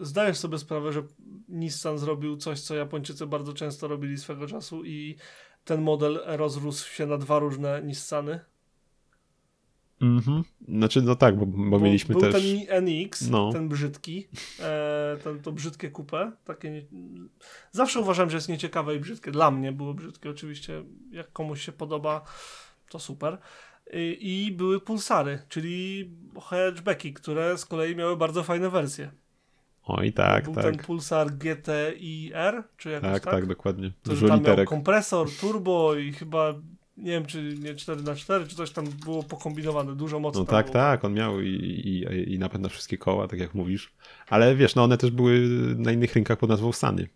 zdajesz 0.01 0.37
sobie 0.37 0.57
sprawę, 0.57 0.93
że 0.93 1.03
Nissan 1.49 1.97
zrobił 1.97 2.37
coś, 2.37 2.61
co 2.61 2.75
Japończycy 2.75 3.27
bardzo 3.27 3.53
często 3.53 3.87
robili 3.87 4.17
swego 4.17 4.47
czasu 4.47 4.85
i 4.85 5.15
ten 5.63 5.81
model 5.81 6.19
rozrósł 6.25 6.89
się 6.89 7.05
na 7.05 7.17
dwa 7.17 7.39
różne 7.39 7.81
Nissany? 7.83 8.39
Mhm. 10.01 10.43
Znaczy, 10.67 11.01
no 11.01 11.15
tak, 11.15 11.37
bo, 11.37 11.45
bo, 11.45 11.69
bo 11.69 11.79
mieliśmy 11.79 12.15
był 12.15 12.21
też... 12.21 12.33
ten 12.33 12.85
NX, 12.85 13.29
no. 13.29 13.51
ten 13.51 13.69
brzydki, 13.69 14.27
e, 14.59 15.17
ten, 15.23 15.39
to 15.39 15.51
brzydkie 15.51 15.91
kupę. 15.91 16.31
Takie 16.45 16.71
nie... 16.71 16.81
Zawsze 17.71 17.99
uważam, 17.99 18.29
że 18.29 18.37
jest 18.37 18.49
nieciekawe 18.49 18.95
i 18.95 18.99
brzydkie. 18.99 19.31
Dla 19.31 19.51
mnie 19.51 19.71
było 19.71 19.93
brzydkie, 19.93 20.29
oczywiście. 20.29 20.83
Jak 21.11 21.31
komuś 21.31 21.61
się 21.61 21.71
podoba, 21.71 22.21
to 22.89 22.99
super. 22.99 23.37
I, 23.93 24.17
i 24.47 24.51
były 24.51 24.81
pulsary, 24.81 25.39
czyli 25.49 26.09
hatchbacki, 26.41 27.13
które 27.13 27.57
z 27.57 27.65
kolei 27.65 27.95
miały 27.95 28.17
bardzo 28.17 28.43
fajne 28.43 28.69
wersje. 28.69 29.11
Oj, 29.87 30.13
tak, 30.13 30.43
był 30.43 30.53
tak. 30.53 30.63
ten 30.63 30.77
Pulsar 30.77 31.27
GTI-R, 31.31 32.63
czy 32.77 32.89
jakoś 32.89 33.11
tak? 33.11 33.23
Tak, 33.23 33.33
tak, 33.33 33.45
dokładnie. 33.45 33.91
Dużo 34.05 34.27
tam 34.27 34.39
literek. 34.39 34.57
miał 34.57 34.65
kompresor, 34.65 35.27
turbo 35.41 35.95
i 35.95 36.13
chyba 36.13 36.53
nie 36.97 37.11
wiem, 37.11 37.25
czy 37.25 37.55
nie 37.59 37.75
4 37.75 38.01
na 38.01 38.15
4 38.15 38.47
czy 38.47 38.55
coś 38.55 38.71
tam 38.71 38.85
było 38.85 39.23
pokombinowane, 39.23 39.95
dużo 39.95 40.19
mocy. 40.19 40.39
No 40.39 40.45
tak, 40.45 40.65
było. 40.65 40.73
tak, 40.73 41.05
on 41.05 41.13
miał 41.13 41.41
i, 41.41 41.49
i, 41.49 42.33
i 42.33 42.39
napęd 42.39 42.63
na 42.63 42.69
wszystkie 42.69 42.97
koła, 42.97 43.27
tak 43.27 43.39
jak 43.39 43.53
mówisz. 43.53 43.93
Ale 44.29 44.55
wiesz, 44.55 44.75
no 44.75 44.83
one 44.83 44.97
też 44.97 45.11
były 45.11 45.39
na 45.77 45.91
innych 45.91 46.13
rynkach 46.13 46.37
pod 46.37 46.49
nazwą 46.49 46.71
Sany. 46.71 47.07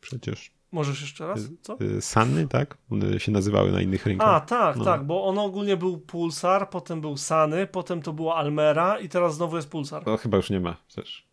Przecież. 0.00 0.52
Możesz 0.72 1.00
jeszcze 1.00 1.26
raz? 1.26 1.40
Co? 1.62 1.80
Y, 1.80 2.00
Sany, 2.00 2.48
tak? 2.48 2.78
One 2.90 3.20
się 3.20 3.32
nazywały 3.32 3.72
na 3.72 3.80
innych 3.80 4.06
rynkach. 4.06 4.28
A, 4.28 4.40
tak, 4.40 4.76
no. 4.76 4.84
tak, 4.84 5.04
bo 5.06 5.24
on 5.24 5.38
ogólnie 5.38 5.76
był 5.76 5.98
Pulsar, 5.98 6.70
potem 6.70 7.00
był 7.00 7.16
Sany, 7.16 7.66
potem 7.66 8.02
to 8.02 8.12
była 8.12 8.36
Almera 8.36 8.98
i 8.98 9.08
teraz 9.08 9.34
znowu 9.34 9.56
jest 9.56 9.68
Pulsar. 9.68 10.06
No 10.06 10.16
chyba 10.16 10.36
już 10.36 10.50
nie 10.50 10.60
ma 10.60 10.76
też. 10.94 11.26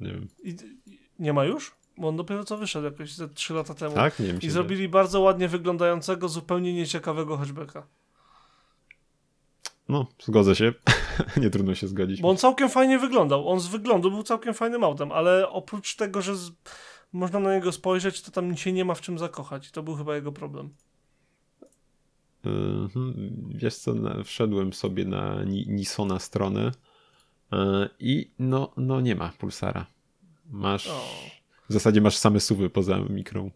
Nie 0.00 0.12
wiem. 0.12 0.28
I, 0.44 0.56
nie 1.18 1.32
ma 1.32 1.44
już? 1.44 1.76
Bo 1.98 2.08
on 2.08 2.16
dopiero 2.16 2.44
co 2.44 2.56
wyszedł 2.56 2.84
jakoś 2.84 3.14
ze 3.14 3.28
3 3.28 3.54
lata 3.54 3.74
temu. 3.74 3.94
Tak, 3.94 4.18
nie 4.18 4.26
wiem. 4.26 4.40
I 4.42 4.50
zrobili 4.50 4.88
bardzo 4.88 5.20
ładnie 5.20 5.48
wyglądającego, 5.48 6.28
zupełnie 6.28 6.72
nieciekawego 6.72 7.36
hatchbacka. 7.36 7.86
No, 9.88 10.06
zgodzę 10.22 10.56
się. 10.56 10.72
nie 11.42 11.50
trudno 11.50 11.74
się 11.74 11.88
zgodzić. 11.88 12.20
Bo 12.20 12.30
on 12.30 12.36
całkiem 12.36 12.68
fajnie 12.68 12.98
wyglądał. 12.98 13.48
On 13.48 13.60
z 13.60 13.66
wyglądu 13.66 14.10
był 14.10 14.22
całkiem 14.22 14.54
fajnym 14.54 14.84
autem, 14.84 15.12
ale 15.12 15.48
oprócz 15.48 15.96
tego, 15.96 16.22
że 16.22 16.36
z... 16.36 16.50
można 17.12 17.40
na 17.40 17.54
niego 17.54 17.72
spojrzeć, 17.72 18.22
to 18.22 18.30
tam 18.30 18.56
się 18.56 18.72
nie 18.72 18.84
ma 18.84 18.94
w 18.94 19.00
czym 19.00 19.18
zakochać. 19.18 19.70
To 19.70 19.82
był 19.82 19.96
chyba 19.96 20.14
jego 20.14 20.32
problem. 20.32 20.70
Wiesz 23.48 23.76
co, 23.76 23.94
wszedłem 24.24 24.72
sobie 24.72 25.04
na 25.04 25.44
Nisona 25.44 26.18
stronę 26.18 26.72
e, 27.52 27.88
i 27.98 28.30
no, 28.38 28.72
no 28.76 29.00
nie 29.00 29.14
ma 29.14 29.32
Pulsara. 29.38 29.86
Masz... 30.50 30.90
W 31.68 31.72
zasadzie 31.72 32.00
masz 32.00 32.16
same 32.16 32.40
suwy 32.40 32.70
poza 32.70 32.98
mikrą. 32.98 33.50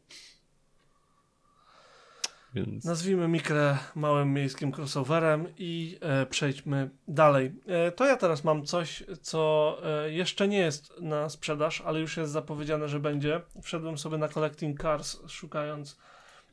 Więc... 2.54 2.84
Nazwijmy 2.84 3.28
mikrę 3.28 3.78
małym 3.94 4.32
miejskim 4.32 4.72
crossoverem 4.72 5.46
i 5.58 5.98
e, 6.00 6.26
przejdźmy 6.26 6.90
dalej. 7.08 7.52
E, 7.66 7.92
to 7.92 8.06
ja 8.06 8.16
teraz 8.16 8.44
mam 8.44 8.64
coś, 8.64 9.04
co 9.22 9.76
e, 9.84 10.12
jeszcze 10.12 10.48
nie 10.48 10.58
jest 10.58 11.00
na 11.00 11.28
sprzedaż, 11.28 11.80
ale 11.80 12.00
już 12.00 12.16
jest 12.16 12.32
zapowiedziane, 12.32 12.88
że 12.88 13.00
będzie. 13.00 13.40
Wszedłem 13.62 13.98
sobie 13.98 14.18
na 14.18 14.28
Collecting 14.28 14.82
Cars, 14.82 15.18
szukając 15.28 15.98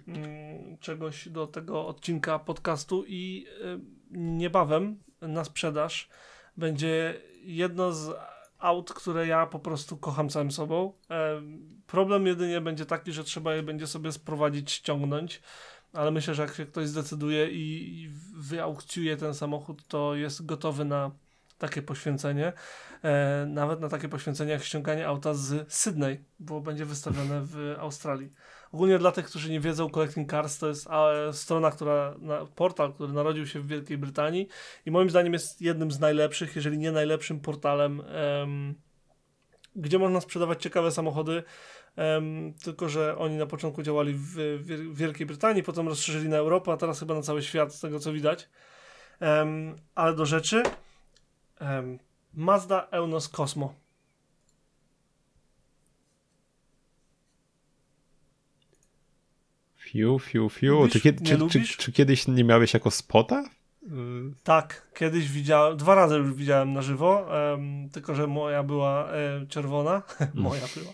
mm, 0.08 0.78
czegoś 0.78 1.30
do 1.30 1.48
tego 1.48 1.88
odcinka 1.88 2.40
podcastu 2.40 3.04
i 3.08 3.46
e, 3.64 3.80
niebawem 4.12 5.00
na 5.22 5.44
sprzedaż 5.44 6.10
będzie 6.58 7.22
jedno 7.44 7.92
z 7.92 8.16
aut, 8.66 8.94
które 8.94 9.28
ja 9.28 9.46
po 9.46 9.60
prostu 9.60 9.98
kocham 9.98 10.30
całym 10.30 10.52
sobą. 10.52 10.94
E, 11.10 11.42
problem 11.88 12.28
jedynie 12.28 12.62
będzie 12.62 12.86
taki, 12.86 13.12
że 13.12 13.24
trzeba 13.24 13.56
je 13.56 13.64
będzie 13.64 13.88
sobie 13.88 14.12
sprowadzić, 14.12 14.72
ściągnąć, 14.72 15.42
ale 15.94 16.12
myślę, 16.12 16.36
że 16.36 16.42
jak 16.42 16.56
się 16.56 16.66
ktoś 16.66 16.88
zdecyduje 16.88 17.52
i, 17.52 18.10
wyaukcjuje 18.38 19.18
ten 19.18 19.34
samochód, 19.34 19.88
to 19.88 20.16
jest 20.16 20.46
gotowy 20.46 20.86
na 20.86 21.12
takie 21.58 21.82
poświęcenie. 21.82 22.54
E, 23.04 23.46
nawet 23.46 23.82
na 23.82 23.90
takie 23.90 24.10
poświęcenie 24.10 24.52
jak 24.52 24.64
ściąganie 24.64 25.08
auta 25.08 25.34
z 25.34 25.74
Sydney, 25.74 26.24
bo 26.40 26.62
będzie 26.62 26.86
wystawione 26.86 27.42
w 27.44 27.76
Australii. 27.80 28.34
Ogólnie 28.72 29.00
dla 29.00 29.12
tych, 29.12 29.26
którzy 29.26 29.52
nie 29.52 29.60
wiedzą, 29.60 29.90
Collecting 29.90 30.32
Cars 30.32 30.58
to 30.58 30.68
jest 30.68 30.88
strona, 31.32 31.72
która, 31.72 32.16
portal, 32.56 32.94
który 32.94 33.14
narodził 33.14 33.48
się 33.48 33.60
w 33.60 33.68
Wielkiej 33.68 33.98
Brytanii 33.98 34.48
i 34.86 34.92
moim 34.92 35.10
zdaniem 35.10 35.34
jest 35.34 35.62
jednym 35.62 35.92
z 35.92 36.00
najlepszych, 36.00 36.56
jeżeli 36.56 36.78
nie 36.78 36.92
najlepszym 36.92 37.40
portalem, 37.40 38.00
um, 38.40 38.76
gdzie 39.76 40.00
można 40.00 40.22
sprzedawać 40.22 40.62
ciekawe 40.62 40.92
samochody. 40.92 41.44
Um, 41.98 42.54
tylko, 42.54 42.90
że 42.90 43.18
oni 43.18 43.38
na 43.38 43.46
początku 43.46 43.84
działali 43.84 44.14
w, 44.14 44.36
w, 44.36 44.98
Wielkiej 44.98 45.26
Brytanii, 45.26 45.64
potem 45.64 45.88
rozszerzyli 45.88 46.30
na 46.30 46.38
Europę, 46.38 46.72
a 46.72 46.78
teraz 46.78 47.00
chyba 47.00 47.14
na 47.14 47.22
cały 47.22 47.42
świat, 47.42 47.74
z 47.76 47.80
tego 47.80 48.00
co 48.00 48.14
widać. 48.14 48.50
Um, 49.22 49.76
ale 49.96 50.16
do 50.16 50.26
rzeczy. 50.26 50.64
Mazda 52.34 52.88
Eunos 52.92 53.30
Cosmo. 53.30 53.85
Fiu, 59.96 60.20
fiu, 60.20 60.50
fiu. 60.50 60.74
Lubisz? 60.74 60.94
Czy, 60.94 61.02
kiedy, 61.02 61.26
czy, 61.26 61.50
czy, 61.50 61.78
czy, 61.78 61.92
kiedyś 61.92 62.28
nie 62.28 62.44
miałeś 62.44 62.74
jako 62.74 62.92
spota? 62.92 63.44
Tak, 64.44 64.88
kiedyś 64.96 65.32
widziałem, 65.32 65.78
dwa 65.78 65.96
razy 65.96 66.16
już 66.16 66.34
widziałem 66.34 66.74
na 66.74 66.82
żywo, 66.82 67.28
um, 67.52 67.90
tylko 67.90 68.16
że 68.16 68.28
moja 68.28 68.64
była 68.64 69.12
e, 69.12 69.46
czerwona. 69.48 70.02
moja 70.34 70.64
była. 70.76 70.94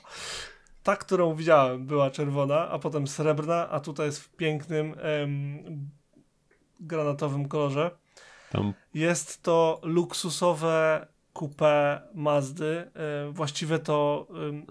Ta, 0.83 0.95
którą 0.95 1.35
widziałem, 1.35 1.85
była 1.85 2.11
czerwona, 2.11 2.69
a 2.69 2.79
potem 2.79 3.07
srebrna, 3.07 3.69
a 3.69 3.79
tutaj 3.79 4.05
jest 4.05 4.19
w 4.19 4.29
pięknym 4.35 4.95
em, 4.97 5.89
granatowym 6.79 7.47
kolorze. 7.47 7.91
Tam. 8.51 8.73
Jest 8.93 9.43
to 9.43 9.79
luksusowe 9.83 11.07
coupé 11.33 12.01
Mazdy. 12.13 12.91
E, 12.95 13.31
właściwie 13.31 13.79
to 13.79 14.27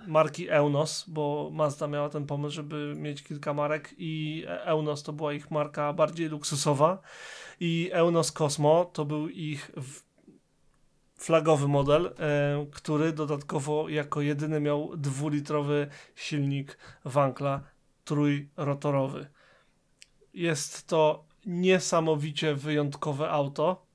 marki 0.07 0.51
Eunos, 0.51 1.05
bo 1.09 1.51
Mazda 1.53 1.87
miała 1.87 2.09
ten 2.09 2.27
pomysł, 2.27 2.55
żeby 2.55 2.95
mieć 2.97 3.23
kilka 3.23 3.55
marek 3.55 3.95
i 3.99 4.45
Eunos 4.47 5.03
to 5.03 5.13
była 5.13 5.33
ich 5.33 5.51
marka 5.51 5.93
bardziej 5.93 6.29
luksusowa 6.29 6.99
i 7.61 7.91
Eunos 7.93 8.33
Cosmo 8.33 8.85
to 8.85 9.05
był 9.05 9.29
ich 9.29 9.71
flagowy 11.21 11.69
model, 11.69 12.07
e, 12.07 12.67
który 12.73 13.13
dodatkowo 13.13 13.89
jako 13.89 14.21
jedyny 14.21 14.61
miał 14.61 14.97
dwulitrowy 14.97 15.89
silnik 16.15 16.79
Wankla 17.05 17.61
trójrotorowy. 18.05 19.27
Jest 20.35 20.87
to 20.87 21.25
niesamowicie 21.47 22.55
wyjątkowe 22.55 23.31
auto, 23.31 23.87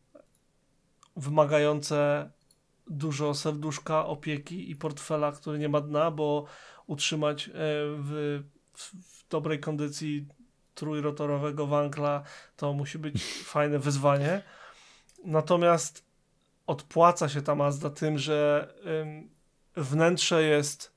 wymagające 1.16 2.30
dużo 2.88 3.34
serduszka, 3.34 4.06
opieki 4.06 4.72
i 4.72 4.76
portfela, 4.76 5.32
który 5.32 5.60
nie 5.60 5.70
ma 5.70 5.82
dna, 5.82 6.12
bo 6.12 6.46
utrzymać 6.88 7.48
e, 7.48 7.52
w, 7.54 8.44
w, 8.74 9.28
dobrej 9.30 9.60
kondycji 9.60 10.28
trójrotorowego 10.76 11.68
wankla 11.68 12.24
to 12.56 12.74
musi 12.74 13.00
być 13.00 13.24
fajne 13.44 13.80
wyzwanie. 13.80 14.42
Natomiast 15.26 16.06
odpłaca 16.68 17.30
się 17.30 17.42
ta 17.42 17.56
Mazda 17.56 17.90
tym, 17.90 18.18
że 18.18 18.70
ym, 19.02 19.30
wnętrze 19.76 20.44
jest 20.44 20.96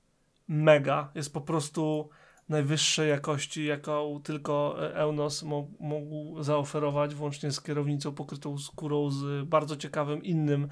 mega, 0.48 1.10
jest 1.14 1.32
po 1.32 1.40
prostu 1.40 2.10
najwyższej 2.48 3.08
jakości, 3.08 3.64
jaką 3.64 4.20
tylko 4.24 4.76
Eunos 4.94 5.42
mógł 5.80 6.42
zaoferować, 6.42 7.14
włącznie 7.14 7.52
z 7.52 7.60
kierownicą 7.60 8.12
pokrytą 8.12 8.58
skórą 8.58 9.10
z 9.10 9.48
bardzo 9.48 9.76
ciekawym 9.76 10.24
innym 10.24 10.68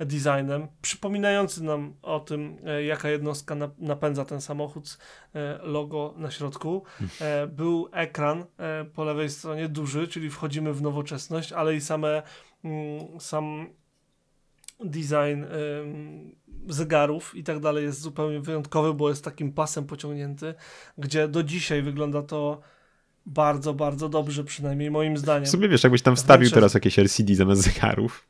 designem, 0.00 0.68
przypominający 0.82 1.64
nam 1.64 1.94
o 2.02 2.20
tym, 2.20 2.56
e, 2.66 2.84
jaka 2.84 3.10
jednostka 3.10 3.56
napędza 3.78 4.24
ten 4.24 4.40
samochód, 4.40 4.98
e, 5.34 5.58
logo 5.62 6.14
na 6.16 6.30
środku. 6.30 6.84
E, 7.20 7.46
był 7.46 7.88
ekran 7.92 8.44
po 8.94 9.04
lewej 9.04 9.30
stronie 9.30 9.68
duży, 9.68 10.08
czyli 10.08 10.30
wchodzimy 10.30 10.72
w 10.72 10.82
nowoczesność, 10.82 11.52
ale 11.52 11.74
i 11.74 11.80
same 11.80 12.22
mm, 12.64 13.20
sam 13.20 13.66
design 14.84 15.44
zegarów 16.68 17.34
i 17.34 17.44
tak 17.44 17.60
dalej 17.60 17.84
jest 17.84 18.00
zupełnie 18.00 18.40
wyjątkowy, 18.40 18.94
bo 18.94 19.08
jest 19.08 19.24
takim 19.24 19.52
pasem 19.52 19.86
pociągnięty, 19.86 20.54
gdzie 20.98 21.28
do 21.28 21.42
dzisiaj 21.42 21.82
wygląda 21.82 22.22
to 22.22 22.60
bardzo, 23.26 23.74
bardzo 23.74 24.08
dobrze, 24.08 24.44
przynajmniej 24.44 24.90
moim 24.90 25.16
zdaniem. 25.16 25.46
W 25.46 25.50
sumie 25.50 25.68
wiesz, 25.68 25.84
jakbyś 25.84 26.02
tam 26.02 26.16
wstawił 26.16 26.50
teraz 26.50 26.74
jakieś 26.74 26.98
LCD 26.98 27.34
zamiast 27.34 27.62
zegarów. 27.62 28.26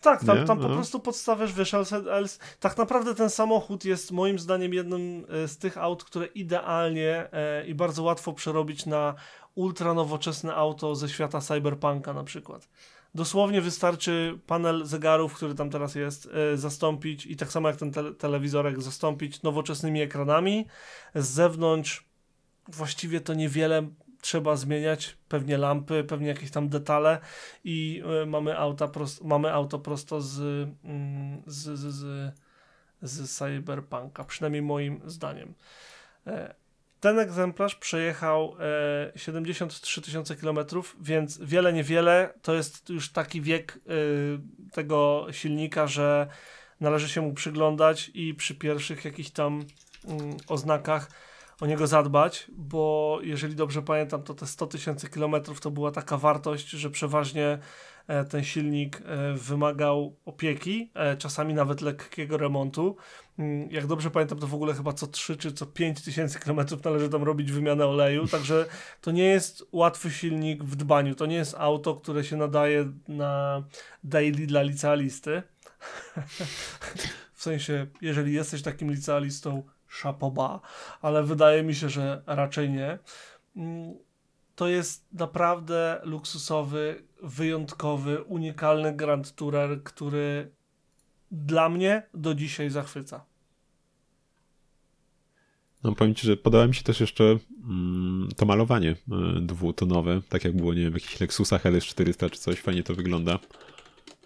Tak, 0.00 0.24
tam, 0.24 0.46
tam 0.46 0.60
no. 0.60 0.68
po 0.68 0.74
prostu 0.74 1.00
podstawiasz, 1.00 1.52
wiesz, 1.52 1.74
ale, 1.74 2.26
tak 2.60 2.76
naprawdę 2.78 3.14
ten 3.14 3.30
samochód 3.30 3.84
jest 3.84 4.12
moim 4.12 4.38
zdaniem 4.38 4.74
jednym 4.74 5.26
e, 5.28 5.48
z 5.48 5.58
tych 5.58 5.78
aut, 5.78 6.04
które 6.04 6.26
idealnie 6.26 7.28
e, 7.32 7.66
i 7.66 7.74
bardzo 7.74 8.02
łatwo 8.02 8.32
przerobić 8.32 8.86
na 8.86 9.14
ultra 9.54 9.94
nowoczesne 9.94 10.54
auto 10.54 10.94
ze 10.94 11.08
świata 11.08 11.40
cyberpunka 11.40 12.12
na 12.12 12.24
przykład. 12.24 12.68
Dosłownie 13.18 13.60
wystarczy 13.60 14.38
panel 14.46 14.86
zegarów, 14.86 15.34
który 15.34 15.54
tam 15.54 15.70
teraz 15.70 15.94
jest, 15.94 16.28
e, 16.52 16.56
zastąpić 16.56 17.26
i 17.26 17.36
tak 17.36 17.52
samo 17.52 17.68
jak 17.68 17.76
ten 17.76 17.92
te 17.92 18.14
telewizorek 18.14 18.82
zastąpić 18.82 19.42
nowoczesnymi 19.42 20.02
ekranami. 20.02 20.66
Z 21.14 21.26
zewnątrz 21.28 22.06
właściwie 22.68 23.20
to 23.20 23.34
niewiele 23.34 23.88
trzeba 24.20 24.56
zmieniać, 24.56 25.18
pewnie 25.28 25.58
lampy, 25.58 26.04
pewnie 26.04 26.28
jakieś 26.28 26.50
tam 26.50 26.68
detale 26.68 27.18
i 27.64 28.02
y, 28.22 28.26
mamy, 28.26 28.58
auta 28.58 28.88
prost, 28.88 29.24
mamy 29.24 29.52
auto 29.52 29.78
prosto 29.78 30.20
z, 30.20 30.38
y, 30.38 30.72
z, 31.46 31.78
z, 31.78 31.94
z, 31.94 32.34
z 33.02 33.30
Cyberpunka, 33.38 34.24
przynajmniej 34.24 34.62
moim 34.62 35.00
zdaniem. 35.04 35.54
E, 36.98 37.00
ten 37.00 37.18
egzemplarz 37.18 37.74
przejechał 37.74 38.56
e, 38.60 39.18
73 39.18 40.02
tysiące 40.02 40.36
kilometrów, 40.36 40.96
więc 41.00 41.38
wiele, 41.38 41.72
niewiele. 41.72 42.34
To 42.42 42.54
jest 42.54 42.88
już 42.88 43.12
taki 43.12 43.40
wiek 43.40 43.78
e, 43.86 43.90
tego 44.72 45.26
silnika, 45.30 45.86
że 45.86 46.26
należy 46.80 47.08
się 47.08 47.20
mu 47.20 47.34
przyglądać 47.34 48.10
i 48.14 48.34
przy 48.34 48.54
pierwszych 48.54 49.04
jakichś 49.04 49.30
tam 49.30 49.64
mm, 50.04 50.36
oznakach 50.48 51.10
o 51.60 51.66
niego 51.66 51.86
zadbać, 51.86 52.46
bo 52.52 53.18
jeżeli 53.22 53.54
dobrze 53.54 53.82
pamiętam, 53.82 54.22
to 54.22 54.34
te 54.34 54.46
100 54.46 54.66
tysięcy 54.66 55.10
kilometrów 55.10 55.60
to 55.60 55.70
była 55.70 55.90
taka 55.90 56.16
wartość, 56.16 56.70
że 56.70 56.90
przeważnie 56.90 57.46
e, 57.46 57.58
ten 58.28 58.44
silnik 58.44 59.02
e, 59.06 59.34
wymagał 59.34 60.16
opieki, 60.24 60.90
e, 60.94 61.16
czasami 61.16 61.54
nawet 61.54 61.80
lekkiego 61.80 62.36
remontu. 62.36 62.96
Mm, 63.38 63.70
jak 63.70 63.86
dobrze 63.86 64.10
pamiętam, 64.10 64.38
to 64.38 64.46
w 64.46 64.54
ogóle 64.54 64.74
chyba 64.74 64.92
co 64.92 65.06
3 65.06 65.36
czy 65.36 65.52
co 65.52 65.66
5 65.66 66.04
tysięcy 66.04 66.40
kilometrów 66.40 66.84
należy 66.84 67.08
tam 67.08 67.22
robić 67.22 67.52
wymianę 67.52 67.86
oleju, 67.86 68.26
także 68.26 68.66
to 69.00 69.10
nie 69.10 69.24
jest 69.24 69.64
łatwy 69.72 70.10
silnik 70.10 70.64
w 70.64 70.76
dbaniu. 70.76 71.14
To 71.14 71.26
nie 71.26 71.36
jest 71.36 71.54
auto, 71.58 71.94
które 71.94 72.24
się 72.24 72.36
nadaje 72.36 72.92
na 73.08 73.62
daily 74.04 74.46
dla 74.46 74.62
licealisty. 74.62 75.42
w 77.34 77.42
sensie, 77.42 77.86
jeżeli 78.00 78.32
jesteś 78.32 78.62
takim 78.62 78.90
licealistą, 78.90 79.62
szapoba, 79.88 80.60
ale 81.02 81.22
wydaje 81.22 81.62
mi 81.62 81.74
się, 81.74 81.88
że 81.88 82.22
raczej 82.26 82.70
nie. 82.70 82.98
Mm, 83.56 83.94
to 84.54 84.68
jest 84.68 85.06
naprawdę 85.12 86.00
luksusowy, 86.04 87.02
wyjątkowy, 87.22 88.22
unikalny 88.22 88.96
Grand 88.96 89.34
Tourer, 89.34 89.82
który 89.82 90.50
dla 91.30 91.68
mnie 91.68 92.02
do 92.14 92.34
dzisiaj 92.34 92.70
zachwyca. 92.70 93.24
No 95.84 95.94
powiem 95.94 96.14
Ci, 96.14 96.26
że 96.26 96.36
podoba 96.36 96.66
mi 96.66 96.74
się 96.74 96.82
też 96.82 97.00
jeszcze 97.00 97.38
mm, 97.64 98.28
to 98.36 98.46
malowanie 98.46 98.90
y, 98.90 98.96
dwutonowe, 99.40 100.20
tak 100.28 100.44
jak 100.44 100.56
było, 100.56 100.74
nie 100.74 100.82
wiem, 100.82 100.92
w 100.92 100.94
jakichś 100.94 101.20
Lexusach 101.20 101.64
LS400 101.64 102.30
czy 102.30 102.38
coś, 102.38 102.60
fajnie 102.60 102.82
to 102.82 102.94
wygląda. 102.94 103.38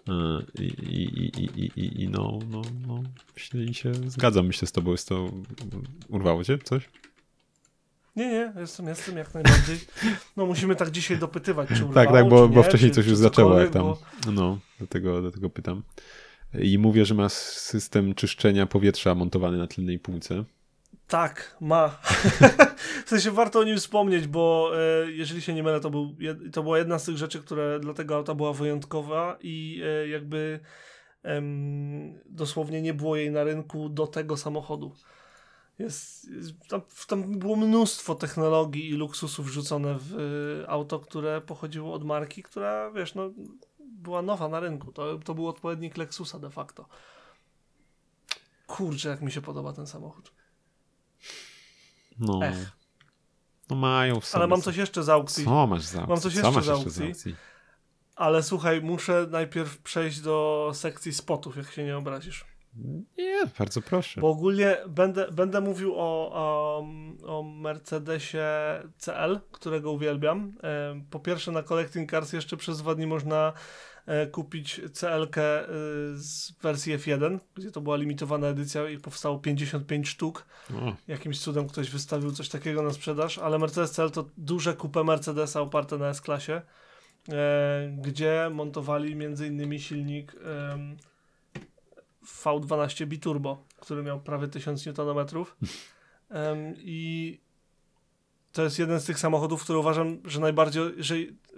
E, 0.07 0.13
I, 0.59 0.65
i, 0.65 1.23
i, 1.41 1.71
i, 1.75 2.03
i 2.03 2.09
no, 2.09 2.39
no, 2.49 2.61
no, 2.87 3.03
się 3.73 3.93
zgadzam, 3.93 4.47
myślę 4.47 4.67
z 4.67 4.71
tobą, 4.71 4.91
jest 4.91 5.09
to, 5.09 5.31
urwało 6.09 6.43
cię 6.43 6.57
coś? 6.57 6.89
Nie, 8.15 8.27
nie, 8.27 8.53
jestem, 8.57 8.87
jestem 8.87 9.17
jak 9.17 9.33
najbardziej. 9.33 9.79
No 10.37 10.45
musimy 10.45 10.75
tak 10.75 10.91
dzisiaj 10.91 11.17
dopytywać, 11.17 11.67
czy 11.67 11.85
urwało, 11.85 11.93
Tak, 11.93 12.11
tak, 12.11 12.29
bo, 12.29 12.47
bo 12.47 12.63
wcześniej 12.63 12.91
czy, 12.91 12.95
coś 12.95 13.07
już 13.07 13.17
zaczęło, 13.17 13.59
jak 13.59 13.69
tam, 13.69 13.81
bo... 13.81 13.97
no, 14.31 14.59
dlatego, 14.77 15.21
dlatego 15.21 15.49
pytam. 15.49 15.83
I 16.59 16.77
mówię, 16.77 17.05
że 17.05 17.13
ma 17.13 17.29
system 17.29 18.15
czyszczenia 18.15 18.65
powietrza 18.65 19.15
montowany 19.15 19.57
na 19.57 19.67
tylnej 19.67 19.99
półce. 19.99 20.43
Tak, 21.07 21.57
ma. 21.61 21.87
w 23.05 23.09
sensie 23.09 23.31
warto 23.31 23.59
o 23.59 23.63
nim 23.63 23.77
wspomnieć, 23.77 24.27
bo 24.27 24.71
e, 24.75 25.11
jeżeli 25.11 25.41
się 25.41 25.53
nie 25.53 25.63
mylę, 25.63 25.79
to, 25.79 25.89
był, 25.89 26.15
to 26.51 26.63
była 26.63 26.77
jedna 26.77 26.99
z 26.99 27.05
tych 27.05 27.17
rzeczy, 27.17 27.39
które 27.39 27.79
dla 27.79 27.93
tego 27.93 28.15
auta 28.15 28.35
była 28.35 28.53
wyjątkowa 28.53 29.37
i 29.41 29.81
e, 29.85 30.07
jakby 30.07 30.59
dosłownie 32.25 32.81
nie 32.81 32.93
było 32.93 33.15
jej 33.15 33.31
na 33.31 33.43
rynku 33.43 33.89
do 33.89 34.07
tego 34.07 34.37
samochodu. 34.37 34.95
Jest, 35.79 36.31
jest 36.31 36.53
tam, 36.67 36.81
tam, 37.07 37.39
było 37.39 37.55
mnóstwo 37.55 38.15
technologii 38.15 38.89
i 38.89 38.93
luksusów 38.93 39.45
wrzucone 39.45 39.95
w 39.99 40.13
e, 40.63 40.69
auto, 40.69 40.99
które 40.99 41.41
pochodziło 41.41 41.93
od 41.93 42.03
marki, 42.03 42.43
która, 42.43 42.91
wiesz, 42.91 43.15
no, 43.15 43.31
była 43.79 44.21
nowa 44.21 44.47
na 44.47 44.59
rynku. 44.59 44.91
To, 44.91 45.17
to 45.17 45.33
był 45.33 45.47
odpowiednik 45.47 45.97
Lexusa 45.97 46.39
de 46.39 46.49
facto. 46.49 46.85
Kurczę, 48.67 49.09
jak 49.09 49.21
mi 49.21 49.31
się 49.31 49.41
podoba 49.41 49.73
ten 49.73 49.87
samochód. 49.87 50.33
No. 52.19 52.39
Ech. 52.43 52.71
No 53.69 53.75
mają 53.75 54.19
w 54.19 54.25
sobie. 54.25 54.39
Ale 54.39 54.47
mam 54.47 54.61
coś 54.61 54.75
jeszcze 54.75 55.03
z 55.03 55.09
aukcji. 55.09 55.45
Co 55.45 55.67
masz 55.67 55.83
za 55.83 55.99
aukcji? 55.99 56.09
Mam 56.09 56.21
coś 56.21 56.35
jeszcze, 56.35 56.61
z 56.61 56.69
aukcji, 56.69 56.91
z 56.91 57.01
aukcji. 57.01 57.35
Ale 58.15 58.43
słuchaj, 58.43 58.81
muszę 58.81 59.27
najpierw 59.31 59.77
przejść 59.77 60.21
do 60.21 60.71
sekcji 60.73 61.13
spotów, 61.13 61.57
jak 61.57 61.71
się 61.71 61.83
nie 61.83 61.97
obrazisz. 61.97 62.45
Nie, 63.17 63.43
bardzo 63.59 63.81
proszę. 63.81 64.21
Bo 64.21 64.29
ogólnie 64.29 64.77
będę, 64.87 65.31
będę 65.31 65.61
mówił 65.61 65.93
o, 65.95 66.31
o, 66.33 66.85
o 67.25 67.43
Mercedesie 67.43 68.47
CL, 68.97 69.39
którego 69.51 69.91
uwielbiam. 69.91 70.53
Po 71.09 71.19
pierwsze 71.19 71.51
na 71.51 71.63
Collecting 71.63 72.11
Cars 72.11 72.33
jeszcze 72.33 72.57
przez 72.57 72.77
dwa 72.77 72.95
dni 72.95 73.07
można 73.07 73.53
E, 74.05 74.27
kupić 74.27 74.81
CLK 74.93 75.37
e, 75.37 75.65
z 76.13 76.53
wersji 76.61 76.97
F1, 76.97 77.39
gdzie 77.55 77.71
to 77.71 77.81
była 77.81 77.95
limitowana 77.95 78.47
edycja 78.47 78.89
i 78.89 78.97
powstało 78.97 79.39
55 79.39 80.09
sztuk. 80.09 80.45
O. 80.73 80.95
Jakimś 81.07 81.39
cudem 81.39 81.67
ktoś 81.67 81.89
wystawił 81.89 82.31
coś 82.31 82.49
takiego 82.49 82.83
na 82.83 82.93
sprzedaż, 82.93 83.37
ale 83.37 83.59
Mercedes 83.59 83.91
CL 83.91 84.11
to 84.11 84.29
duże 84.37 84.73
kupę 84.73 85.03
Mercedesa 85.03 85.61
oparte 85.61 85.97
na 85.97 86.09
S-klasie, 86.09 86.61
e, 87.29 87.97
gdzie 88.01 88.49
montowali 88.53 89.15
między 89.15 89.47
innymi 89.47 89.79
silnik 89.79 90.35
V12 92.25 93.05
Biturbo, 93.05 93.63
który 93.79 94.03
miał 94.03 94.21
prawie 94.21 94.47
1000 94.47 94.87
Nm. 94.87 95.27
I 96.77 97.39
to 98.51 98.63
jest 98.63 98.79
jeden 98.79 98.99
z 98.99 99.05
tych 99.05 99.19
samochodów, 99.19 99.63
który 99.63 99.79
uważam, 99.79 100.17
że 100.25 100.39
najbardziej, 100.39 100.83
że 100.97 101.15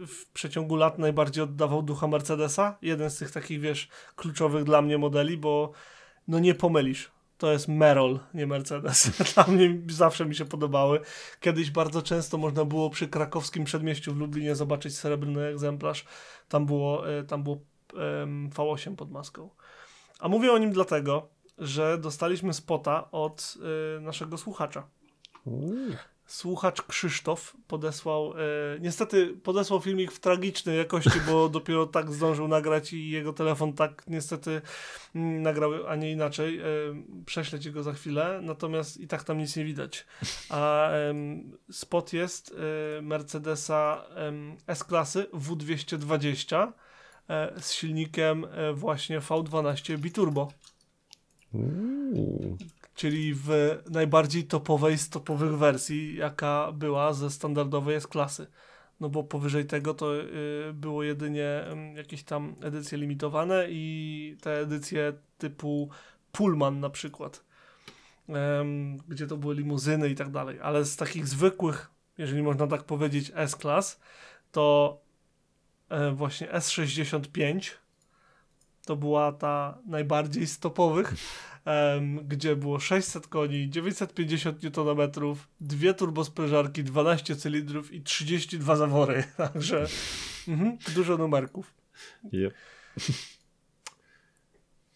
w 0.07 0.31
przeciągu 0.33 0.75
lat 0.75 0.99
najbardziej 0.99 1.43
oddawał 1.43 1.81
ducha 1.81 2.07
Mercedesa. 2.07 2.77
Jeden 2.81 3.09
z 3.09 3.17
tych 3.17 3.31
takich, 3.31 3.59
wiesz, 3.59 3.89
kluczowych 4.15 4.63
dla 4.63 4.81
mnie 4.81 4.97
modeli, 4.97 5.37
bo 5.37 5.71
no 6.27 6.39
nie 6.39 6.55
pomylisz. 6.55 7.11
To 7.37 7.51
jest 7.51 7.67
Merol, 7.67 8.19
nie 8.33 8.47
Mercedes. 8.47 9.11
Dla 9.33 9.47
mnie 9.47 9.77
zawsze 9.89 10.25
mi 10.25 10.35
się 10.35 10.45
podobały. 10.45 10.99
Kiedyś 11.39 11.71
bardzo 11.71 12.01
często 12.01 12.37
można 12.37 12.65
było 12.65 12.89
przy 12.89 13.07
krakowskim 13.07 13.63
przedmieściu 13.63 14.13
w 14.13 14.17
Lublinie 14.17 14.55
zobaczyć 14.55 14.97
srebrny 14.97 15.45
egzemplarz. 15.45 16.05
Tam 16.49 16.65
było, 16.65 17.09
e, 17.09 17.23
tam 17.23 17.43
było 17.43 17.57
um, 17.93 18.49
V8 18.49 18.95
pod 18.95 19.11
maską. 19.11 19.49
A 20.19 20.27
mówię 20.27 20.51
o 20.51 20.57
nim 20.57 20.71
dlatego, 20.71 21.29
że 21.57 21.97
dostaliśmy 21.97 22.53
spota 22.53 23.11
od 23.11 23.57
y, 23.97 24.01
naszego 24.01 24.37
słuchacza. 24.37 24.87
Słuchacz 26.25 26.81
Krzysztof 26.81 27.57
podesłał, 27.67 28.33
e, 28.33 28.79
niestety 28.79 29.27
podesłał 29.43 29.81
filmik 29.81 30.11
w 30.11 30.19
tragicznej 30.19 30.77
jakości, 30.77 31.19
bo 31.27 31.49
dopiero 31.59 31.85
tak 31.85 32.11
zdążył 32.11 32.47
nagrać 32.47 32.93
i 32.93 33.09
jego 33.09 33.33
telefon 33.33 33.73
tak 33.73 34.03
niestety 34.07 34.61
mm, 35.15 35.41
nagrał, 35.41 35.87
a 35.87 35.95
nie 35.95 36.11
inaczej. 36.11 36.59
E, 36.59 36.63
prześlę 37.25 37.59
ci 37.59 37.71
go 37.71 37.83
za 37.83 37.93
chwilę, 37.93 38.39
natomiast 38.43 38.97
i 38.97 39.07
tak 39.07 39.23
tam 39.23 39.37
nic 39.37 39.55
nie 39.55 39.65
widać. 39.65 40.05
A 40.49 40.89
spot 41.71 42.13
jest 42.13 42.55
e, 42.97 43.01
Mercedesa 43.01 44.05
S-klasy 44.67 45.25
W220 45.33 46.55
e, 46.55 46.71
z 47.59 47.71
silnikiem 47.71 48.45
e, 48.45 48.73
właśnie 48.73 49.19
V12 49.19 49.97
biturbo. 49.97 50.51
Czyli 52.95 53.33
w 53.33 53.77
najbardziej 53.89 54.43
topowej 54.43 54.97
z 54.97 55.09
topowych 55.09 55.57
wersji, 55.57 56.15
jaka 56.15 56.71
była 56.71 57.13
ze 57.13 57.29
standardowej 57.29 57.95
S-klasy. 57.95 58.47
No 58.99 59.09
bo 59.09 59.23
powyżej 59.23 59.65
tego 59.65 59.93
to 59.93 60.15
y, 60.15 60.73
było 60.73 61.03
jedynie 61.03 61.65
ym, 61.71 61.95
jakieś 61.95 62.23
tam 62.23 62.55
edycje 62.61 62.97
limitowane 62.97 63.65
i 63.69 64.37
te 64.41 64.59
edycje 64.59 65.13
typu 65.37 65.89
Pullman 66.31 66.79
na 66.79 66.89
przykład, 66.89 67.43
gdzie 69.07 69.27
to 69.27 69.37
były 69.37 69.55
limuzyny 69.55 70.09
i 70.09 70.15
tak 70.15 70.29
dalej. 70.29 70.59
Ale 70.61 70.85
z 70.85 70.95
takich 70.95 71.27
zwykłych, 71.27 71.91
jeżeli 72.17 72.43
można 72.43 72.67
tak 72.67 72.83
powiedzieć, 72.83 73.31
S-klas, 73.35 73.99
to 74.51 74.97
e, 74.99 75.04
właśnie 76.13 76.47
S65 76.47 77.71
to 78.85 78.95
była 78.95 79.31
ta 79.31 79.77
najbardziej 79.85 80.47
z 80.47 80.59
topowych, 80.59 81.13
gdzie 82.23 82.55
było 82.55 82.79
600 82.79 83.27
koni, 83.27 83.69
950 83.69 84.77
Nm, 84.77 85.11
dwie 85.61 85.93
turbosprężarki, 85.93 86.83
12 86.83 87.35
cylindrów 87.35 87.91
i 87.91 88.01
32 88.01 88.75
zawory. 88.75 89.23
Także 89.37 89.87
mhm, 90.47 90.77
dużo 90.95 91.17
numerków. 91.17 91.73
Yep. 92.33 92.53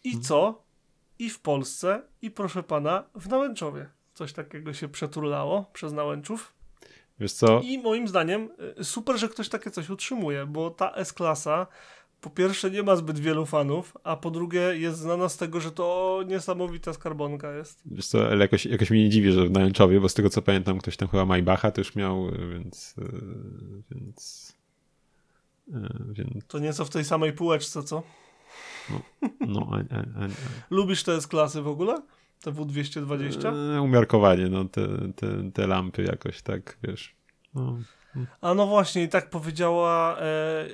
I 0.04 0.20
co? 0.20 0.64
I 1.18 1.30
w 1.30 1.40
Polsce, 1.40 2.02
i 2.22 2.30
proszę 2.30 2.62
pana, 2.62 3.04
w 3.14 3.28
Nałęczowie. 3.28 3.88
Coś 4.14 4.32
takiego 4.32 4.74
się 4.74 4.88
przeturlało 4.88 5.70
przez 5.72 5.92
Nałęczów. 5.92 6.59
Wiesz 7.20 7.32
co? 7.32 7.60
I 7.64 7.78
moim 7.78 8.08
zdaniem 8.08 8.48
y, 8.80 8.84
super, 8.84 9.18
że 9.18 9.28
ktoś 9.28 9.48
takie 9.48 9.70
coś 9.70 9.90
utrzymuje, 9.90 10.46
bo 10.46 10.70
ta 10.70 10.92
S-klasa 10.94 11.66
po 12.20 12.30
pierwsze 12.30 12.70
nie 12.70 12.82
ma 12.82 12.96
zbyt 12.96 13.18
wielu 13.18 13.46
fanów, 13.46 13.96
a 14.04 14.16
po 14.16 14.30
drugie 14.30 14.60
jest 14.60 14.98
znana 14.98 15.28
z 15.28 15.36
tego, 15.36 15.60
że 15.60 15.72
to 15.72 16.20
niesamowita 16.26 16.92
skarbonka 16.92 17.52
jest. 17.52 17.82
Wiesz 17.86 18.06
co, 18.06 18.26
ale 18.26 18.36
jakoś, 18.44 18.66
jakoś 18.66 18.90
mnie 18.90 19.04
nie 19.04 19.10
dziwi, 19.10 19.32
że 19.32 19.46
w 19.46 19.50
Nałęczowie, 19.50 20.00
bo 20.00 20.08
z 20.08 20.14
tego 20.14 20.30
co 20.30 20.42
pamiętam, 20.42 20.78
ktoś 20.78 20.96
tam 20.96 21.08
chyba 21.08 21.24
Maybacha 21.24 21.70
też 21.70 21.94
miał, 21.94 22.30
więc... 22.52 22.94
e, 22.98 23.04
Więc... 23.90 24.52
Więc... 26.12 26.46
To 26.46 26.58
nieco 26.58 26.84
w 26.84 26.90
tej 26.90 27.04
samej 27.04 27.32
półeczce, 27.32 27.82
co? 27.82 28.02
No, 29.40 29.70
a, 29.72 29.76
a, 29.94 29.98
a, 30.00 30.28
Lubisz 30.70 31.02
te 31.02 31.12
S-klasy 31.14 31.62
w 31.62 31.68
ogóle? 31.68 32.02
Te 32.42 32.52
W220? 32.52 33.76
e, 33.76 33.82
umiarkowanie, 33.82 34.46
no, 34.48 34.64
te, 34.64 34.88
te, 35.16 35.50
te 35.54 35.66
lampy 35.66 36.02
jakoś 36.02 36.42
tak, 36.42 36.78
wiesz... 36.82 37.14
No. 37.54 37.78
A 38.40 38.54
no 38.54 38.66
właśnie, 38.66 39.02
i 39.02 39.08
tak 39.08 39.30
powiedziała 39.30 40.18
e, 40.20 40.66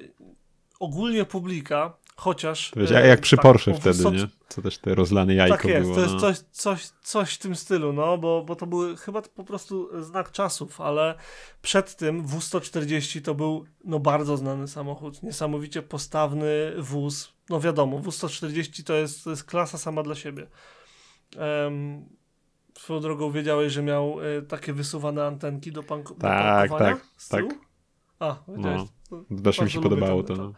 ogólnie 0.80 1.24
publika, 1.24 1.96
chociaż... 2.16 2.72
Wiesz, 2.76 2.90
e, 2.90 3.06
jak 3.08 3.20
przy 3.20 3.36
tak, 3.36 3.42
Porsche 3.42 3.72
po 3.72 3.80
wtedy, 3.80 3.98
wysocz- 3.98 4.16
nie? 4.16 4.28
Co 4.48 4.62
też 4.62 4.78
te 4.78 4.94
rozlane 4.94 5.34
jajko 5.34 5.56
Tak 5.56 5.64
jest, 5.64 5.82
było. 5.82 5.94
to 5.94 6.00
jest 6.00 6.12
no. 6.12 6.20
coś, 6.20 6.38
coś, 6.38 6.86
coś 7.02 7.34
w 7.34 7.38
tym 7.38 7.56
stylu, 7.56 7.92
no, 7.92 8.18
bo, 8.18 8.44
bo 8.44 8.56
to 8.56 8.66
były 8.66 8.96
chyba 8.96 9.22
po 9.22 9.44
prostu 9.44 10.02
znak 10.02 10.32
czasów, 10.32 10.80
ale 10.80 11.14
przed 11.62 11.96
tym 11.96 12.26
W140 12.26 13.22
to 13.22 13.34
był 13.34 13.64
no 13.84 13.98
bardzo 13.98 14.36
znany 14.36 14.68
samochód, 14.68 15.22
niesamowicie 15.22 15.82
postawny 15.82 16.72
wóz, 16.78 17.32
no 17.50 17.60
wiadomo, 17.60 17.98
W140 17.98 18.84
to 18.84 18.94
jest, 18.94 19.24
to 19.24 19.30
jest 19.30 19.44
klasa 19.44 19.78
sama 19.78 20.02
dla 20.02 20.14
siebie. 20.14 20.46
Um, 21.38 22.06
swoją 22.78 23.00
drogą 23.00 23.30
wiedziałeś, 23.30 23.72
że 23.72 23.82
miał 23.82 24.16
e, 24.38 24.42
takie 24.42 24.72
wysuwane 24.72 25.26
antenki 25.26 25.72
do, 25.72 25.82
pank- 25.82 26.02
do 26.08 26.14
Tak, 26.14 26.70
parkowania 26.70 26.96
tak, 26.96 27.38
tyłu? 27.38 27.50
tak. 27.50 27.58
A, 28.18 28.36
wiedziałeś. 28.56 28.82
To- 29.10 29.24
Zawsze 29.44 29.64
mi 29.64 29.70
się 29.70 29.80
podobało 29.80 30.22
to. 30.22 30.36
No. 30.36 30.52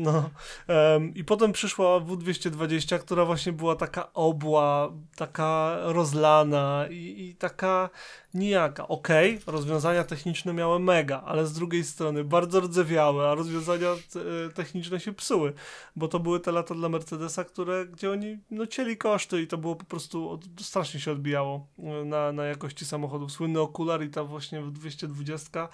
No. 0.00 0.30
em, 0.68 1.14
I 1.14 1.24
potem 1.24 1.52
przyszła 1.52 2.00
W220, 2.00 2.98
która 2.98 3.24
właśnie 3.24 3.52
była 3.52 3.76
taka 3.76 4.12
obła, 4.12 4.92
taka 5.16 5.76
rozlana 5.82 6.86
i, 6.90 7.28
i 7.28 7.34
taka 7.34 7.90
nijaka. 8.34 8.88
Okej, 8.88 9.40
rozwiązania 9.46 10.04
techniczne 10.04 10.52
miały 10.52 10.78
mega, 10.78 11.22
ale 11.26 11.46
z 11.46 11.52
drugiej 11.52 11.84
strony 11.84 12.24
bardzo 12.24 12.60
rdzewiałe, 12.60 13.28
a 13.28 13.34
rozwiązania 13.34 13.88
e, 13.88 14.52
techniczne 14.54 15.00
się 15.00 15.12
psuły, 15.12 15.52
bo 15.96 16.08
to 16.08 16.20
były 16.20 16.40
te 16.40 16.52
lata 16.52 16.74
dla 16.74 16.88
Mercedesa, 16.88 17.44
które, 17.44 17.86
gdzie 17.86 18.10
oni 18.10 18.38
no, 18.50 18.66
cieli 18.66 18.96
koszty 18.96 19.42
i 19.42 19.46
to 19.46 19.58
było 19.58 19.76
po 19.76 19.84
prostu 19.84 20.30
od, 20.30 20.44
strasznie 20.60 21.00
się 21.00 21.12
odbijało 21.12 21.66
e, 21.78 22.04
na, 22.04 22.32
na 22.32 22.44
jakości 22.44 22.84
samochodów. 22.84 23.32
Słynny 23.32 23.60
okular 23.60 24.02
i 24.02 24.10
ta 24.10 24.24
właśnie 24.24 24.60
W220 24.60 25.68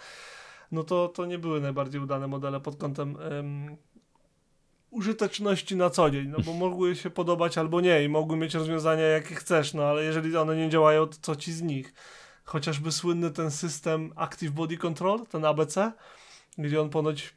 no 0.73 0.85
to, 0.85 1.09
to 1.09 1.27
nie 1.27 1.39
były 1.39 1.61
najbardziej 1.61 2.01
udane 2.01 2.27
modele 2.27 2.61
pod 2.61 2.77
kątem 2.77 3.17
em, 3.21 3.77
użyteczności 4.91 5.77
na 5.77 5.91
co 5.91 6.11
dzień, 6.11 6.29
no 6.29 6.39
bo 6.47 6.53
mogły 6.53 6.97
się 6.97 7.11
podobać 7.11 7.59
albo 7.59 7.81
nie 7.81 8.05
i 8.05 8.09
mogły 8.09 8.37
mieć 8.37 8.55
rozwiązania 8.55 9.03
jakie 9.03 9.35
chcesz, 9.35 9.75
no 9.75 9.85
ale 9.85 10.05
jeżeli 10.05 10.37
one 10.37 10.57
nie 10.57 10.69
działają, 10.69 11.07
to 11.07 11.17
co 11.21 11.37
ci 11.37 11.53
z 11.53 11.63
nich? 11.63 11.95
Chociażby 12.45 12.93
słynny 12.93 13.31
ten 13.31 13.51
system 13.51 14.13
Active 14.17 14.51
Body 14.53 14.77
Control, 14.77 15.27
ten 15.27 15.45
ABC, 15.45 15.93
gdzie 16.59 16.81
on 16.81 16.91
ponoć 16.91 17.35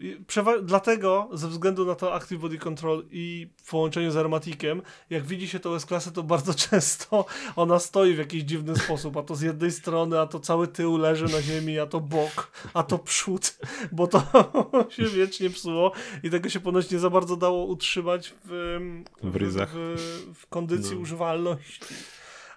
y, 0.00 0.04
y, 0.04 0.24
przewa- 0.26 0.62
dlatego 0.62 1.28
ze 1.32 1.48
względu 1.48 1.84
na 1.86 1.94
to 1.94 2.14
Active 2.14 2.40
Body 2.40 2.58
Control 2.58 3.04
i 3.10 3.48
w 3.62 3.70
połączeniu 3.70 4.10
z 4.10 4.16
Armatikiem, 4.16 4.82
jak 5.10 5.24
widzi 5.24 5.48
się 5.48 5.60
tą 5.60 5.74
S-klasę, 5.74 6.12
to 6.12 6.22
bardzo 6.22 6.54
często 6.70 7.24
ona 7.56 7.78
stoi 7.78 8.14
w 8.14 8.18
jakiś 8.18 8.42
dziwny 8.42 8.76
sposób, 8.76 9.16
a 9.16 9.22
to 9.22 9.34
z 9.36 9.40
jednej 9.40 9.70
strony, 9.72 10.20
a 10.20 10.26
to 10.26 10.40
cały 10.40 10.68
tył 10.68 10.96
leży 10.96 11.24
na 11.24 11.42
ziemi, 11.42 11.78
a 11.78 11.86
to 11.86 12.00
bok, 12.00 12.52
a 12.74 12.82
to 12.82 12.98
przód, 12.98 13.58
bo 13.92 14.06
to 14.06 14.22
się 14.96 15.04
wiecznie 15.04 15.50
psuło 15.50 15.92
i 16.22 16.30
tego 16.30 16.48
się 16.48 16.60
ponoć 16.60 16.90
nie 16.90 16.98
za 16.98 17.10
bardzo 17.10 17.36
dało 17.36 17.64
utrzymać 17.64 18.34
w, 18.44 18.78
W 19.22 19.66
w, 19.68 20.32
w 20.34 20.46
kondycji 20.46 20.94
No. 20.96 21.00
używalności. 21.02 21.80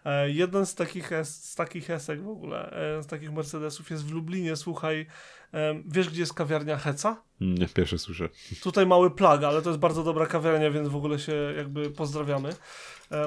E, 0.05 0.29
Jeden 0.31 0.65
z 0.65 0.75
takich, 0.75 1.09
z 1.23 1.55
takich 1.55 1.89
esek 1.89 2.21
w 2.23 2.29
ogóle, 2.29 2.71
e, 2.97 3.03
z 3.03 3.07
takich 3.07 3.31
Mercedesów 3.33 3.89
jest 3.91 4.05
w 4.05 4.11
Lublinie, 4.13 4.55
słuchaj, 4.55 5.05
wiesz 5.87 6.09
gdzie 6.09 6.19
jest 6.19 6.33
kawiarnia 6.33 6.77
Heca? 6.77 7.23
Mm, 7.41 7.57
Nie, 7.57 7.67
pierwsze 7.67 7.97
słyszę. 7.97 8.29
Tutaj 8.63 8.85
mały 8.85 9.11
plag, 9.11 9.43
ale 9.43 9.61
to 9.61 9.69
jest 9.69 9.79
bardzo 9.79 10.03
dobra 10.03 10.25
kawiarnia, 10.25 10.71
więc 10.71 10.87
w 10.87 10.95
ogóle 10.95 11.19
się 11.19 11.53
jakby 11.57 11.91
pozdrawiamy. 11.91 12.49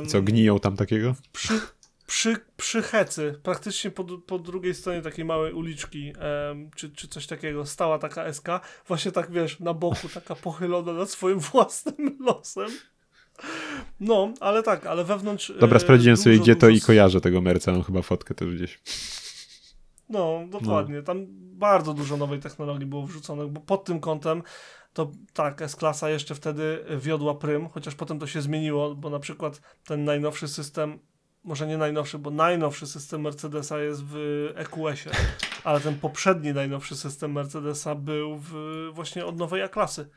Co, 0.07 0.22
gniją 0.22 0.61
tam 0.61 0.76
takiego? 0.76 1.14
przy, 1.33 1.61
przy, 2.07 2.37
przy 2.57 2.83
Hecy, 2.83 3.41
praktycznie 3.43 3.91
po, 3.91 4.05
po 4.05 4.39
drugiej 4.39 4.74
stronie 4.74 5.03
takiej 5.03 5.24
małej 5.24 5.53
uliczki, 5.53 6.12
czy, 6.76 6.91
czy 6.91 7.09
coś 7.09 7.26
takiego, 7.26 7.66
stała 7.66 7.99
taka 7.99 8.33
SK, 8.33 8.49
właśnie 8.89 9.12
tak 9.12 9.31
wiesz, 9.31 9.61
na 9.61 9.74
boku, 9.74 10.09
taka 10.14 10.35
pochylona 10.35 10.93
nad 10.93 11.11
swoim 11.11 11.39
własnym 11.53 12.18
losem. 12.20 12.70
No, 14.01 14.35
ale 14.41 14.62
tak, 14.62 14.87
ale 14.87 15.05
wewnątrz. 15.05 15.53
Dobra, 15.61 15.76
e, 15.76 15.81
sprawdziłem 15.81 16.16
sobie 16.16 16.39
gdzie 16.39 16.57
to 16.57 16.68
i 16.68 16.81
kojarzę 16.81 17.20
tego 17.20 17.41
Merca, 17.41 17.72
mam 17.72 17.83
chyba 17.83 18.03
fotkę 18.03 18.35
też 18.35 18.55
gdzieś. 18.55 18.81
No, 20.09 20.40
dokładnie. 20.50 21.02
Tam 21.02 21.26
bardzo 21.59 21.94
dużo 21.94 22.16
nowej 22.16 22.40
technologii 22.40 22.86
było 22.86 23.06
wrzuconych, 23.06 23.48
bo 23.48 23.61
pod 23.61 23.84
tym 23.84 24.00
kątem 24.00 24.42
to 24.92 25.11
tak, 25.32 25.62
S-klasa 25.62 26.11
jeszcze 26.11 26.34
wtedy 26.34 26.84
wiodła 26.98 27.34
prym, 27.34 27.68
chociaż 27.68 27.94
potem 27.94 28.18
to 28.18 28.26
się 28.26 28.42
zmieniło, 28.42 28.94
bo 28.94 29.11
na 29.11 29.18
przykład 29.18 29.61
ten 29.84 30.04
najnowszy 30.04 30.48
system, 30.48 30.98
może 31.44 31.66
nie 31.66 31.78
najnowszy, 31.78 32.18
bo 32.18 32.30
najnowszy 32.30 32.86
system 32.86 33.20
Mercedesa 33.20 33.78
jest 33.78 34.04
w 34.04 34.14
EQS-ie, 34.54 35.14
ale 35.64 35.80
ten 35.80 35.98
poprzedni 35.98 36.52
najnowszy 36.52 36.96
system 36.96 37.32
Mercedesa 37.32 37.94
był 37.94 38.36
w, 38.36 38.52
właśnie 38.92 39.26
od 39.26 39.38
nowej 39.38 39.62
A-klasy, 39.62 40.09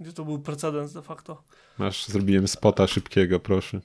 gdzie 0.00 0.12
to 0.12 0.24
był 0.24 0.38
precedens 0.38 0.92
de 0.92 1.02
facto. 1.02 1.42
Masz, 1.78 2.06
zrobiłem 2.06 2.48
spota 2.48 2.86
szybkiego, 2.86 3.40
proszę. 3.40 3.80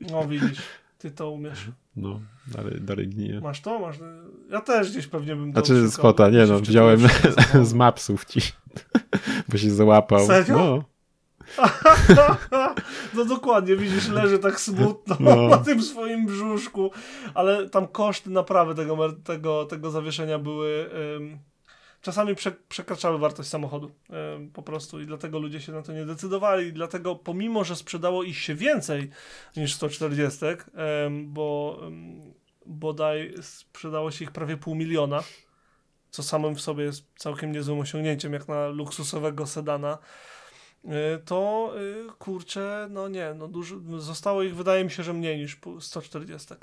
No 0.00 0.28
widzisz, 0.28 0.62
ty 0.98 1.10
to 1.10 1.30
umiesz. 1.30 1.68
No, 1.96 2.20
dalej, 2.46 2.80
dalej 2.80 3.08
gnije. 3.08 3.40
Masz 3.40 3.60
to? 3.60 3.78
Masz... 3.78 3.96
Ja 4.50 4.60
też 4.60 4.90
gdzieś 4.90 5.06
pewnie 5.06 5.36
bym 5.36 5.52
Znaczy 5.52 5.74
szukał. 5.74 5.90
spota, 5.90 6.30
nie 6.30 6.46
no, 6.46 6.58
wziąłem 6.60 7.00
z 7.62 7.74
mapsów 7.74 8.24
ci, 8.24 8.40
bo 9.48 9.58
się 9.58 9.70
załapał. 9.70 10.26
Serio? 10.26 10.54
No, 10.56 10.84
No 13.14 13.24
dokładnie, 13.24 13.76
widzisz, 13.76 14.08
leży 14.08 14.38
tak 14.38 14.60
smutno 14.60 15.16
No. 15.20 15.48
na 15.48 15.56
tym 15.56 15.82
swoim 15.82 16.26
brzuszku, 16.26 16.90
ale 17.34 17.68
tam 17.68 17.86
koszty 17.88 18.30
naprawy 18.30 18.74
tego, 18.74 19.12
tego, 19.12 19.64
tego 19.64 19.90
zawieszenia 19.90 20.38
były 20.38 20.90
ym, 21.16 21.38
czasami 22.04 22.34
prze, 22.34 22.52
przekraczały 22.68 23.18
wartość 23.18 23.48
samochodu 23.48 23.90
po 24.52 24.62
prostu 24.62 25.00
i 25.00 25.06
dlatego 25.06 25.38
ludzie 25.38 25.60
się 25.60 25.72
na 25.72 25.82
to 25.82 25.92
nie 25.92 26.06
decydowali 26.06 26.72
dlatego 26.72 27.16
pomimo, 27.16 27.64
że 27.64 27.76
sprzedało 27.76 28.22
ich 28.22 28.38
się 28.38 28.54
więcej 28.54 29.10
niż 29.56 29.74
140, 29.74 30.44
e, 30.44 30.56
bo 31.24 31.80
e, 31.82 31.90
bodaj 32.66 33.34
sprzedało 33.42 34.10
się 34.10 34.24
ich 34.24 34.30
prawie 34.30 34.56
pół 34.56 34.74
miliona, 34.74 35.22
co 36.10 36.22
samym 36.22 36.54
w 36.54 36.60
sobie 36.60 36.84
jest 36.84 37.06
całkiem 37.16 37.52
niezłym 37.52 37.80
osiągnięciem 37.80 38.32
jak 38.32 38.48
na 38.48 38.68
luksusowego 38.68 39.46
sedana, 39.46 39.98
e, 40.84 41.18
to 41.18 41.72
e, 41.76 42.12
kurczę, 42.18 42.88
no 42.90 43.08
nie, 43.08 43.34
no 43.34 43.48
dużo, 43.48 43.76
zostało 43.98 44.42
ich 44.42 44.56
wydaje 44.56 44.84
mi 44.84 44.90
się, 44.90 45.02
że 45.02 45.12
mniej 45.12 45.38
niż 45.38 45.58
140. 45.80 46.54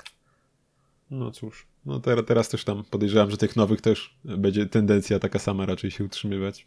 No 1.12 1.30
cóż, 1.30 1.66
no 1.86 2.00
teraz, 2.00 2.24
teraz 2.26 2.48
też 2.48 2.64
tam 2.64 2.84
podejrzewam, 2.84 3.30
że 3.30 3.36
tych 3.36 3.56
nowych 3.56 3.80
też 3.80 4.16
będzie 4.24 4.66
tendencja 4.66 5.18
taka 5.18 5.38
sama 5.38 5.66
raczej 5.66 5.90
się 5.90 6.04
utrzymywać. 6.04 6.66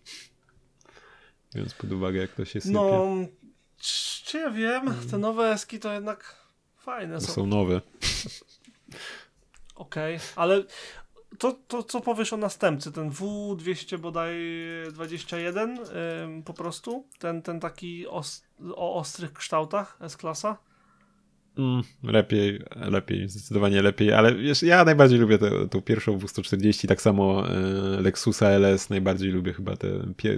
Biorąc 1.56 1.74
pod 1.74 1.92
uwagę, 1.92 2.20
jak 2.20 2.32
to 2.32 2.46
się 2.46 2.62
sypie. 2.62 2.74
No, 2.74 3.08
czy 4.26 4.38
ja 4.38 4.52
wiem, 4.52 4.94
te 5.12 5.18
nowe 5.18 5.52
eski 5.52 5.80
to 5.80 5.94
jednak 5.94 6.36
fajne 6.78 7.22
są. 7.22 7.34
są 7.34 7.46
nowe. 7.46 7.82
Okej, 9.76 10.16
okay. 10.16 10.28
ale 10.36 10.64
to, 11.38 11.58
to, 11.68 11.84
co 11.84 12.02
powiesz 12.02 12.34
o 12.34 12.38
następcy, 12.38 12.92
ten 12.92 13.12
W200 13.12 13.98
bodaj 13.98 14.36
21 14.92 15.80
ym, 16.24 16.44
po 16.44 16.54
prostu, 16.54 17.08
ten, 17.20 17.42
ten 17.42 17.60
taki 17.60 18.08
os 18.08 18.44
o 18.76 18.96
ostrych 18.96 19.34
kształtach 19.34 19.98
S-klasa? 20.02 20.58
Mm, 21.58 21.84
lepiej, 22.04 22.62
lepiej, 22.76 23.30
zdecydowanie 23.30 23.82
lepiej, 23.82 24.14
ale 24.14 24.36
wiesz, 24.36 24.64
ja 24.64 24.86
najbardziej 24.86 25.20
lubię 25.20 25.38
tę 25.72 25.82
pierwszą 25.82 26.18
W140, 26.18 26.88
tak 26.88 27.02
samo 27.02 27.44
y, 27.98 28.02
Lexusa 28.02 28.50
LS, 28.50 28.90
najbardziej 28.90 29.32
lubię 29.32 29.54
chyba 29.54 29.76
te, 29.76 29.90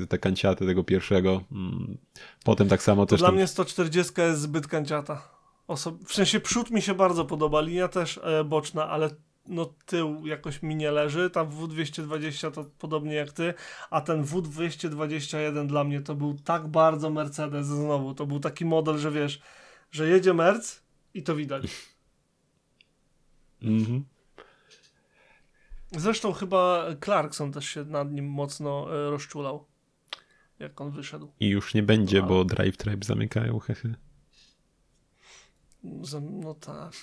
te 0.10 0.18
kanciaty 0.18 0.66
tego 0.66 0.84
pierwszego. 0.84 1.44
Mm, 1.52 1.98
potem 2.44 2.68
tak 2.68 2.84
samo 2.84 3.06
to 3.06 3.10
też. 3.10 3.20
Dla 3.20 3.28
tam... 3.28 3.36
mnie 3.36 3.48
140 3.48 4.14
jest 4.22 4.42
zbyt 4.42 4.68
kanciata. 4.68 5.38
Oso 5.68 5.98
w 6.06 6.14
sensie 6.14 6.40
przód 6.40 6.72
mi 6.72 6.82
się 6.82 6.94
bardzo 6.94 7.26
podoba, 7.26 7.62
linia 7.62 7.88
też 7.88 8.20
e, 8.24 8.44
boczna, 8.44 8.90
ale 8.90 9.10
no 9.48 9.74
tył 9.86 10.26
jakoś 10.26 10.64
mi 10.64 10.76
nie 10.76 10.92
leży, 10.92 11.30
tam 11.30 11.50
W220 11.50 12.52
to 12.52 12.66
podobnie 12.80 13.16
jak 13.16 13.32
ty, 13.32 13.54
a 13.90 14.02
ten 14.02 14.24
W221 14.24 15.68
dla 15.68 15.84
mnie 15.84 16.02
to 16.02 16.16
był 16.16 16.36
tak 16.44 16.68
bardzo 16.68 17.10
Mercedes 17.10 17.68
znowu, 17.68 18.14
to 18.14 18.26
był 18.26 18.40
taki 18.40 18.66
model, 18.66 18.98
że 18.98 19.12
wiesz, 19.12 19.42
że 19.92 20.10
jedzie 20.10 20.34
Merc 20.34 20.87
i 21.18 21.24
to 21.24 21.36
widać. 21.36 21.64
Mhm. 23.62 24.06
Zresztą 25.92 26.34
chyba 26.34 26.86
Clarkson 27.04 27.52
też 27.52 27.70
się 27.70 27.84
nad 27.86 28.12
nim 28.12 28.30
mocno 28.30 28.96
e, 28.96 29.10
rozczulał, 29.10 29.66
jak 30.60 30.82
on 30.82 30.92
wyszedł. 30.92 31.32
I 31.40 31.50
już 31.50 31.74
nie 31.74 31.84
będzie, 31.84 32.22
no, 32.22 32.28
bo 32.28 32.46
Drive 32.46 32.78
Tribe 32.78 33.06
zamykają, 33.06 33.60
hehe. 33.68 33.96
No 36.22 36.54
tak. 36.54 36.94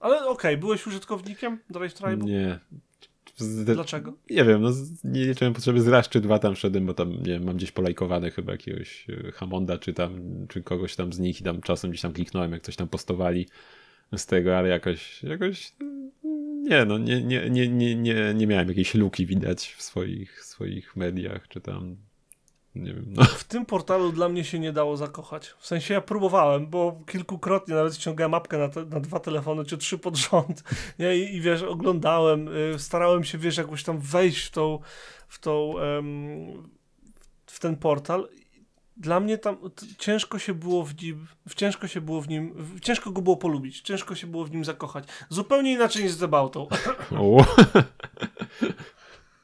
Ale 0.00 0.16
okej, 0.16 0.28
okay, 0.28 0.56
byłeś 0.56 0.86
użytkownikiem 0.86 1.58
Drive 1.70 1.94
Tribe? 1.94 2.16
Nie. 2.16 2.60
Dlaczego? 3.64 4.12
Nie 4.30 4.44
wiem, 4.44 4.62
no 4.62 4.70
nie 5.04 5.26
liczyłem 5.26 5.54
potrzeby 5.54 5.80
z 5.80 5.88
raz 5.88 6.08
czy 6.08 6.20
dwa 6.20 6.38
tam 6.38 6.56
szedłem, 6.56 6.86
bo 6.86 6.94
tam, 6.94 7.12
nie 7.12 7.32
wiem, 7.32 7.44
mam 7.44 7.56
gdzieś 7.56 7.72
polajkowane 7.72 8.30
chyba 8.30 8.52
jakiegoś 8.52 9.06
e, 9.10 9.32
Hamonda, 9.32 9.78
czy 9.78 9.94
tam, 9.94 10.20
czy 10.48 10.62
kogoś 10.62 10.96
tam 10.96 11.12
z 11.12 11.18
nich 11.18 11.40
i 11.40 11.44
tam 11.44 11.60
czasem 11.60 11.90
gdzieś 11.90 12.00
tam 12.02 12.12
kliknąłem, 12.12 12.52
jak 12.52 12.62
coś 12.62 12.76
tam 12.76 12.88
postowali 12.88 13.46
z 14.16 14.26
tego, 14.26 14.58
ale 14.58 14.68
jakoś, 14.68 15.22
jakoś 15.22 15.72
nie, 16.62 16.84
no 16.84 16.98
nie, 16.98 17.22
nie, 17.22 17.50
nie, 17.50 17.68
nie, 17.68 17.96
nie, 17.96 18.34
nie 18.34 18.46
miałem 18.46 18.68
jakiejś 18.68 18.94
luki 18.94 19.26
widać 19.26 19.74
w 19.78 19.82
swoich, 19.82 20.44
swoich 20.44 20.96
mediach, 20.96 21.48
czy 21.48 21.60
tam 21.60 21.96
nie 22.74 22.94
wiem. 22.94 23.04
No. 23.08 23.24
W 23.24 23.44
tym 23.44 23.66
portalu 23.66 24.12
dla 24.12 24.28
mnie 24.28 24.44
się 24.44 24.58
nie 24.58 24.72
dało 24.72 24.96
zakochać. 24.96 25.54
W 25.58 25.66
sensie 25.66 25.94
ja 25.94 26.00
próbowałem, 26.00 26.66
bo 26.66 27.00
kilkukrotnie 27.06 27.74
nawet 27.74 27.94
ściągałem 27.94 28.30
mapkę 28.30 28.58
na, 28.58 28.68
te, 28.68 28.84
na 28.84 29.00
dwa 29.00 29.20
telefony 29.20 29.64
czy 29.64 29.78
trzy 29.78 29.98
pod 29.98 30.16
rząd. 30.16 30.62
Nie? 30.98 31.16
I, 31.16 31.36
I, 31.36 31.40
wiesz, 31.40 31.62
oglądałem, 31.62 32.48
y, 32.74 32.78
starałem 32.78 33.24
się, 33.24 33.38
wiesz, 33.38 33.56
jakoś 33.56 33.84
tam 33.84 33.98
wejść 33.98 34.46
w 34.46 34.50
tą, 34.50 34.78
w 35.28 35.38
tą, 35.38 35.74
ym, 35.98 36.68
w 37.46 37.60
ten 37.60 37.76
portal. 37.76 38.28
Dla 38.96 39.20
mnie 39.20 39.38
tam 39.38 39.56
ciężko 39.98 40.38
się 40.38 40.54
było 40.54 40.84
w 40.84 41.02
nim, 41.02 41.26
ciężko 41.56 41.88
się 41.88 42.00
było 42.00 42.20
w 42.20 42.28
nim, 42.28 42.54
ciężko 42.82 43.10
go 43.10 43.22
było 43.22 43.36
polubić, 43.36 43.80
ciężko 43.80 44.14
się 44.14 44.26
było 44.26 44.44
w 44.44 44.50
nim 44.50 44.64
zakochać. 44.64 45.04
Zupełnie 45.28 45.72
inaczej 45.72 46.02
niż 46.02 46.12
z 46.12 46.18
Debautą. 46.18 46.66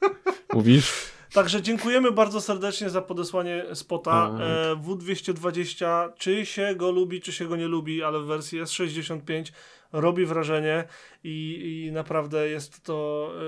Mówisz? 0.54 1.19
Także 1.32 1.62
dziękujemy 1.62 2.12
bardzo 2.12 2.40
serdecznie 2.40 2.90
za 2.90 3.02
podesłanie 3.02 3.64
spota 3.74 4.38
e, 4.40 4.76
W220. 4.76 6.12
Czy 6.18 6.46
się 6.46 6.74
go 6.76 6.90
lubi, 6.90 7.20
czy 7.20 7.32
się 7.32 7.48
go 7.48 7.56
nie 7.56 7.68
lubi, 7.68 8.02
ale 8.02 8.20
w 8.20 8.24
wersji 8.24 8.62
S65 8.62 9.52
robi 9.92 10.26
wrażenie 10.26 10.84
i, 11.24 11.84
i 11.86 11.92
naprawdę 11.92 12.48
jest 12.48 12.82
to 12.82 13.30
e, 13.34 13.40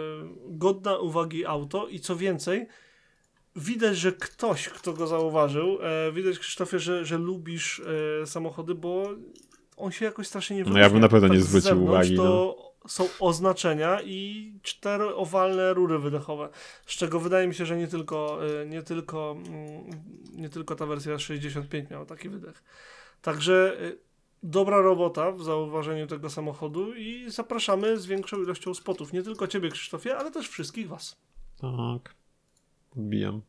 godna 0.48 0.98
uwagi 0.98 1.46
auto. 1.46 1.88
I 1.88 2.00
co 2.00 2.16
więcej, 2.16 2.66
widać, 3.56 3.96
że 3.96 4.12
ktoś, 4.12 4.68
kto 4.68 4.92
go 4.92 5.06
zauważył, 5.06 5.78
e, 5.82 6.12
widać 6.12 6.38
Krzysztofie, 6.38 6.78
że, 6.78 7.04
że 7.04 7.18
lubisz 7.18 7.82
samochody, 8.24 8.74
bo 8.74 9.08
on 9.76 9.92
się 9.92 10.04
jakoś 10.04 10.26
strasznie 10.26 10.56
nie 10.56 10.64
wyróżnia. 10.64 10.80
No 10.80 10.86
ja 10.86 10.90
bym 10.92 11.00
na 11.00 11.08
pewno 11.08 11.28
tak 11.28 11.36
nie 11.36 11.42
zwrócił 11.42 11.84
uwagi. 11.84 12.16
To, 12.16 12.24
no 12.24 12.71
są 12.88 13.08
oznaczenia 13.20 14.02
i 14.02 14.52
cztery 14.62 15.14
owalne 15.14 15.74
rury 15.74 15.98
wydechowe, 15.98 16.48
z 16.86 16.96
czego 16.96 17.20
wydaje 17.20 17.48
mi 17.48 17.54
się, 17.54 17.66
że 17.66 17.76
nie 17.76 17.88
tylko, 17.88 18.38
y, 18.62 18.66
nie 18.66 18.82
tylko, 18.82 19.36
mm, 19.46 19.90
nie 20.34 20.48
tylko 20.48 20.74
ta 20.74 20.86
wersja 20.86 21.18
65 21.18 21.90
miała 21.90 22.06
taki 22.06 22.28
wydech. 22.28 22.62
Także 23.22 23.76
y, 23.80 23.98
dobra 24.42 24.80
robota 24.80 25.32
w 25.32 25.42
zauważeniu 25.42 26.06
tego 26.06 26.30
samochodu 26.30 26.94
i 26.94 27.30
zapraszamy 27.30 28.00
z 28.00 28.06
większą 28.06 28.42
ilością 28.42 28.74
spotów. 28.74 29.12
Nie 29.12 29.22
tylko 29.22 29.46
ciebie, 29.46 29.70
Krzysztofie, 29.70 30.16
ale 30.16 30.30
też 30.30 30.48
wszystkich 30.48 30.88
was. 30.88 31.16
Tak. 31.60 32.14
Odbijam. 32.96 33.42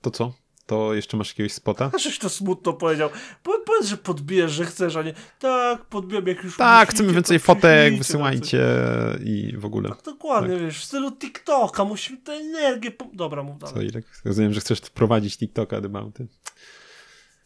To 0.00 0.10
co? 0.10 0.32
To 0.66 0.94
jeszcze 0.94 1.16
masz 1.16 1.28
jakiegoś 1.28 1.52
spota? 1.52 1.90
Żeś 2.04 2.18
to 2.18 2.28
smutno 2.28 2.72
powiedział. 2.72 3.10
Po, 3.42 3.58
powiedz, 3.66 3.86
że 3.86 3.96
podbijesz, 3.96 4.52
że 4.52 4.64
chcesz, 4.64 4.96
a 4.96 5.02
nie 5.02 5.14
tak, 5.38 5.84
podbijam 5.84 6.26
jak 6.26 6.44
już 6.44 6.56
Tak, 6.56 6.90
chcemy 6.90 7.12
więcej 7.12 7.38
fotek, 7.38 7.98
wysyłajcie 7.98 8.66
i 9.24 9.54
w 9.56 9.64
ogóle. 9.64 9.88
Tak, 9.88 10.02
dokładnie, 10.02 10.54
tak. 10.54 10.64
wiesz, 10.64 10.78
w 10.78 10.84
stylu 10.84 11.12
TikToka, 11.12 11.84
musimy 11.84 12.18
tę 12.18 12.32
energię... 12.32 12.92
Dobra, 13.12 13.42
mów 13.42 13.58
dalej. 13.58 13.74
Co, 13.74 13.82
Irek? 13.82 14.06
Rozumiem, 14.24 14.52
że 14.52 14.60
chcesz 14.60 14.80
prowadzić 14.80 15.38
TikToka 15.38 15.80
The 15.80 15.88
Mountain. 15.88 16.28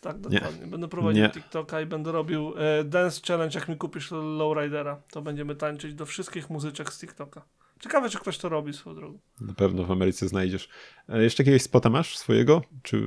Tak, 0.01 0.21
dokładnie. 0.21 0.61
Nie. 0.61 0.67
Będę 0.67 0.89
prowadził 0.89 1.23
nie. 1.23 1.31
TikToka 1.31 1.81
i 1.81 1.87
będę 1.87 2.13
robił 2.13 2.55
e, 2.57 2.85
dance 2.85 3.21
challenge, 3.29 3.59
jak 3.59 3.69
mi 3.69 3.77
kupisz 3.77 4.11
Lowridera. 4.11 5.03
To 5.11 5.23
będziemy 5.23 5.57
tańczyć 5.57 5.95
do 5.95 6.07
wszystkich 6.07 6.51
muzyczek 6.51 6.93
z 6.93 7.01
TikToka. 7.01 7.43
Ciekawe, 7.81 8.11
czy 8.11 8.19
ktoś 8.19 8.39
to 8.39 8.49
robi 8.49 8.73
swoją 8.73 8.97
drogą. 8.97 9.19
Na 9.41 9.55
pewno 9.55 9.85
w 9.85 9.91
Ameryce 9.91 10.29
znajdziesz. 10.29 10.69
E, 11.09 11.23
jeszcze 11.23 11.43
jakiegoś 11.43 11.63
spota 11.63 11.91
masz 11.91 12.19
swojego? 12.19 12.63
Czy... 12.83 13.07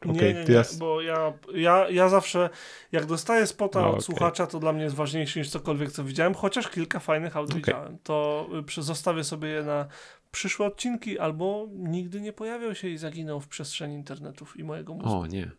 Okay, 0.00 0.14
nie, 0.14 0.34
nie, 0.34 0.44
nie, 0.44 0.54
ja... 0.54 0.62
bo 0.78 1.00
ja, 1.00 1.32
ja, 1.54 1.90
ja 1.90 2.08
zawsze, 2.08 2.50
jak 2.92 3.06
dostaję 3.06 3.46
spota 3.46 3.80
no, 3.80 3.86
od 3.86 3.92
okay. 3.92 4.02
słuchacza, 4.02 4.46
to 4.46 4.58
dla 4.58 4.72
mnie 4.72 4.82
jest 4.82 4.96
ważniejsze 4.96 5.40
niż 5.40 5.50
cokolwiek, 5.50 5.92
co 5.92 6.04
widziałem, 6.04 6.34
chociaż 6.34 6.68
kilka 6.68 6.98
fajnych 6.98 7.36
aut 7.36 7.50
okay. 7.50 7.60
widziałem. 7.60 7.98
To 8.02 8.48
y, 8.78 8.82
zostawię 8.82 9.24
sobie 9.24 9.48
je 9.48 9.62
na 9.62 9.86
przyszłe 10.30 10.66
odcinki, 10.66 11.18
albo 11.18 11.68
nigdy 11.72 12.20
nie 12.20 12.32
pojawiał 12.32 12.74
się 12.74 12.88
i 12.88 12.98
zaginął 12.98 13.40
w 13.40 13.48
przestrzeni 13.48 13.94
internetów 13.94 14.56
i 14.56 14.64
mojego 14.64 14.94
mózgu. 14.94 15.10
O 15.10 15.26
nie. 15.26 15.50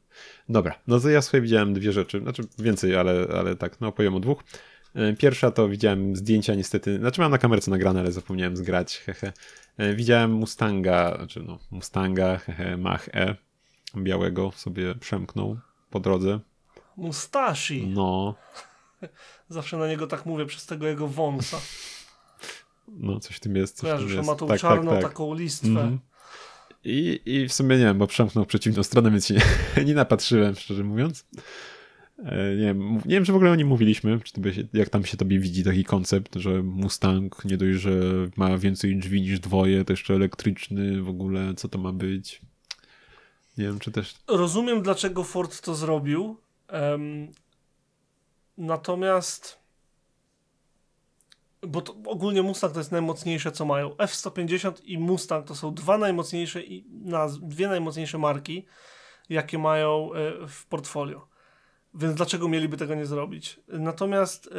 Dobra, 0.49 0.75
no 0.87 0.99
to 0.99 1.09
ja 1.09 1.21
sobie 1.21 1.41
widziałem 1.41 1.73
dwie 1.73 1.91
rzeczy, 1.91 2.19
znaczy 2.19 2.43
więcej, 2.59 2.95
ale, 2.95 3.27
ale 3.39 3.55
tak, 3.55 3.81
no 3.81 3.91
powiem 3.91 4.15
o 4.15 4.19
dwóch. 4.19 4.43
E, 4.95 5.13
pierwsza 5.13 5.51
to 5.51 5.69
widziałem 5.69 6.15
zdjęcia 6.15 6.55
niestety, 6.55 6.97
znaczy 6.97 7.21
mam 7.21 7.31
na 7.31 7.37
kamerce 7.37 7.71
nagrane, 7.71 7.99
ale 7.99 8.11
zapomniałem 8.11 8.57
zgrać, 8.57 8.97
hehe. 8.97 9.33
E, 9.77 9.93
widziałem 9.93 10.31
Mustanga, 10.31 11.15
znaczy 11.17 11.43
no 11.47 11.59
Mustanga, 11.71 12.37
hehe, 12.37 12.77
Mach 12.77 13.09
E, 13.13 13.35
białego 13.97 14.51
sobie 14.51 14.95
przemknął 14.95 15.59
po 15.89 15.99
drodze. 15.99 16.39
Mustashi. 16.97 17.87
No. 17.87 18.35
Zawsze 19.49 19.77
na 19.77 19.87
niego 19.87 20.07
tak 20.07 20.25
mówię 20.25 20.45
przez 20.45 20.65
tego 20.65 20.87
jego 20.87 21.07
wąsa. 21.07 21.57
No, 22.91 23.19
coś 23.19 23.35
w 23.35 23.39
tym 23.39 23.55
jest. 23.55 23.75
Coś 23.75 23.81
Kojarzysz, 23.81 24.07
tym 24.07 24.17
jest. 24.17 24.27
ma 24.27 24.35
tą 24.35 24.47
tak, 24.47 24.59
tak 24.59 24.61
czarną 24.61 24.91
tak, 24.91 25.01
tak. 25.01 25.11
taką 25.11 25.33
listwę. 25.33 25.67
Mm. 25.67 25.99
I, 26.83 27.21
I 27.25 27.47
w 27.47 27.53
sumie 27.53 27.77
nie 27.77 27.83
wiem, 27.83 27.97
bo 27.97 28.07
przemknął 28.07 28.45
w 28.45 28.47
przeciwną 28.47 28.83
stronę, 28.83 29.11
więc 29.11 29.27
się 29.27 29.33
nie, 29.33 29.85
nie 29.85 29.93
napatrzyłem, 29.93 30.55
szczerze 30.55 30.83
mówiąc. 30.83 31.25
E, 32.25 32.55
nie 32.55 32.65
wiem, 32.65 32.93
nie 32.95 33.15
wiem, 33.15 33.25
czy 33.25 33.31
w 33.31 33.35
ogóle 33.35 33.51
o 33.51 33.55
nim 33.55 33.67
mówiliśmy, 33.67 34.19
czy 34.19 34.33
tobie, 34.33 34.51
jak 34.73 34.89
tam 34.89 35.05
się 35.05 35.17
tobie 35.17 35.39
widzi 35.39 35.63
taki 35.63 35.83
koncept, 35.83 36.35
że 36.35 36.63
Mustang 36.63 37.45
nie 37.45 37.57
dość, 37.57 37.79
że 37.79 37.91
ma 38.35 38.57
więcej 38.57 38.97
drzwi 38.97 39.21
niż 39.21 39.39
dwoje, 39.39 39.85
to 39.85 39.93
jeszcze 39.93 40.13
elektryczny 40.13 41.01
w 41.01 41.09
ogóle, 41.09 41.53
co 41.53 41.69
to 41.69 41.77
ma 41.77 41.91
być? 41.91 42.41
Nie 43.57 43.65
wiem, 43.65 43.79
czy 43.79 43.91
też... 43.91 44.15
Rozumiem, 44.27 44.81
dlaczego 44.81 45.23
Ford 45.23 45.61
to 45.61 45.75
zrobił, 45.75 46.37
um, 46.71 47.31
natomiast 48.57 49.59
bo 51.61 51.81
to 51.81 51.95
ogólnie 52.05 52.41
Mustang 52.41 52.73
to 52.73 52.79
jest 52.79 52.91
najmocniejsze, 52.91 53.51
co 53.51 53.65
mają. 53.65 53.95
F-150 53.97 54.71
i 54.83 54.97
Mustang 54.97 55.47
to 55.47 55.55
są 55.55 55.73
dwa 55.73 55.97
najmocniejsze 55.97 56.61
i 56.61 56.85
dwie 57.41 57.67
najmocniejsze 57.67 58.17
marki, 58.17 58.65
jakie 59.29 59.57
mają 59.57 60.09
y, 60.13 60.47
w 60.47 60.65
portfolio. 60.65 61.28
Więc 61.93 62.15
dlaczego 62.15 62.47
mieliby 62.47 62.77
tego 62.77 62.95
nie 62.95 63.05
zrobić? 63.05 63.59
Natomiast 63.67 64.47
y, 64.47 64.51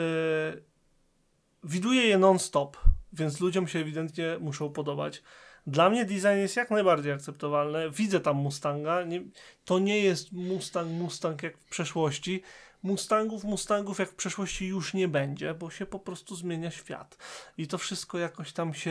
widuję 1.65 2.03
je 2.03 2.19
non-stop, 2.19 2.77
więc 3.13 3.41
ludziom 3.41 3.69
się 3.69 3.79
ewidentnie 3.79 4.37
muszą 4.41 4.73
podobać. 4.73 5.23
Dla 5.67 5.91
mnie 5.91 6.05
design 6.05 6.39
jest 6.39 6.57
jak 6.57 6.71
najbardziej 6.71 7.13
akceptowalny. 7.13 7.91
Widzę 7.91 8.21
tam 8.21 8.37
Mustanga. 8.37 9.05
Nie, 9.05 9.23
to 9.65 9.79
nie 9.79 9.99
jest 9.99 10.33
Mustang, 10.33 10.91
Mustang 10.91 11.43
jak 11.43 11.59
w 11.59 11.65
przeszłości. 11.65 12.43
Mustangów, 12.83 13.45
Mustangów 13.45 13.99
jak 13.99 14.09
w 14.11 14.15
przeszłości 14.15 14.67
już 14.67 14.95
nie 14.95 15.09
będzie, 15.09 15.55
bo 15.55 15.71
się 15.71 15.87
po 15.87 15.99
prostu 15.99 16.37
zmienia 16.37 16.71
świat. 16.71 17.17
I 17.59 17.67
to 17.67 17.79
wszystko 17.79 18.19
jakoś 18.19 18.53
tam 18.53 18.75
się 18.75 18.91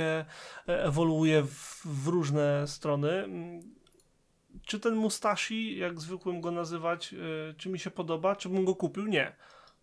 e, 0.68 0.84
ewoluuje 0.84 1.44
w, 1.44 1.82
w 1.86 2.08
różne 2.08 2.68
strony. 2.68 3.30
Czy 4.66 4.80
ten 4.80 4.96
Mustashi, 4.96 5.78
jak 5.78 6.00
zwykłym 6.00 6.42
go 6.42 6.52
nazywać, 6.52 7.14
e, 7.14 7.18
czy 7.54 7.70
mi 7.70 7.80
się 7.80 7.92
podoba, 7.92 8.36
czy 8.36 8.50
bym 8.50 8.66
go 8.66 8.76
kupił? 8.76 9.06
Nie. 9.06 9.36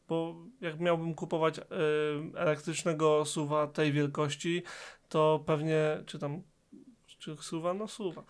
Bo 0.08 0.36
jak 0.60 0.80
miałbym 0.80 1.14
kupować 1.14 1.58
e, 1.58 1.64
elektrycznego 2.34 3.24
suwa 3.24 3.66
tej 3.66 3.92
wielkości, 3.92 4.62
to 5.08 5.44
pewnie, 5.46 6.02
czy 6.06 6.18
tam, 6.18 6.42
czy 7.18 7.36
suwa? 7.36 7.74
No 7.74 7.88
suwa. 7.88 8.24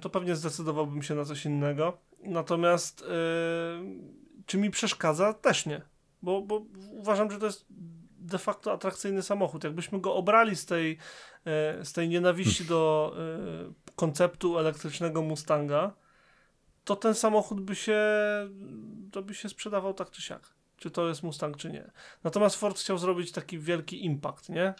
To 0.00 0.10
pewnie 0.10 0.36
zdecydowałbym 0.36 1.02
się 1.02 1.14
na 1.14 1.24
coś 1.24 1.44
innego. 1.44 1.98
Natomiast 2.22 3.04
czy 4.46 4.58
mi 4.58 4.70
przeszkadza? 4.70 5.32
Też 5.32 5.66
nie. 5.66 5.82
Bo, 6.22 6.42
bo 6.42 6.62
uważam, 6.90 7.30
że 7.30 7.38
to 7.38 7.46
jest 7.46 7.66
de 8.18 8.38
facto 8.38 8.72
atrakcyjny 8.72 9.22
samochód. 9.22 9.64
Jakbyśmy 9.64 10.00
go 10.00 10.14
obrali 10.14 10.56
z 10.56 10.66
tej, 10.66 10.98
e, 11.44 11.84
z 11.84 11.92
tej 11.92 12.08
nienawiści 12.08 12.64
do 12.64 13.14
e, 13.18 13.87
konceptu 13.98 14.58
elektrycznego 14.58 15.22
Mustanga, 15.22 15.94
to 16.84 16.96
ten 16.96 17.14
samochód 17.14 17.60
by 17.60 17.74
się, 17.74 18.00
to 19.12 19.22
by 19.22 19.34
się 19.34 19.48
sprzedawał 19.48 19.94
tak 19.94 20.10
czy 20.10 20.22
siak. 20.22 20.54
Czy 20.76 20.90
to 20.90 21.08
jest 21.08 21.22
Mustang, 21.22 21.56
czy 21.56 21.70
nie. 21.70 21.90
Natomiast 22.24 22.56
Ford 22.56 22.78
chciał 22.78 22.98
zrobić 22.98 23.32
taki 23.32 23.58
wielki 23.58 24.04
impact, 24.04 24.48
nie? 24.48 24.74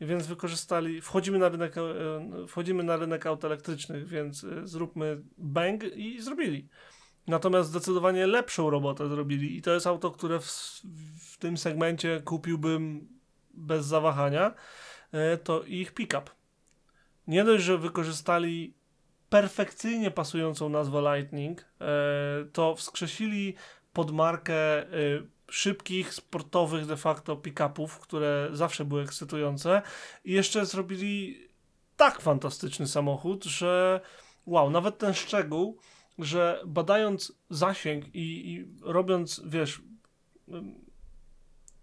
I 0.00 0.06
więc 0.06 0.26
wykorzystali, 0.26 1.00
wchodzimy 1.00 1.38
na 1.38 1.48
rynek, 1.48 1.74
e, 1.78 1.82
wchodzimy 2.48 2.84
na 2.84 2.96
rynek 2.96 3.26
aut 3.26 3.44
elektrycznych, 3.44 4.08
więc 4.08 4.46
zróbmy 4.64 5.22
bang 5.38 5.84
i 5.96 6.22
zrobili. 6.22 6.68
Natomiast 7.26 7.68
zdecydowanie 7.70 8.26
lepszą 8.26 8.70
robotę 8.70 9.08
zrobili 9.08 9.56
i 9.56 9.62
to 9.62 9.74
jest 9.74 9.86
auto, 9.86 10.10
które 10.10 10.40
w, 10.40 10.46
w 11.32 11.38
tym 11.38 11.56
segmencie 11.56 12.20
kupiłbym 12.24 13.08
bez 13.54 13.86
zawahania, 13.86 14.54
e, 15.12 15.36
to 15.36 15.62
ich 15.62 15.94
pickup. 15.94 16.43
Nie 17.26 17.44
dość, 17.44 17.64
że 17.64 17.78
wykorzystali 17.78 18.74
perfekcyjnie 19.28 20.10
pasującą 20.10 20.68
nazwę 20.68 21.00
Lightning, 21.00 21.60
e, 21.60 21.86
to 22.52 22.74
wskrzesili 22.74 23.54
pod 23.92 24.10
markę 24.10 24.54
e, 24.54 24.86
szybkich, 25.50 26.14
sportowych 26.14 26.86
de 26.86 26.96
facto 26.96 27.36
pick-upów, 27.36 27.98
które 28.00 28.48
zawsze 28.52 28.84
były 28.84 29.02
ekscytujące. 29.02 29.82
I 30.24 30.32
jeszcze 30.32 30.66
zrobili 30.66 31.44
tak 31.96 32.20
fantastyczny 32.20 32.88
samochód, 32.88 33.44
że 33.44 34.00
wow, 34.46 34.70
nawet 34.70 34.98
ten 34.98 35.14
szczegół, 35.14 35.78
że 36.18 36.60
badając 36.66 37.32
zasięg 37.50 38.14
i, 38.14 38.52
i 38.52 38.66
robiąc, 38.82 39.42
wiesz, 39.46 39.82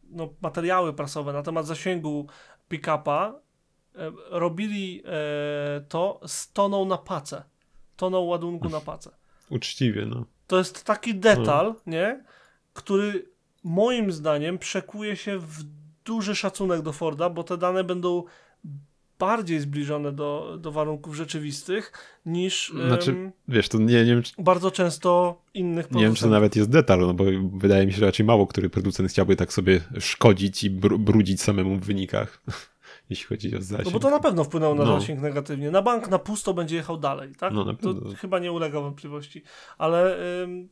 no, 0.03 0.33
materiały 0.41 0.93
prasowe 0.93 1.33
na 1.33 1.43
temat 1.43 1.65
zasięgu 1.65 2.27
pick-upa, 2.69 3.33
robili 4.29 5.03
e, 5.05 5.81
to 5.89 6.19
z 6.27 6.51
toną 6.51 6.85
na 6.85 6.97
pacę. 6.97 7.43
Toną 7.95 8.19
ładunku 8.19 8.69
na 8.69 8.79
pacę. 8.79 9.11
Uczciwie, 9.49 10.05
no. 10.05 10.25
To 10.47 10.57
jest 10.57 10.83
taki 10.83 11.15
detal, 11.15 11.65
no. 11.65 11.91
nie? 11.91 12.23
Który 12.73 13.31
moim 13.63 14.11
zdaniem 14.11 14.57
przekuje 14.57 15.15
się 15.15 15.37
w 15.37 15.63
duży 16.05 16.35
szacunek 16.35 16.81
do 16.81 16.93
Forda, 16.93 17.29
bo 17.29 17.43
te 17.43 17.57
dane 17.57 17.83
będą 17.83 18.23
bardziej 19.19 19.59
zbliżone 19.59 20.11
do, 20.11 20.57
do 20.61 20.71
warunków 20.71 21.15
rzeczywistych 21.15 21.91
niż 22.25 22.73
znaczy, 22.87 23.11
um, 23.11 23.31
wiesz, 23.47 23.69
to 23.69 23.77
nie, 23.77 23.85
nie 23.85 24.05
wiem, 24.05 24.23
czy... 24.23 24.33
bardzo 24.37 24.71
często 24.71 25.41
innych. 25.53 25.91
Nie 25.91 26.03
wiem, 26.03 26.15
czy 26.15 26.23
to 26.23 26.29
nawet 26.29 26.55
jest 26.55 26.69
detal, 26.69 26.99
no 26.99 27.13
bo 27.13 27.23
wydaje 27.53 27.85
mi 27.85 27.93
się, 27.93 27.99
że 27.99 28.05
raczej 28.05 28.25
mało 28.25 28.47
który 28.47 28.69
producent 28.69 29.09
chciałby 29.09 29.35
tak 29.35 29.53
sobie 29.53 29.81
szkodzić 29.99 30.63
i 30.63 30.69
br 30.69 30.97
brudzić 30.97 31.41
samemu 31.41 31.75
w 31.75 31.85
wynikach, 31.85 32.41
jeśli 33.11 33.27
chodzi 33.27 33.57
o 33.57 33.61
zasięg. 33.61 33.85
No 33.85 33.91
bo 33.91 33.99
to 33.99 34.09
na 34.09 34.19
pewno 34.19 34.43
wpłynęło 34.43 34.75
na 34.75 34.85
no. 34.85 34.99
zasięg 34.99 35.21
negatywnie. 35.21 35.71
Na 35.71 35.81
bank 35.81 36.09
na 36.09 36.19
pusto 36.19 36.53
będzie 36.53 36.75
jechał 36.75 36.97
dalej, 36.97 37.35
tak? 37.35 37.53
No, 37.53 37.65
na 37.65 37.73
to 37.73 37.95
chyba 38.17 38.39
nie 38.39 38.51
ulega 38.51 38.81
wątpliwości. 38.81 39.43
Ale... 39.77 40.17
Um, 40.41 40.69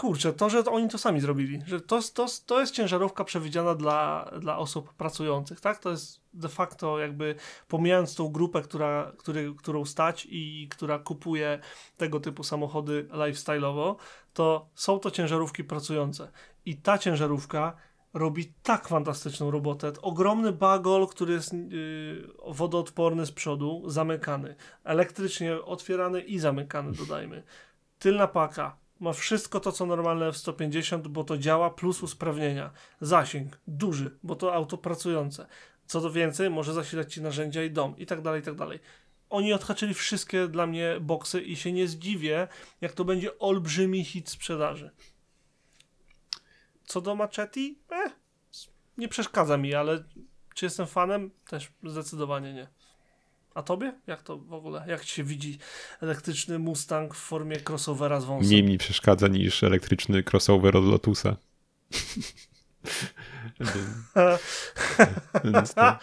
kurczę, 0.00 0.32
to, 0.32 0.50
że 0.50 0.64
oni 0.64 0.88
to 0.88 0.98
sami 0.98 1.20
zrobili, 1.20 1.62
że 1.66 1.80
to, 1.80 2.00
to, 2.14 2.26
to 2.46 2.60
jest 2.60 2.74
ciężarówka 2.74 3.24
przewidziana 3.24 3.74
dla, 3.74 4.30
dla 4.40 4.58
osób 4.58 4.94
pracujących, 4.94 5.60
tak? 5.60 5.78
To 5.78 5.90
jest 5.90 6.20
de 6.34 6.48
facto 6.48 6.98
jakby 6.98 7.34
pomijając 7.68 8.14
tą 8.14 8.28
grupę, 8.28 8.62
która, 8.62 9.12
który, 9.18 9.54
którą 9.54 9.84
stać 9.84 10.26
i 10.30 10.68
która 10.70 10.98
kupuje 10.98 11.58
tego 11.96 12.20
typu 12.20 12.42
samochody 12.42 13.08
lifestyle'owo, 13.10 13.96
to 14.32 14.68
są 14.74 14.98
to 14.98 15.10
ciężarówki 15.10 15.64
pracujące. 15.64 16.30
I 16.64 16.76
ta 16.76 16.98
ciężarówka 16.98 17.76
robi 18.14 18.52
tak 18.62 18.88
fantastyczną 18.88 19.50
robotę. 19.50 19.92
Ogromny 20.02 20.52
bagol, 20.52 21.06
który 21.06 21.32
jest 21.32 21.52
yy, 21.52 22.28
wodoodporny 22.46 23.26
z 23.26 23.32
przodu, 23.32 23.82
zamykany. 23.86 24.54
Elektrycznie 24.84 25.62
otwierany 25.62 26.20
i 26.20 26.38
zamykany, 26.38 26.92
dodajmy. 26.92 27.42
Tylna 27.98 28.26
paka, 28.26 28.76
ma 29.00 29.12
wszystko 29.12 29.60
to, 29.60 29.72
co 29.72 29.86
normalne 29.86 30.32
w 30.32 30.36
150, 30.36 31.08
bo 31.08 31.24
to 31.24 31.38
działa, 31.38 31.70
plus 31.70 32.02
usprawnienia. 32.02 32.70
Zasięg 33.00 33.60
duży, 33.66 34.18
bo 34.22 34.36
to 34.36 34.54
auto 34.54 34.78
pracujące. 34.78 35.46
Co 35.86 36.00
do 36.00 36.10
więcej, 36.10 36.50
może 36.50 36.74
zasilać 36.74 37.14
ci 37.14 37.22
narzędzia 37.22 37.62
i 37.62 37.70
dom, 37.70 37.98
i 37.98 38.06
tak 38.06 38.22
dalej, 38.22 38.40
i 38.40 38.44
tak 38.44 38.54
dalej. 38.54 38.78
Oni 39.30 39.52
odhaczyli 39.52 39.94
wszystkie 39.94 40.48
dla 40.48 40.66
mnie 40.66 40.96
boksy 41.00 41.42
i 41.42 41.56
się 41.56 41.72
nie 41.72 41.88
zdziwię, 41.88 42.48
jak 42.80 42.92
to 42.92 43.04
będzie 43.04 43.38
olbrzymi 43.38 44.04
hit 44.04 44.30
sprzedaży. 44.30 44.90
Co 46.90 47.00
do 47.00 47.14
Machetti? 47.14 47.78
Eh, 47.90 48.12
nie 48.98 49.08
przeszkadza 49.08 49.56
mi, 49.56 49.74
ale 49.74 50.04
czy 50.54 50.66
jestem 50.66 50.86
fanem? 50.86 51.30
Też 51.48 51.72
zdecydowanie 51.84 52.52
nie. 52.52 52.68
A 53.54 53.62
tobie? 53.62 53.92
Jak 54.06 54.22
to 54.22 54.38
w 54.38 54.52
ogóle? 54.52 54.84
Jak 54.88 55.04
ci 55.04 55.14
się 55.14 55.24
widzi 55.24 55.58
elektryczny 56.00 56.58
Mustang 56.58 57.14
w 57.14 57.18
formie 57.18 57.56
crossovera 57.68 58.20
z 58.20 58.24
wąsem? 58.24 58.48
Mniej 58.48 58.62
mi 58.62 58.78
przeszkadza 58.78 59.28
niż 59.28 59.62
elektryczny 59.62 60.22
crossover 60.32 60.76
od 60.76 60.84
Lotusa. 60.84 61.36
no, 65.44 65.62
ale... 65.76 65.98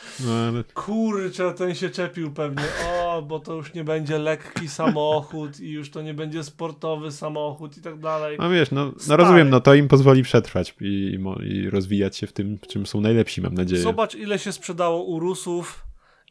Kurczę, 0.73 1.53
ten 1.53 1.75
się 1.75 1.89
czepił 1.89 2.33
pewnie. 2.33 2.63
O, 2.85 3.07
bo 3.22 3.39
to 3.39 3.53
już 3.53 3.74
nie 3.74 3.84
będzie 3.84 4.18
lekki 4.18 4.68
samochód 4.68 5.59
i 5.59 5.72
już 5.72 5.91
to 5.91 6.01
nie 6.01 6.13
będzie 6.13 6.43
sportowy 6.43 7.11
samochód 7.11 7.78
i 7.78 7.82
tak 7.82 7.99
dalej. 7.99 8.38
No 8.39 8.49
wiesz, 8.49 8.72
no, 8.72 8.93
no 9.07 9.18
rozumiem, 9.18 9.49
no 9.49 9.59
to 9.59 9.76
im 9.76 9.88
pozwoli 9.88 10.24
przetrwać 10.24 10.76
i, 10.82 11.20
i 11.43 11.70
rozwijać 11.70 12.18
się 12.18 12.28
w 12.28 12.34
tym, 12.34 12.57
w 12.57 12.68
czym 12.68 12.86
są 12.86 13.01
najlepsi, 13.01 13.41
mam 13.41 13.53
nadzieję. 13.53 13.82
Zobacz, 13.82 14.15
ile 14.15 14.39
się 14.39 14.51
sprzedało 14.51 15.03
Urusów 15.03 15.84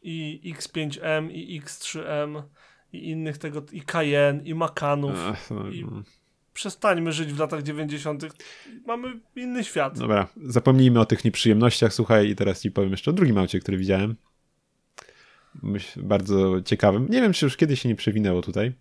i 0.03 0.55
X5M 0.57 1.31
i 1.33 1.61
X3M 1.63 2.43
i 2.93 3.11
innych 3.11 3.39
tego, 3.39 3.63
i 3.73 3.81
Cayenne, 3.81 4.43
i 4.45 4.55
Macanów. 4.55 5.15
Ach, 5.29 5.51
no, 5.51 5.69
i 5.69 5.85
no. 5.85 6.03
Przestańmy 6.53 7.13
żyć 7.13 7.33
w 7.33 7.39
latach 7.39 7.63
90. 7.63 8.27
Mamy 8.87 9.21
inny 9.37 9.65
świat. 9.65 9.99
Dobra, 9.99 10.29
zapomnijmy 10.43 11.01
o 11.01 11.07
tych 11.07 11.25
nieprzyjemnościach, 11.25 11.95
słuchaj, 11.95 12.29
i 12.29 12.37
teraz 12.37 12.61
ci 12.61 12.71
powiem 12.71 12.91
jeszcze 12.91 13.11
o 13.11 13.15
drugim 13.15 13.39
aucie, 13.39 13.61
który 13.61 13.79
widziałem. 13.79 14.17
Myśl, 15.63 16.03
bardzo 16.03 16.63
ciekawym. 16.63 17.09
Nie 17.11 17.21
wiem, 17.21 17.33
czy 17.33 17.47
już 17.47 17.57
kiedyś 17.57 17.83
się 17.83 17.89
nie 17.89 17.97
przewinęło 17.97 18.43
tutaj. 18.43 18.73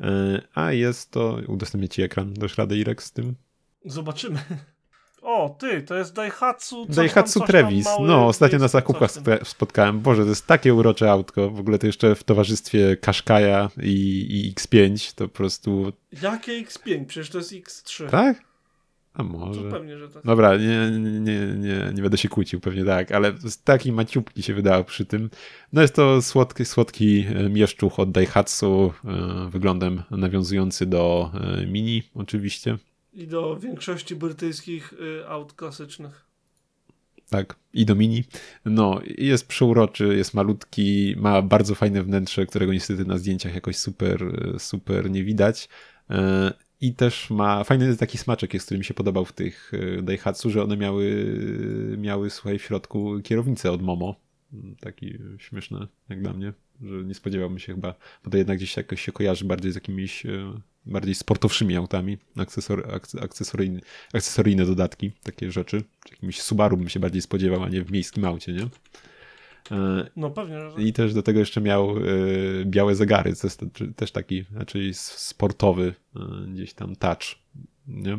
E, 0.00 0.42
a 0.54 0.72
jest 0.72 1.10
to. 1.10 1.38
Udostępnię 1.46 1.88
ci 1.88 2.02
ekran. 2.02 2.34
Dasz 2.34 2.58
radę, 2.58 2.76
Irek, 2.76 3.02
z 3.02 3.12
tym? 3.12 3.34
Zobaczymy. 3.84 4.38
O, 5.26 5.56
ty, 5.58 5.82
to 5.82 5.94
jest 5.94 6.14
Daihatsu. 6.14 6.86
Daihatsu 6.86 7.38
tam, 7.38 7.48
Trevis. 7.48 7.86
no, 8.00 8.26
ostatnio 8.26 8.58
na 8.58 8.68
zakupach 8.68 9.10
spotkałem. 9.44 10.00
Boże, 10.00 10.22
to 10.22 10.28
jest 10.28 10.46
takie 10.46 10.74
urocze 10.74 11.10
autko. 11.10 11.50
W 11.50 11.60
ogóle 11.60 11.78
to 11.78 11.86
jeszcze 11.86 12.14
w 12.14 12.24
towarzystwie 12.24 12.96
Qashqai'a 12.96 13.68
i, 13.82 14.26
i 14.48 14.54
X5 14.54 15.14
to 15.14 15.28
po 15.28 15.34
prostu. 15.34 15.92
Jakie 16.22 16.52
X5? 16.64 17.04
Przecież 17.06 17.30
to 17.30 17.38
jest 17.38 17.52
X3. 17.52 18.10
Tak? 18.10 18.42
A 19.14 19.22
może. 19.22 19.62
To 19.62 19.70
pewnie, 19.70 19.98
że 19.98 20.08
tak. 20.08 20.24
Dobra, 20.24 20.56
nie, 20.56 20.90
nie, 21.00 21.46
nie, 21.56 21.92
nie 21.94 22.02
będę 22.02 22.18
się 22.18 22.28
kłócił, 22.28 22.60
pewnie 22.60 22.84
tak, 22.84 23.12
ale 23.12 23.32
taki 23.64 23.92
maciupki 23.92 24.42
się 24.42 24.54
wydało 24.54 24.84
przy 24.84 25.06
tym. 25.06 25.30
No 25.72 25.82
jest 25.82 25.94
to 25.94 26.22
słodki, 26.22 26.64
słodki 26.64 27.26
e, 27.34 27.48
mieszczuch 27.48 28.00
od 28.00 28.10
Daihatsu, 28.10 28.92
e, 29.04 29.48
wyglądem 29.50 30.02
nawiązujący 30.10 30.86
do 30.86 31.30
e, 31.34 31.66
Mini 31.66 32.02
oczywiście 32.14 32.78
i 33.12 33.26
do 33.26 33.56
większości 33.56 34.16
brytyjskich 34.16 34.94
aut 35.28 35.52
klasycznych. 35.52 36.24
Tak, 37.30 37.56
i 37.72 37.86
do 37.86 37.94
mini. 37.94 38.24
No, 38.64 39.00
jest 39.18 39.48
przeuroczy, 39.48 40.16
jest 40.16 40.34
malutki, 40.34 41.14
ma 41.18 41.42
bardzo 41.42 41.74
fajne 41.74 42.02
wnętrze, 42.02 42.46
którego 42.46 42.72
niestety 42.72 43.04
na 43.04 43.18
zdjęciach 43.18 43.54
jakoś 43.54 43.76
super, 43.76 44.24
super 44.58 45.10
nie 45.10 45.24
widać. 45.24 45.68
I 46.84 46.94
też 46.94 47.30
ma 47.30 47.64
fajny 47.64 47.96
taki 47.96 48.18
smaczek, 48.18 48.54
jest, 48.54 48.66
który 48.66 48.78
mi 48.78 48.84
się 48.84 48.94
podobał 48.94 49.24
w 49.24 49.32
tych 49.32 49.72
e, 49.98 50.02
Daihatsu, 50.02 50.50
że 50.50 50.62
one 50.62 50.76
miały, 50.76 51.36
miały 51.98 52.30
słuchaj, 52.30 52.58
w 52.58 52.62
środku 52.62 53.20
kierownicę 53.24 53.72
od 53.72 53.82
Momo. 53.82 54.20
Taki 54.80 55.18
śmieszny, 55.38 55.86
jak 56.08 56.22
dla 56.22 56.32
mnie, 56.32 56.52
że 56.82 57.04
nie 57.04 57.14
spodziewałbym 57.14 57.58
się 57.58 57.74
chyba, 57.74 57.94
bo 58.24 58.30
to 58.30 58.36
jednak 58.36 58.56
gdzieś 58.56 58.76
jakoś 58.76 59.00
się 59.00 59.12
kojarzy 59.12 59.44
bardziej 59.44 59.72
z 59.72 59.74
jakimiś 59.74 60.26
e, 60.26 60.60
bardziej 60.86 61.14
sportowszymi 61.14 61.76
autami, 61.76 62.18
akcesor, 62.36 63.00
akcesoryjne, 63.20 63.80
akcesoryjne 64.14 64.66
dodatki, 64.66 65.12
takie 65.22 65.52
rzeczy. 65.52 65.82
Jakimś 66.10 66.42
Subaru 66.42 66.76
bym 66.76 66.88
się 66.88 67.00
bardziej 67.00 67.22
spodziewał, 67.22 67.62
a 67.62 67.68
nie 67.68 67.82
w 67.82 67.90
miejskim 67.90 68.24
aucie, 68.24 68.52
nie? 68.52 68.68
E, 69.70 70.10
no 70.16 70.30
pewnie. 70.30 70.60
Że... 70.60 70.82
I 70.82 70.92
też 70.92 71.14
do 71.14 71.22
tego 71.22 71.38
jeszcze 71.40 71.60
miał 71.60 71.98
y, 71.98 72.64
białe 72.66 72.94
zegary, 72.94 73.34
co 73.34 73.46
jest 73.46 73.64
też 73.96 74.12
taki, 74.12 74.42
znaczy 74.42 74.90
sportowy 74.94 75.94
y, 76.16 76.20
gdzieś 76.52 76.74
tam 76.74 76.96
touch, 76.96 77.22
nie? 77.86 78.18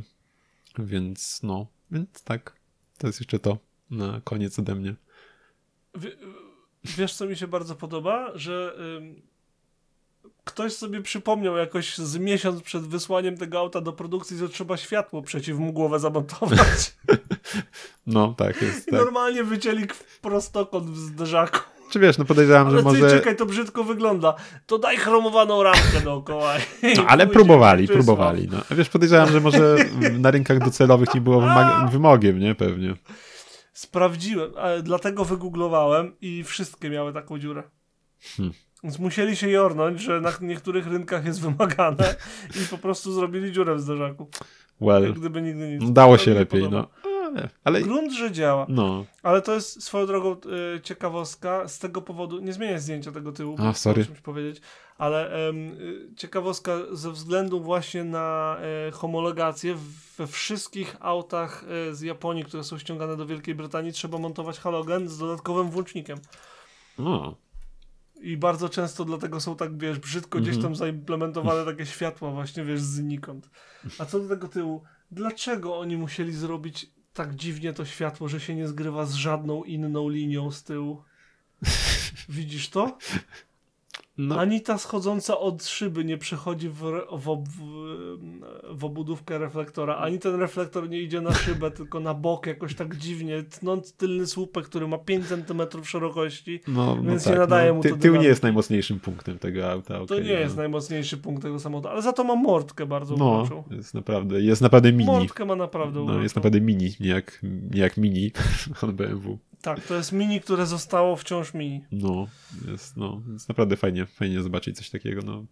Więc 0.80 1.43
no, 1.43 1.68
więc 1.91 2.24
tak, 2.24 2.56
to 2.98 3.08
jest 3.08 3.20
jeszcze 3.20 3.39
to 3.39 3.58
na 3.91 4.22
koniec 4.24 4.60
ode 4.60 4.76
mnie. 4.76 4.96
W, 5.93 6.06
wiesz, 6.84 7.14
co 7.14 7.26
mi 7.26 7.36
się 7.36 7.48
bardzo 7.48 7.76
podoba? 7.76 8.32
Że 8.36 8.78
ktoś 10.46 10.74
sobie 10.74 11.02
przypomniał 11.02 11.58
jakoś 11.58 11.98
z 11.98 12.18
miesiąc 12.18 12.62
przed 12.62 12.88
wysłaniem 12.88 13.38
tego 13.38 13.60
auta 13.60 13.82
do 13.82 13.93
produkcji, 13.93 14.38
że 14.38 14.50
trzeba 14.50 14.78
światło 14.78 15.22
przeciwmgłowe 15.22 16.00
zamontować. 16.00 16.96
No, 18.08 18.34
tak 18.38 18.62
jest. 18.62 18.88
I 18.88 18.91
tak. 18.91 19.00
normalnie 19.00 19.43
wycięli 19.43 19.86
prostokąt 20.22 20.89
w 20.89 20.98
zderzaku. 20.98 21.60
Czy 21.91 22.00
wiesz, 22.00 22.18
no 22.18 22.26
podejrzewam, 22.26 22.68
ale 22.68 22.78
że 22.78 22.84
może... 22.84 23.10
czekaj, 23.10 23.36
to 23.36 23.46
brzydko 23.46 23.84
wygląda. 23.84 24.36
To 24.66 24.78
daj 24.78 24.98
chromowaną 24.98 25.64
ramkę 25.64 26.02
dookoła. 26.04 26.54
No, 26.98 27.06
ale 27.08 27.28
próbowali, 27.28 27.88
próbowali. 27.88 28.48
No. 28.52 28.58
A 28.72 28.76
wiesz, 28.76 28.89
podejrzewam, 28.89 29.32
że 29.32 29.39
może 29.41 29.76
na 30.20 30.32
rynkach 30.32 30.60
docelowych 30.60 31.14
nie 31.14 31.22
było 31.22 31.43
wymogiem, 31.91 32.39
nie? 32.39 32.56
Pewnie. 32.56 32.96
Sprawdziłem, 33.74 34.52
dlatego 34.84 35.26
wygooglowałem 35.26 36.16
i 36.22 36.43
wszystkie 36.43 36.89
miały 36.89 37.14
taką 37.14 37.39
dziurę. 37.39 37.64
Hmm. 38.38 38.54
Więc 38.86 38.99
musieli 38.99 39.36
się 39.36 39.49
jornąć, 39.49 40.01
że 40.01 40.21
na 40.21 40.31
niektórych 40.41 40.88
rynkach 40.88 41.25
jest 41.25 41.41
wymagane 41.41 42.15
i 42.63 42.67
po 42.67 42.77
prostu 42.77 43.13
zrobili 43.13 43.51
dziurę 43.51 43.75
w 43.75 43.81
zderzaku. 43.81 44.27
Well, 44.81 45.03
Jak 45.03 45.19
gdyby 45.19 45.41
nigdy 45.41 45.67
nic. 45.67 45.91
Dało 45.91 46.17
się 46.17 46.33
lepiej, 46.33 46.69
no. 46.69 46.88
Ale... 47.63 47.81
Grunt, 47.81 48.13
że 48.13 48.31
działa. 48.31 48.65
No. 48.69 49.05
Ale 49.23 49.41
to 49.41 49.53
jest 49.53 49.83
swoją 49.83 50.05
drogą 50.05 50.36
y, 50.77 50.81
ciekawostka. 50.81 51.67
Z 51.67 51.79
tego 51.79 52.01
powodu, 52.01 52.39
nie 52.39 52.53
zmienię 52.53 52.79
zdjęcia 52.79 53.11
tego 53.11 53.31
tyłu, 53.31 53.55
A, 53.59 53.73
sorry. 53.73 54.05
czymś 54.05 54.21
powiedzieć, 54.21 54.61
ale 54.97 55.49
y, 55.51 55.53
ciekawostka 56.17 56.77
ze 56.91 57.11
względu 57.11 57.61
właśnie 57.61 58.03
na 58.03 58.57
y, 58.88 58.91
homologację 58.91 59.75
we 60.17 60.27
wszystkich 60.27 60.95
autach 60.99 61.65
y, 61.89 61.95
z 61.95 62.01
Japonii, 62.01 62.45
które 62.45 62.63
są 62.63 62.77
ściągane 62.77 63.17
do 63.17 63.25
Wielkiej 63.25 63.55
Brytanii, 63.55 63.93
trzeba 63.93 64.17
montować 64.17 64.59
halogen 64.59 65.09
z 65.09 65.17
dodatkowym 65.17 65.69
włącznikiem. 65.69 66.17
No. 66.99 67.36
I 68.22 68.38
bardzo 68.38 68.70
często 68.70 69.05
dlatego 69.05 69.39
są 69.39 69.55
tak, 69.55 69.78
wiesz, 69.78 69.99
brzydko 69.99 70.39
gdzieś 70.39 70.55
tam 70.55 70.57
mhm. 70.57 70.76
zaimplementowane 70.76 71.66
takie 71.66 71.86
światła 71.86 72.32
właśnie, 72.32 72.63
wiesz, 72.63 72.82
znikąd. 72.82 73.49
A 73.99 74.05
co 74.05 74.20
do 74.20 74.30
tego 74.30 74.47
tyłu, 74.47 74.84
dlaczego 75.11 75.80
oni 75.80 75.97
musieli 75.97 76.34
zrobić 76.34 76.91
tak 77.13 77.36
dziwnie 77.36 77.74
to 77.74 77.86
światło, 77.86 78.28
że 78.28 78.39
się 78.39 78.55
nie 78.55 78.68
zgrywa 78.68 79.05
z 79.05 79.13
żadną 79.13 79.63
inną 79.63 80.09
linią 80.09 80.51
z 80.51 80.63
tyłu? 80.63 81.03
Widzisz 82.30 82.70
to? 82.70 82.97
No. 84.18 84.39
Ani 84.39 84.61
ta 84.61 84.78
schodząca 84.78 85.39
od 85.39 85.66
szyby 85.66 86.05
nie 86.05 86.18
przechodzi 86.18 86.70
w, 86.70 86.82
w, 87.11 87.43
w, 87.43 87.59
w 88.78 88.86
obudówkę 88.86 89.38
reflektora, 89.38 89.95
ani 89.95 90.20
ten 90.20 90.36
reflektor 90.36 90.89
nie 90.89 91.01
idzie 91.01 91.22
na 91.22 91.34
szybę, 91.34 91.72
tylko 91.78 91.99
na 91.99 92.13
bok 92.13 92.47
jakoś 92.47 92.76
tak 92.76 92.97
dziwnie, 92.97 93.43
tnąc 93.43 93.93
tylny 93.93 94.28
słupek, 94.28 94.66
który 94.66 94.88
ma 94.88 94.97
5 94.97 95.26
cm 95.28 95.84
szerokości, 95.84 96.59
no, 96.68 96.95
no 96.95 97.03
więc 97.03 97.24
tak, 97.24 97.34
nie 97.34 97.39
nadaje 97.39 97.70
no, 97.70 97.76
mu 97.76 97.84
to 97.84 97.97
Tył 97.97 98.16
nie 98.16 98.28
jest 98.28 98.43
najmocniejszym 98.43 98.99
punktem 98.99 99.39
tego 99.39 99.72
auta. 99.72 99.95
Okay, 99.95 100.07
to 100.07 100.20
nie 100.20 100.34
no. 100.34 100.39
jest 100.39 100.57
najmocniejszy 100.57 101.18
punkt 101.18 101.43
tego 101.43 101.59
samochodu, 101.59 101.88
ale 101.88 102.01
za 102.01 102.13
to 102.13 102.24
ma 102.24 102.36
mordkę 102.36 102.86
bardzo 102.86 103.16
no, 103.18 103.32
uroczą. 103.32 103.63
jest 103.72 103.93
naprawdę, 103.93 104.41
jest 104.41 104.61
naprawdę 104.61 104.91
mini. 104.91 105.05
Mordkę 105.05 105.45
ma 105.45 105.55
naprawdę 105.55 106.05
No, 106.05 106.22
jest 106.22 106.36
naprawdę 106.36 106.61
mini, 106.61 106.91
nie 106.99 107.09
jak, 107.09 107.39
nie 107.72 107.82
jak 107.82 107.97
mini 107.97 108.32
od 108.82 108.91
BMW. 108.91 109.38
Tak, 109.66 109.86
to 109.88 109.95
jest 109.95 110.11
mini, 110.11 110.41
które 110.41 110.66
zostało 110.66 111.16
wciąż 111.16 111.53
mini. 111.53 111.86
No, 111.91 112.28
jest, 112.72 112.97
no, 112.97 113.22
jest 113.34 113.49
naprawdę 113.49 113.78
fajnie, 113.78 114.05
fajnie 114.05 114.41
zobaczyć 114.41 114.78
coś 114.78 114.89
takiego, 114.89 115.22
no. 115.22 115.45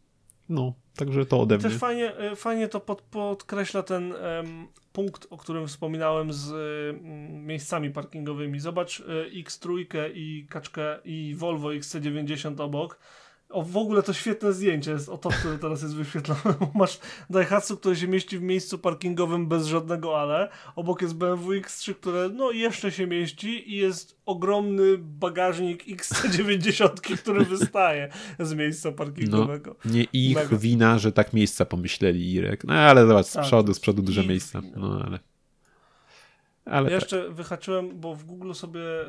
No, 0.50 0.74
także 0.96 1.26
to 1.26 1.42
ode 1.42 1.58
mnie. 1.58 1.64
Też 1.64 1.78
fajnie, 1.78 2.18
e, 2.18 2.36
fajnie 2.36 2.68
to 2.68 2.80
pod, 2.80 3.02
podkreśla 3.02 3.84
ten 3.84 4.12
um, 4.12 4.68
punkt, 4.94 5.28
o 5.30 5.38
którym 5.38 5.68
wspominałem 5.68 6.34
z 6.34 6.52
um, 6.52 7.46
miejscami 7.46 7.90
parkingowymi. 7.90 8.60
Zobacz 8.60 9.00
um, 9.00 9.08
X3 9.44 9.86
i 10.14 10.48
kaczkę 10.50 11.00
i 11.06 11.36
Volvo 11.36 11.68
XC90 11.68 12.62
obok 12.62 13.00
o, 13.54 13.64
w 13.64 13.78
ogóle 13.78 14.04
to 14.04 14.14
świetne 14.14 14.54
zdjęcie 14.54 14.92
jest 14.92 15.10
o 15.10 15.18
to, 15.18 15.30
które 15.30 15.58
teraz 15.58 15.82
jest 15.82 15.96
wyświetlone. 15.96 16.42
Masz 16.76 17.00
Daihatsu, 17.30 17.78
który 17.78 17.96
się 17.96 18.08
mieści 18.08 18.38
w 18.38 18.42
miejscu 18.42 18.80
parkingowym 18.80 19.48
bez 19.48 19.66
żadnego 19.66 20.20
ale. 20.22 20.50
Obok 20.76 21.02
jest 21.02 21.16
BMW 21.16 21.52
X3, 21.52 21.96
które 21.96 22.30
no 22.30 22.52
jeszcze 22.52 22.92
się 22.92 23.08
mieści 23.08 23.74
i 23.74 23.78
jest 23.78 24.18
ogromny 24.26 24.98
bagażnik 24.98 25.86
XC90, 25.88 26.90
który 27.22 27.46
wystaje 27.46 28.10
z 28.40 28.54
miejsca 28.54 28.92
parkingowego. 28.92 29.76
No, 29.86 29.92
nie 29.92 30.04
ich 30.14 30.36
Mega. 30.36 30.58
wina, 30.58 31.00
że 31.00 31.12
tak 31.12 31.34
miejsca 31.34 31.66
pomyśleli 31.66 32.34
Irek. 32.34 32.64
No 32.64 32.74
ale 32.74 33.08
zobacz, 33.08 33.26
z 33.26 33.34
tak, 33.34 33.46
przodu, 33.46 33.74
z 33.74 33.80
przodu 33.80 34.02
duże 34.02 34.24
miejsca. 34.24 34.62
No 34.76 35.02
ale... 35.06 35.33
Ale 36.66 36.92
ja 36.92 37.00
tak. 37.00 37.02
jeszcze 37.02 37.30
wyhaczyłem, 37.30 38.00
bo 38.00 38.16
w 38.16 38.24
Google 38.24 38.54
sobie 38.54 38.82
y, 38.82 39.06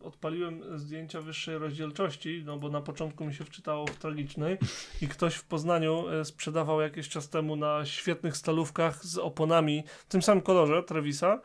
odpaliłem 0.00 0.78
zdjęcia 0.78 1.20
wyższej 1.20 1.58
rozdzielczości, 1.58 2.42
no 2.46 2.58
bo 2.58 2.68
na 2.68 2.80
początku 2.80 3.24
mi 3.24 3.34
się 3.34 3.44
wczytało 3.44 3.86
w 3.86 3.98
tragicznej 3.98 4.58
i 5.02 5.08
ktoś 5.08 5.34
w 5.34 5.44
Poznaniu 5.44 6.04
y, 6.20 6.24
sprzedawał 6.24 6.80
jakiś 6.80 7.08
czas 7.08 7.28
temu 7.28 7.56
na 7.56 7.84
świetnych 7.84 8.36
stalówkach 8.36 9.04
z 9.04 9.18
oponami 9.18 9.84
w 10.08 10.08
tym 10.08 10.22
samym 10.22 10.42
kolorze 10.42 10.82
Trevisa, 10.82 11.40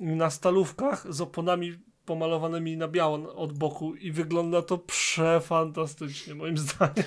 na 0.00 0.30
stalówkach 0.30 1.12
z 1.12 1.20
oponami 1.20 1.72
pomalowanymi 2.04 2.76
na 2.76 2.88
biało 2.88 3.34
od 3.34 3.58
boku 3.58 3.94
i 3.94 4.12
wygląda 4.12 4.62
to 4.62 4.78
przefantastycznie 4.78 6.34
moim 6.34 6.58
zdaniem. 6.58 7.04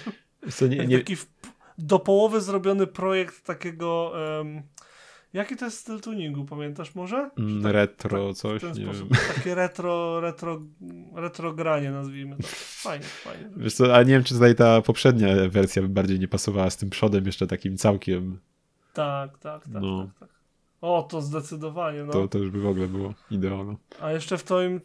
Co, 0.52 0.68
nie, 0.68 0.88
nie... 0.88 0.98
Taki 0.98 1.16
w, 1.16 1.28
do 1.78 2.00
połowy 2.00 2.42
zrobiony 2.42 2.88
projekt 2.88 3.46
takiego... 3.46 4.14
Um, 4.38 4.64
Jaki 5.34 5.56
to 5.56 5.66
jest 5.66 5.78
styl 5.78 6.00
tuningu, 6.00 6.46
pamiętasz 6.46 6.96
może? 6.96 7.30
Mm, 7.38 7.64
tak, 7.64 7.72
retro 7.72 8.28
tak, 8.28 8.38
coś, 8.38 8.64
nie 8.64 8.74
sposób. 8.74 9.10
wiem. 9.10 9.36
Takie 9.36 9.56
retro, 9.56 10.20
retro, 10.20 10.62
retro 11.16 11.54
granie 11.54 11.92
nazwijmy 11.92 12.38
to. 12.38 12.44
Fajnie, 12.84 13.06
fajnie. 13.06 13.50
Wiesz 13.58 13.74
co, 13.74 13.96
a 13.96 14.04
nie 14.04 14.14
wiem, 14.14 14.24
czy 14.24 14.34
tutaj 14.34 14.56
ta 14.56 14.82
poprzednia 14.82 15.28
wersja 15.50 15.82
by 15.82 15.88
bardziej 15.88 16.20
nie 16.20 16.28
pasowała 16.28 16.70
z 16.70 16.78
tym 16.78 16.90
przodem 16.90 17.26
jeszcze 17.26 17.48
takim 17.48 17.78
całkiem... 17.78 18.40
Tak, 18.94 19.38
tak, 19.38 19.64
tak, 19.64 19.82
no. 19.82 20.08
tak, 20.20 20.20
tak. 20.20 20.42
O, 20.82 21.04
to 21.04 21.22
zdecydowanie, 21.22 22.04
no. 22.04 22.14
To, 22.14 22.28
to 22.28 22.38
już 22.38 22.50
by 22.50 22.62
w 22.62 22.68
ogóle 22.68 22.88
było 22.88 23.14
idealne. 23.32 23.76
A 24.02 24.12
jeszcze 24.12 24.38
w 24.38 24.44
twoim, 24.44 24.82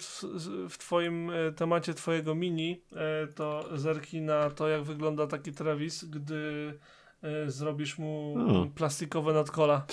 w 0.69 0.79
twoim 0.79 1.31
e, 1.31 1.53
temacie 1.53 1.95
twojego 1.95 2.35
mini, 2.35 2.83
e, 2.93 3.27
to 3.27 3.79
zerki 3.79 4.21
na 4.21 4.51
to, 4.51 4.69
jak 4.69 4.83
wygląda 4.83 5.27
taki 5.27 5.53
Travis, 5.53 6.05
gdy 6.05 6.75
e, 7.23 7.51
zrobisz 7.51 7.99
mu 7.99 8.37
plastikowe 8.75 9.33
nadkola. 9.33 9.87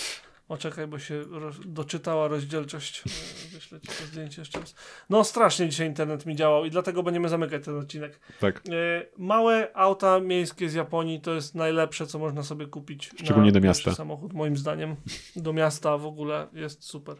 Oczekaj, 0.49 0.87
bo 0.87 0.99
się 0.99 1.23
roz 1.23 1.55
doczytała 1.65 2.27
rozdzielczość. 2.27 2.99
E, 2.99 3.53
wyślę 3.53 3.79
ci 3.81 3.87
to 3.87 4.05
zdjęcie 4.05 4.41
jeszcze 4.41 4.59
raz. 4.59 4.75
No 5.09 5.23
strasznie 5.23 5.69
dzisiaj 5.69 5.87
internet 5.87 6.25
mi 6.25 6.35
działał 6.35 6.65
i 6.65 6.69
dlatego 6.69 7.03
będziemy 7.03 7.29
zamykać 7.29 7.65
ten 7.65 7.77
odcinek. 7.77 8.19
Tak. 8.39 8.57
E, 8.57 9.05
małe 9.17 9.71
auta 9.73 10.19
miejskie 10.19 10.69
z 10.69 10.73
Japonii 10.73 11.21
to 11.21 11.33
jest 11.33 11.55
najlepsze, 11.55 12.07
co 12.07 12.19
można 12.19 12.43
sobie 12.43 12.67
kupić. 12.67 13.11
Szczególnie 13.23 13.51
do 13.51 13.61
miasta. 13.61 13.95
samochód, 13.95 14.33
moim 14.33 14.57
zdaniem. 14.57 14.95
Do 15.35 15.53
miasta 15.53 15.97
w 15.97 16.05
ogóle 16.05 16.47
jest 16.53 16.83
super. 16.83 17.17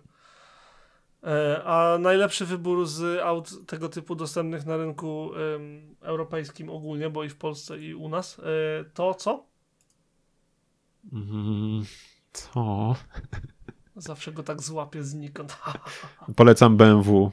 E, 1.24 1.64
a 1.64 1.98
najlepszy 1.98 2.46
wybór 2.46 2.88
z 2.88 3.22
aut 3.22 3.68
tego 3.68 3.90
typu 3.90 4.16
dostępnych 4.16 4.66
na 4.66 4.78
rynku 4.78 5.32
europejskim 6.02 6.70
ogólnie, 6.70 7.10
bo 7.10 7.24
i 7.24 7.30
w 7.30 7.36
Polsce 7.36 7.80
i 7.80 7.96
u 7.96 8.10
nas, 8.10 8.42
to 8.94 9.14
co? 9.14 9.46
Mm. 11.14 11.86
Co? 12.34 12.96
Zawsze 13.96 14.32
go 14.32 14.44
tak 14.44 14.62
złapię 14.62 15.04
znikąd. 15.04 15.58
Polecam 16.36 16.78
BMW, 16.78 17.32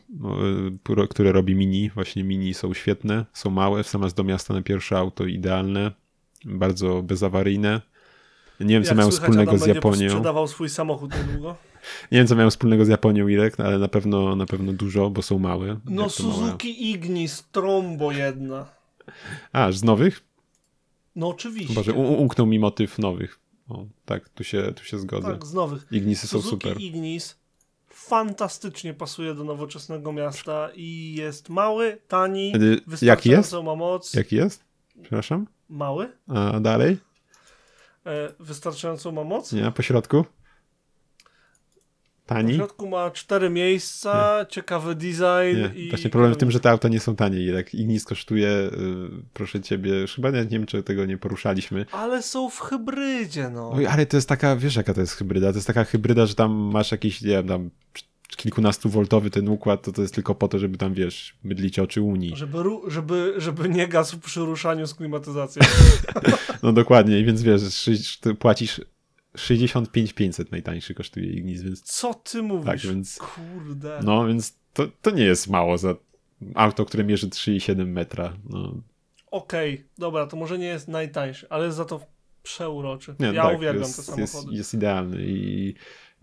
y, 1.02 1.08
które 1.08 1.32
robi 1.32 1.54
mini. 1.54 1.90
Właśnie 1.90 2.24
mini 2.24 2.54
są 2.54 2.74
świetne, 2.74 3.24
są 3.32 3.50
małe, 3.50 3.82
zamiast 3.82 4.16
do 4.16 4.24
miasta 4.24 4.54
na 4.54 4.62
pierwsze 4.62 4.98
auto 4.98 5.26
idealne, 5.26 5.90
bardzo 6.44 7.02
bezawaryjne. 7.02 7.80
Nie 8.60 8.74
wiem, 8.74 8.82
co 8.84 8.88
Jak 8.88 8.96
mają 8.96 9.10
słychać, 9.10 9.24
wspólnego 9.24 9.50
Adam 9.50 9.64
z 9.64 9.66
Japonią. 9.66 10.08
sprzedawał 10.08 10.48
swój 10.48 10.68
samochód 10.68 11.12
niedługo. 11.16 11.56
Nie 12.12 12.18
wiem, 12.18 12.26
co 12.26 12.36
mają 12.36 12.50
wspólnego 12.50 12.84
z 12.84 12.88
Japonią, 12.88 13.28
Irek, 13.28 13.60
ale 13.60 13.78
na 13.78 13.88
pewno, 13.88 14.36
na 14.36 14.46
pewno 14.46 14.72
dużo, 14.72 15.10
bo 15.10 15.22
są 15.22 15.38
małe. 15.38 15.76
No 15.84 16.02
Jak? 16.02 16.10
Suzuki 16.12 16.90
Ignis, 16.90 17.44
trombo 17.52 18.12
jedna. 18.12 18.66
A, 19.52 19.64
aż 19.64 19.76
z 19.76 19.84
nowych? 19.84 20.20
No 21.16 21.28
oczywiście. 21.28 21.74
Boże, 21.74 21.92
umknął 21.92 22.46
mi 22.46 22.58
motyw 22.58 22.98
nowych. 22.98 23.39
O, 23.70 23.86
tak, 24.04 24.28
tu 24.28 24.44
się, 24.44 24.72
tu 24.76 24.84
się 24.84 24.98
zgodzę. 24.98 25.32
Tak, 25.32 25.46
z 25.46 25.54
nowych. 25.54 25.86
Ignisy 25.90 26.26
są 26.26 26.42
Suzuki 26.42 26.68
super. 26.68 26.82
Ignis 26.82 27.36
fantastycznie 27.88 28.94
pasuje 28.94 29.34
do 29.34 29.44
nowoczesnego 29.44 30.12
miasta 30.12 30.68
i 30.74 31.14
jest 31.18 31.48
mały, 31.48 31.98
tani, 32.08 32.52
wystarczająco 32.86 33.62
ma 33.62 33.74
moc. 33.74 34.14
Jaki 34.14 34.36
jest? 34.36 34.64
Przepraszam? 35.02 35.46
Mały, 35.68 36.12
A 36.28 36.60
dalej? 36.60 36.96
e, 38.06 38.32
wystarczającą 38.40 39.12
ma 39.12 39.24
moc. 39.24 39.52
Nie, 39.52 39.70
po 39.70 39.82
środku? 39.82 40.24
W 42.30 42.32
Tani? 42.32 42.54
środku 42.54 42.88
ma 42.88 43.10
cztery 43.10 43.50
miejsca, 43.50 44.46
ciekawy 44.48 44.94
design 44.94 45.74
Nie. 45.74 45.84
i... 45.84 45.90
Właśnie 45.90 46.10
problem 46.10 46.34
w 46.34 46.36
tym, 46.36 46.50
że 46.50 46.60
te 46.60 46.70
auta 46.70 46.88
nie 46.88 47.00
są 47.00 47.16
tanie. 47.16 47.40
Irek. 47.40 47.74
Ignis 47.74 48.04
kosztuje, 48.04 48.48
y, 48.48 48.70
proszę 49.34 49.60
ciebie, 49.60 49.92
chyba 50.14 50.30
nie, 50.30 50.38
nie 50.38 50.46
wiem, 50.46 50.66
czy 50.66 50.82
tego 50.82 51.06
nie 51.06 51.18
poruszaliśmy. 51.18 51.86
Ale 51.92 52.22
są 52.22 52.50
w 52.50 52.60
hybrydzie, 52.60 53.50
no. 53.50 53.70
Oj, 53.70 53.86
ale 53.86 54.06
to 54.06 54.16
jest 54.16 54.28
taka, 54.28 54.56
wiesz 54.56 54.76
jaka 54.76 54.94
to 54.94 55.00
jest 55.00 55.12
hybryda? 55.12 55.52
To 55.52 55.58
jest 55.58 55.66
taka 55.66 55.84
hybryda, 55.84 56.26
że 56.26 56.34
tam 56.34 56.52
masz 56.52 56.92
jakiś, 56.92 57.22
nie 57.22 57.28
wiem, 57.28 57.48
tam 57.48 57.70
kilkunastu 58.36 58.88
woltowy 58.88 59.30
ten 59.30 59.48
układ, 59.48 59.82
to 59.82 59.92
to 59.92 60.02
jest 60.02 60.14
tylko 60.14 60.34
po 60.34 60.48
to, 60.48 60.58
żeby 60.58 60.78
tam, 60.78 60.94
wiesz, 60.94 61.36
mydlić 61.44 61.78
oczy 61.78 62.02
Unii. 62.02 62.36
Żeby, 62.36 62.58
żeby, 62.88 63.34
żeby 63.36 63.68
nie 63.68 63.88
gasł 63.88 64.18
przy 64.18 64.40
ruszaniu 64.40 64.86
z 64.86 64.94
klimatyzacją. 64.94 65.62
No 66.62 66.72
dokładnie, 66.72 67.24
więc 67.24 67.42
wiesz, 67.42 67.62
płacisz 68.38 68.80
65 69.36 70.12
500 70.12 70.52
najtańszy 70.52 70.94
kosztuje 70.94 71.26
Ignis, 71.26 71.62
więc 71.62 71.82
Co 71.82 72.14
ty 72.14 72.42
mówisz? 72.42 72.66
tak, 72.66 72.78
więc 72.80 73.18
Kurde. 73.18 74.00
no, 74.04 74.26
więc 74.26 74.54
to, 74.72 74.86
to 75.02 75.10
nie 75.10 75.24
jest 75.24 75.48
mało 75.48 75.78
za 75.78 75.94
auto, 76.54 76.84
które 76.84 77.04
mierzy 77.04 77.28
3,7 77.28 77.86
metra. 77.86 78.32
No, 78.48 78.74
Okej, 79.30 79.84
dobra, 79.98 80.26
to 80.26 80.36
może 80.36 80.58
nie 80.58 80.66
jest 80.66 80.88
najtańszy, 80.88 81.46
ale 81.50 81.72
za 81.72 81.84
to 81.84 82.00
przeuroczy. 82.42 83.14
nie, 83.20 83.26
ja 83.26 83.42
tak, 83.42 83.56
uwielbiam 83.56 83.82
jest, 83.82 83.96
te 83.96 84.02
samochody. 84.02 84.22
Jest, 84.46 84.52
jest 84.52 84.74
idealny 84.74 85.16
i 85.26 85.74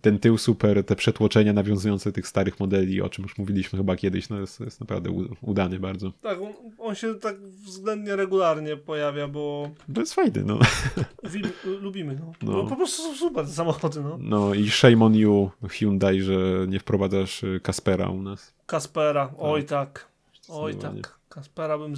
ten 0.01 0.19
tył 0.19 0.37
super, 0.37 0.83
te 0.83 0.95
przetłoczenia 0.95 1.53
nawiązujące 1.53 2.11
tych 2.11 2.27
starych 2.27 2.59
modeli, 2.59 3.01
o 3.01 3.09
czym 3.09 3.23
już 3.23 3.37
mówiliśmy 3.37 3.77
chyba 3.79 3.95
kiedyś, 3.95 4.29
no 4.29 4.39
jest, 4.39 4.59
jest 4.59 4.79
naprawdę 4.79 5.09
udany 5.41 5.79
bardzo. 5.79 6.11
Tak, 6.21 6.41
on, 6.41 6.53
on 6.79 6.95
się 6.95 7.15
tak 7.15 7.39
względnie 7.41 8.15
regularnie 8.15 8.77
pojawia, 8.77 9.27
bo 9.27 9.69
To 9.93 9.99
jest 9.99 10.13
fajny, 10.13 10.43
no. 10.43 10.59
uwi- 11.27 11.79
lubimy, 11.81 12.15
no. 12.19 12.31
No. 12.41 12.51
no. 12.51 12.69
Po 12.69 12.75
prostu 12.75 13.01
są 13.03 13.15
super 13.15 13.45
te 13.45 13.51
samochody, 13.51 14.01
no. 14.01 14.17
No 14.21 14.53
i 14.53 14.69
shame 14.69 15.05
on 15.05 15.15
you, 15.15 15.51
Hyundai, 15.69 16.21
że 16.21 16.35
nie 16.67 16.79
wprowadzasz 16.79 17.43
y, 17.43 17.59
Kaspera 17.63 18.09
u 18.09 18.21
nas. 18.21 18.53
Kaspera, 18.65 19.33
oj 19.37 19.63
tak. 19.63 20.07
Oj 20.49 20.75
tak. 20.75 21.19
Kaspera 21.29 21.77
bym, 21.77 21.93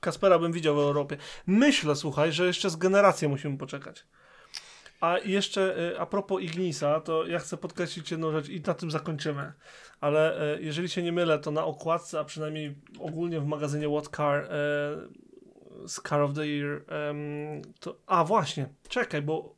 Kaspera 0.00 0.38
bym 0.38 0.52
widział 0.52 0.74
w 0.76 0.78
Europie. 0.78 1.16
Myślę, 1.46 1.96
słuchaj, 1.96 2.32
że 2.32 2.46
jeszcze 2.46 2.70
z 2.70 2.76
generacją 2.76 3.28
musimy 3.28 3.58
poczekać. 3.58 4.04
A 5.02 5.18
jeszcze 5.18 5.78
y, 5.78 6.00
a 6.00 6.06
propos 6.06 6.42
Ignisa, 6.42 7.00
to 7.00 7.26
ja 7.26 7.38
chcę 7.38 7.56
podkreślić 7.56 8.10
jedną 8.10 8.32
rzecz 8.32 8.48
i 8.48 8.60
na 8.60 8.74
tym 8.74 8.90
zakończymy. 8.90 9.52
Ale 10.00 10.54
y, 10.56 10.62
jeżeli 10.62 10.88
się 10.88 11.02
nie 11.02 11.12
mylę, 11.12 11.38
to 11.38 11.50
na 11.50 11.64
okładce, 11.64 12.20
a 12.20 12.24
przynajmniej 12.24 12.74
ogólnie 12.98 13.40
w 13.40 13.46
magazynie 13.46 13.88
What 13.88 14.16
Car 14.16 14.44
y, 14.44 14.48
z 15.88 16.00
Car 16.08 16.20
of 16.20 16.34
the 16.34 16.46
Year, 16.46 16.84
to... 17.80 17.96
A 18.06 18.24
właśnie, 18.24 18.68
czekaj, 18.88 19.22
bo 19.22 19.54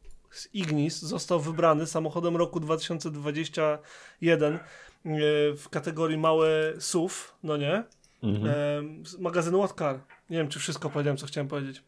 Ignis 0.53 1.03
został 1.03 1.41
wybrany 1.41 1.87
samochodem 1.87 2.37
roku 2.37 2.61
2021 2.61 4.55
y, 4.55 4.61
w 5.57 5.69
kategorii 5.71 6.19
małe 6.19 6.49
SUV, 6.79 7.15
no 7.43 7.57
nie? 7.57 7.85
Mhm. 8.23 9.03
Magazynu 9.19 9.59
What 9.59 9.79
Car. 9.79 10.01
Nie 10.31 10.39
wiem, 10.39 10.49
czy 10.49 10.59
wszystko 10.59 10.91
powiedziałem, 10.91 11.17
co 11.17 11.27
chciałem 11.27 11.49
powiedzieć. 11.49 11.83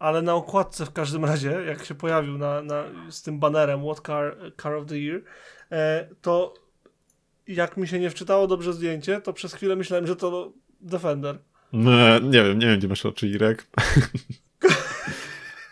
Ale 0.00 0.22
na 0.22 0.34
okładce 0.34 0.86
w 0.86 0.92
każdym 0.92 1.24
razie, 1.24 1.50
jak 1.50 1.84
się 1.84 1.94
pojawił 1.94 2.38
na, 2.38 2.62
na, 2.62 2.84
z 3.10 3.22
tym 3.22 3.38
banerem 3.38 3.84
What 3.84 4.06
Car, 4.06 4.36
Car 4.62 4.74
of 4.74 4.86
the 4.86 4.98
Year, 4.98 5.22
e, 5.72 6.08
to 6.22 6.54
jak 7.46 7.76
mi 7.76 7.88
się 7.88 7.98
nie 7.98 8.10
wczytało 8.10 8.46
dobrze 8.46 8.72
zdjęcie, 8.72 9.20
to 9.20 9.32
przez 9.32 9.54
chwilę 9.54 9.76
myślałem, 9.76 10.06
że 10.06 10.16
to 10.16 10.52
Defender. 10.80 11.38
No, 11.72 12.18
nie 12.18 12.42
wiem, 12.42 12.58
nie 12.58 12.66
wiem, 12.66 12.78
gdzie 12.78 12.88
masz 12.88 13.06
oczy, 13.06 13.28
Irek. 13.28 13.66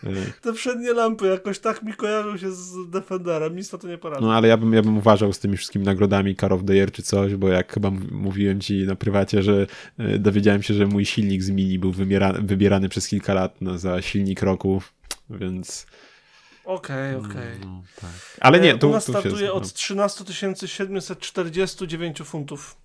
Y, 0.05 0.33
Te 0.41 0.53
przednie 0.53 0.93
lampy 0.93 1.27
jakoś 1.27 1.59
tak 1.59 1.83
mi 1.83 1.93
kojarzą 1.95 2.37
się 2.37 2.53
z 2.53 2.91
Defenderem, 2.91 3.57
nic 3.57 3.73
na 3.73 3.79
to 3.79 3.89
nie 3.89 3.99
poradzę. 3.99 4.23
No 4.27 4.35
ale 4.35 4.49
ja 4.49 4.57
bym, 4.57 4.73
ja 4.73 4.83
bym 4.83 4.99
uważał 4.99 5.33
z 5.33 5.39
tymi 5.39 5.57
wszystkimi 5.57 5.85
nagrodami 5.85 6.37
Car 6.37 6.53
of 6.53 6.65
the 6.67 6.75
Year 6.75 6.93
czy 6.93 7.03
coś, 7.03 7.35
bo 7.35 7.49
jak 7.49 7.73
chyba 7.73 7.91
mówiłem 8.11 8.61
ci 8.61 8.87
na 8.87 8.97
prywacie, 8.97 9.43
że 9.43 9.67
y, 10.01 10.19
dowiedziałem 10.19 10.63
się, 10.63 10.75
że 10.75 10.87
mój 10.87 11.05
silnik 11.07 11.43
z 11.43 11.51
Mini 11.51 11.79
był 11.79 11.93
wybierany 12.41 12.89
przez 12.89 13.09
kilka 13.09 13.35
lat 13.35 13.57
no, 13.61 13.79
za 13.79 14.03
silnik 14.03 14.43
roku, 14.43 14.83
więc... 15.31 15.87
Okej, 16.65 17.17
okej. 17.17 17.61
No, 17.65 17.83
tak. 18.01 18.11
Ale 18.41 18.61
nie, 18.61 18.75
E, 18.75 18.79
tu, 18.79 18.89
U 18.89 18.93
nas 18.93 19.05
tu 19.05 19.13
się... 19.13 19.19
startuje 19.19 19.47
no. 19.47 19.55
od 19.55 19.73
13 19.73 20.25
749 20.67 22.23
funtów. 22.25 22.77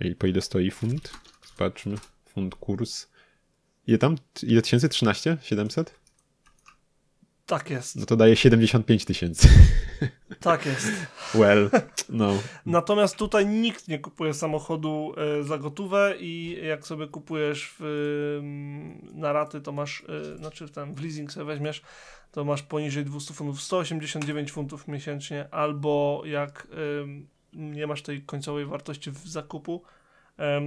I 0.00 0.14
po 0.14 0.26
ile 0.26 0.40
stoi 0.40 0.70
funt? 0.70 1.12
Zobaczmy. 1.58 1.96
Funt 2.26 2.54
kurs. 2.54 3.06
Ile 3.86 3.98
tam? 3.98 4.16
Ile 4.42 4.62
tysięcy? 4.62 4.88
13? 4.88 5.36
700? 5.42 6.00
Tak 7.46 7.70
jest, 7.70 7.96
No 7.96 8.06
to 8.06 8.16
daje 8.16 8.36
75 8.36 9.04
tysięcy. 9.04 9.48
tak 10.40 10.66
jest. 10.66 10.88
Well, 11.34 11.70
no. 12.08 12.38
Natomiast 12.66 13.16
tutaj 13.16 13.46
nikt 13.46 13.88
nie 13.88 13.98
kupuje 13.98 14.34
samochodu 14.34 15.14
e, 15.16 15.42
za 15.42 15.58
gotówę 15.58 16.14
i 16.20 16.58
jak 16.62 16.86
sobie 16.86 17.06
kupujesz 17.08 17.74
w, 17.78 17.84
ym, 18.38 19.20
na 19.20 19.32
raty, 19.32 19.60
to 19.60 19.72
masz, 19.72 20.04
e, 20.08 20.36
znaczy 20.36 20.66
w, 20.66 20.70
ten, 20.70 20.94
w 20.94 21.02
leasing 21.02 21.32
sobie 21.32 21.46
weźmiesz, 21.46 21.82
to 22.32 22.44
masz 22.44 22.62
poniżej 22.62 23.04
200 23.04 23.34
funtów 23.34 23.62
189 23.62 24.52
funtów 24.52 24.88
miesięcznie, 24.88 25.48
albo 25.50 26.22
jak 26.24 26.66
nie 27.52 27.86
masz 27.86 28.02
tej 28.02 28.22
końcowej 28.22 28.66
wartości 28.66 29.10
w 29.10 29.28
zakupu, 29.28 29.82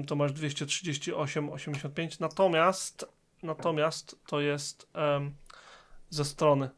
to 0.07 0.15
masz 0.15 0.31
238,85. 0.31 2.19
Natomiast, 2.19 3.05
natomiast 3.43 4.19
to 4.27 4.41
jest 4.41 4.87
ze 6.09 6.25
strony. 6.25 6.69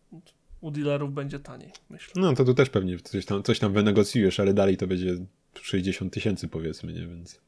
U 0.62 0.72
dealerów 0.72 1.14
będzie 1.14 1.40
taniej, 1.40 1.72
myślę. 1.90 2.14
No 2.16 2.34
to 2.34 2.46
tu 2.46 2.54
też 2.54 2.70
pewnie 2.70 3.00
coś 3.00 3.26
tam, 3.26 3.44
coś 3.44 3.60
tam 3.60 3.74
wynegocjujesz, 3.74 4.40
ale 4.40 4.54
dalej 4.54 4.78
to 4.78 4.88
będzie 4.88 5.18
60 5.62 6.14
tysięcy 6.14 6.48
powiedzmy, 6.48 6.94
nie? 6.94 7.08
Więc 7.08 7.42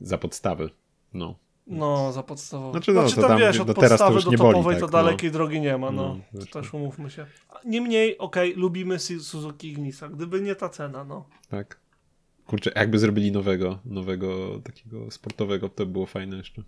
za 0.00 0.18
podstawę. 0.18 0.68
No. 1.14 1.38
No, 1.66 2.12
za 2.12 2.22
podstawową. 2.22 2.72
Znaczy, 2.72 2.92
no, 2.92 3.00
znaczy 3.00 3.14
to 3.16 3.20
tam, 3.20 3.30
tam- 3.30 3.38
wiesz, 3.38 3.60
od 3.60 3.68
no, 3.68 3.74
teraz 3.74 3.98
to 3.98 4.06
podstawy 4.06 4.24
do 4.24 4.30
nie 4.30 4.36
boli, 4.36 4.52
topowej 4.52 4.74
tak, 4.74 4.80
to 4.80 4.86
no. 4.86 4.92
dalekiej 4.92 5.30
drogi 5.30 5.60
nie 5.60 5.78
ma, 5.78 5.90
no. 5.90 6.18
No, 6.32 6.40
to 6.40 6.46
też 6.46 6.74
umówmy 6.74 7.10
się. 7.10 7.26
Niemniej, 7.64 8.18
okej, 8.18 8.54
lubimy 8.54 8.98
Su- 8.98 9.20
Suzuki 9.20 9.68
Ignisa, 9.68 10.08
gdyby 10.08 10.40
nie 10.40 10.54
ta 10.54 10.68
cena, 10.68 11.04
no. 11.04 11.28
Tak. 11.48 11.80
Kurczę, 12.46 12.72
jakby 12.76 12.98
zrobili 12.98 13.32
nowego, 13.32 13.78
nowego 13.84 14.58
takiego 14.64 15.10
sportowego, 15.10 15.68
to 15.68 15.86
by 15.86 15.92
było 15.92 16.06
fajne 16.06 16.36
jeszcze. 16.36 16.62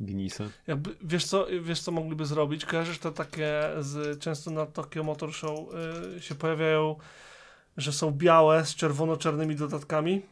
Gnisa. 0.00 0.44
Jakby, 0.66 0.90
wiesz 1.02 1.24
co, 1.24 1.46
wiesz 1.62 1.80
co 1.80 1.92
mogliby 1.92 2.26
zrobić? 2.26 2.64
Kojarzysz 2.64 2.98
te 2.98 3.12
takie, 3.12 3.62
z, 3.80 4.18
często 4.18 4.50
na 4.50 4.66
Tokyo 4.66 5.04
Motor 5.04 5.32
Show 5.34 5.58
y, 6.16 6.20
się 6.20 6.34
pojawiają, 6.34 6.96
że 7.76 7.92
są 7.92 8.10
białe 8.10 8.64
z 8.64 8.74
czerwono-czarnymi 8.74 9.56
dodatkami, 9.56 10.22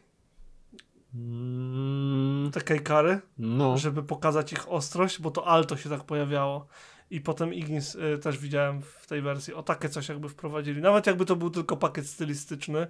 Mm, 1.15 2.51
te 2.51 2.61
kejkary, 2.61 3.19
no. 3.37 3.77
żeby 3.77 4.03
pokazać 4.03 4.53
ich 4.53 4.71
ostrość, 4.71 5.21
bo 5.21 5.31
to 5.31 5.47
Alto 5.47 5.77
się 5.77 5.89
tak 5.89 6.03
pojawiało. 6.03 6.67
I 7.11 7.21
potem 7.21 7.53
Ignis 7.53 7.95
y, 7.95 8.17
też 8.17 8.37
widziałem 8.37 8.81
w 8.81 9.07
tej 9.07 9.21
wersji. 9.21 9.53
O 9.53 9.63
takie 9.63 9.89
coś 9.89 10.09
jakby 10.09 10.29
wprowadzili. 10.29 10.81
Nawet 10.81 11.07
jakby 11.07 11.25
to 11.25 11.35
był 11.35 11.49
tylko 11.49 11.77
pakiet 11.77 12.07
stylistyczny, 12.07 12.87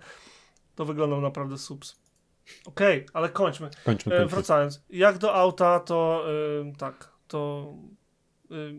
to 0.78 0.86
wyglądał 0.86 1.22
naprawdę 1.22 1.58
subs. 1.58 1.96
Okej, 2.66 3.06
ale 3.14 3.30
kończmy. 3.30 3.70
Kończmy, 3.86 4.16
E, 4.16 4.18
kończmy. 4.18 4.36
wracając. 4.36 4.84
Jak 4.90 5.18
do 5.18 5.34
auta, 5.36 5.80
to 5.80 6.26
y, 6.70 6.74
tak, 6.78 7.12
to 7.28 7.74
y, 8.52 8.76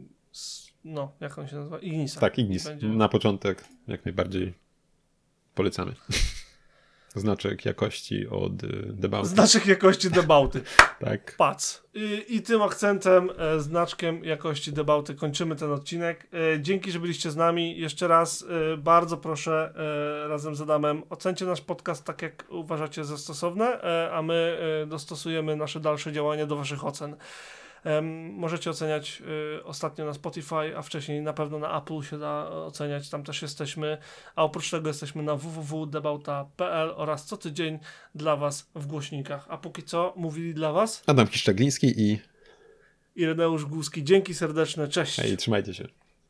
no, 0.85 1.13
jak 1.21 1.39
on 1.39 1.49
się 1.49 1.57
nazywa? 1.57 1.79
Ignisa. 1.79 2.21
Tak, 2.21 2.39
Ignis. 2.39 2.65
Będzie- 2.65 2.89
Na 2.89 3.09
początek 3.09 3.65
jak 3.89 4.05
najbardziej 4.05 4.55
polecamy. 5.55 5.95
Znaczek 7.15 7.65
jakości 7.65 8.29
od 8.29 8.63
y, 8.63 8.69
Debauty. 8.93 9.29
Znaczek 9.29 9.67
jakości 9.67 10.11
debauty. 10.11 10.61
Tak. 11.01 11.37
Pac. 11.37 11.83
I, 11.95 12.25
I 12.29 12.43
tym 12.43 12.63
akcentem, 12.63 13.31
e, 13.39 13.61
znaczkiem 13.61 14.25
jakości 14.25 14.73
debauty 14.73 15.15
kończymy 15.15 15.57
ten 15.57 15.73
odcinek. 15.73 16.29
E, 16.55 16.61
dzięki, 16.61 16.93
że 16.93 17.01
byliście 17.01 17.31
z 17.31 17.37
nami. 17.37 17.79
Jeszcze 17.79 18.09
raz 18.09 18.45
e, 18.73 18.77
bardzo 18.77 19.17
proszę 19.17 19.75
razem 20.29 20.55
z 20.55 20.61
Adamem 20.61 21.03
ocencie 21.11 21.45
nasz 21.45 21.61
podcast 21.61 22.05
tak, 22.05 22.23
jak 22.23 22.45
uważacie 22.49 23.05
za 23.05 23.19
stosowne, 23.19 23.81
a 24.13 24.23
my 24.23 24.59
dostosujemy 24.87 25.57
nasze 25.57 25.81
dalsze 25.81 26.13
działania 26.13 26.47
do 26.47 26.57
waszych 26.57 26.85
ocen. 26.85 27.17
Możecie 28.33 28.71
oceniać 28.71 29.23
y, 29.59 29.65
ostatnio 29.65 30.05
na 30.05 30.15
Spotify, 30.15 30.77
a 30.77 30.83
wcześniej 30.83 31.23
na 31.23 31.33
pewno 31.33 31.59
na 31.59 31.79
Apple 31.79 32.03
się 32.03 32.19
da 32.19 32.51
oceniać, 32.51 33.11
tam 33.11 33.25
też 33.25 33.43
jesteśmy. 33.43 33.99
A 34.37 34.45
oprócz 34.45 34.71
tego 34.71 34.89
jesteśmy 34.89 35.23
na 35.23 35.37
www.debauta.pl 35.37 36.93
oraz 36.97 37.27
co 37.27 37.37
tydzień 37.37 37.79
dla 38.15 38.37
Was 38.37 38.71
w 38.75 38.87
głośnikach. 38.87 39.47
A 39.49 39.59
póki 39.59 39.83
co 39.83 40.13
mówili 40.17 40.55
dla 40.55 40.73
Was 40.73 41.03
Adam 41.07 41.27
Kiszczagliński 41.27 41.95
i 41.97 42.19
Ireneusz 43.17 43.65
Głuski. 43.65 44.05
Dzięki 44.05 44.35
serdeczne, 44.35 44.89
cześć. 44.89 45.17
hej, 45.17 45.37
trzymajcie 45.37 45.75
się. 45.75 45.89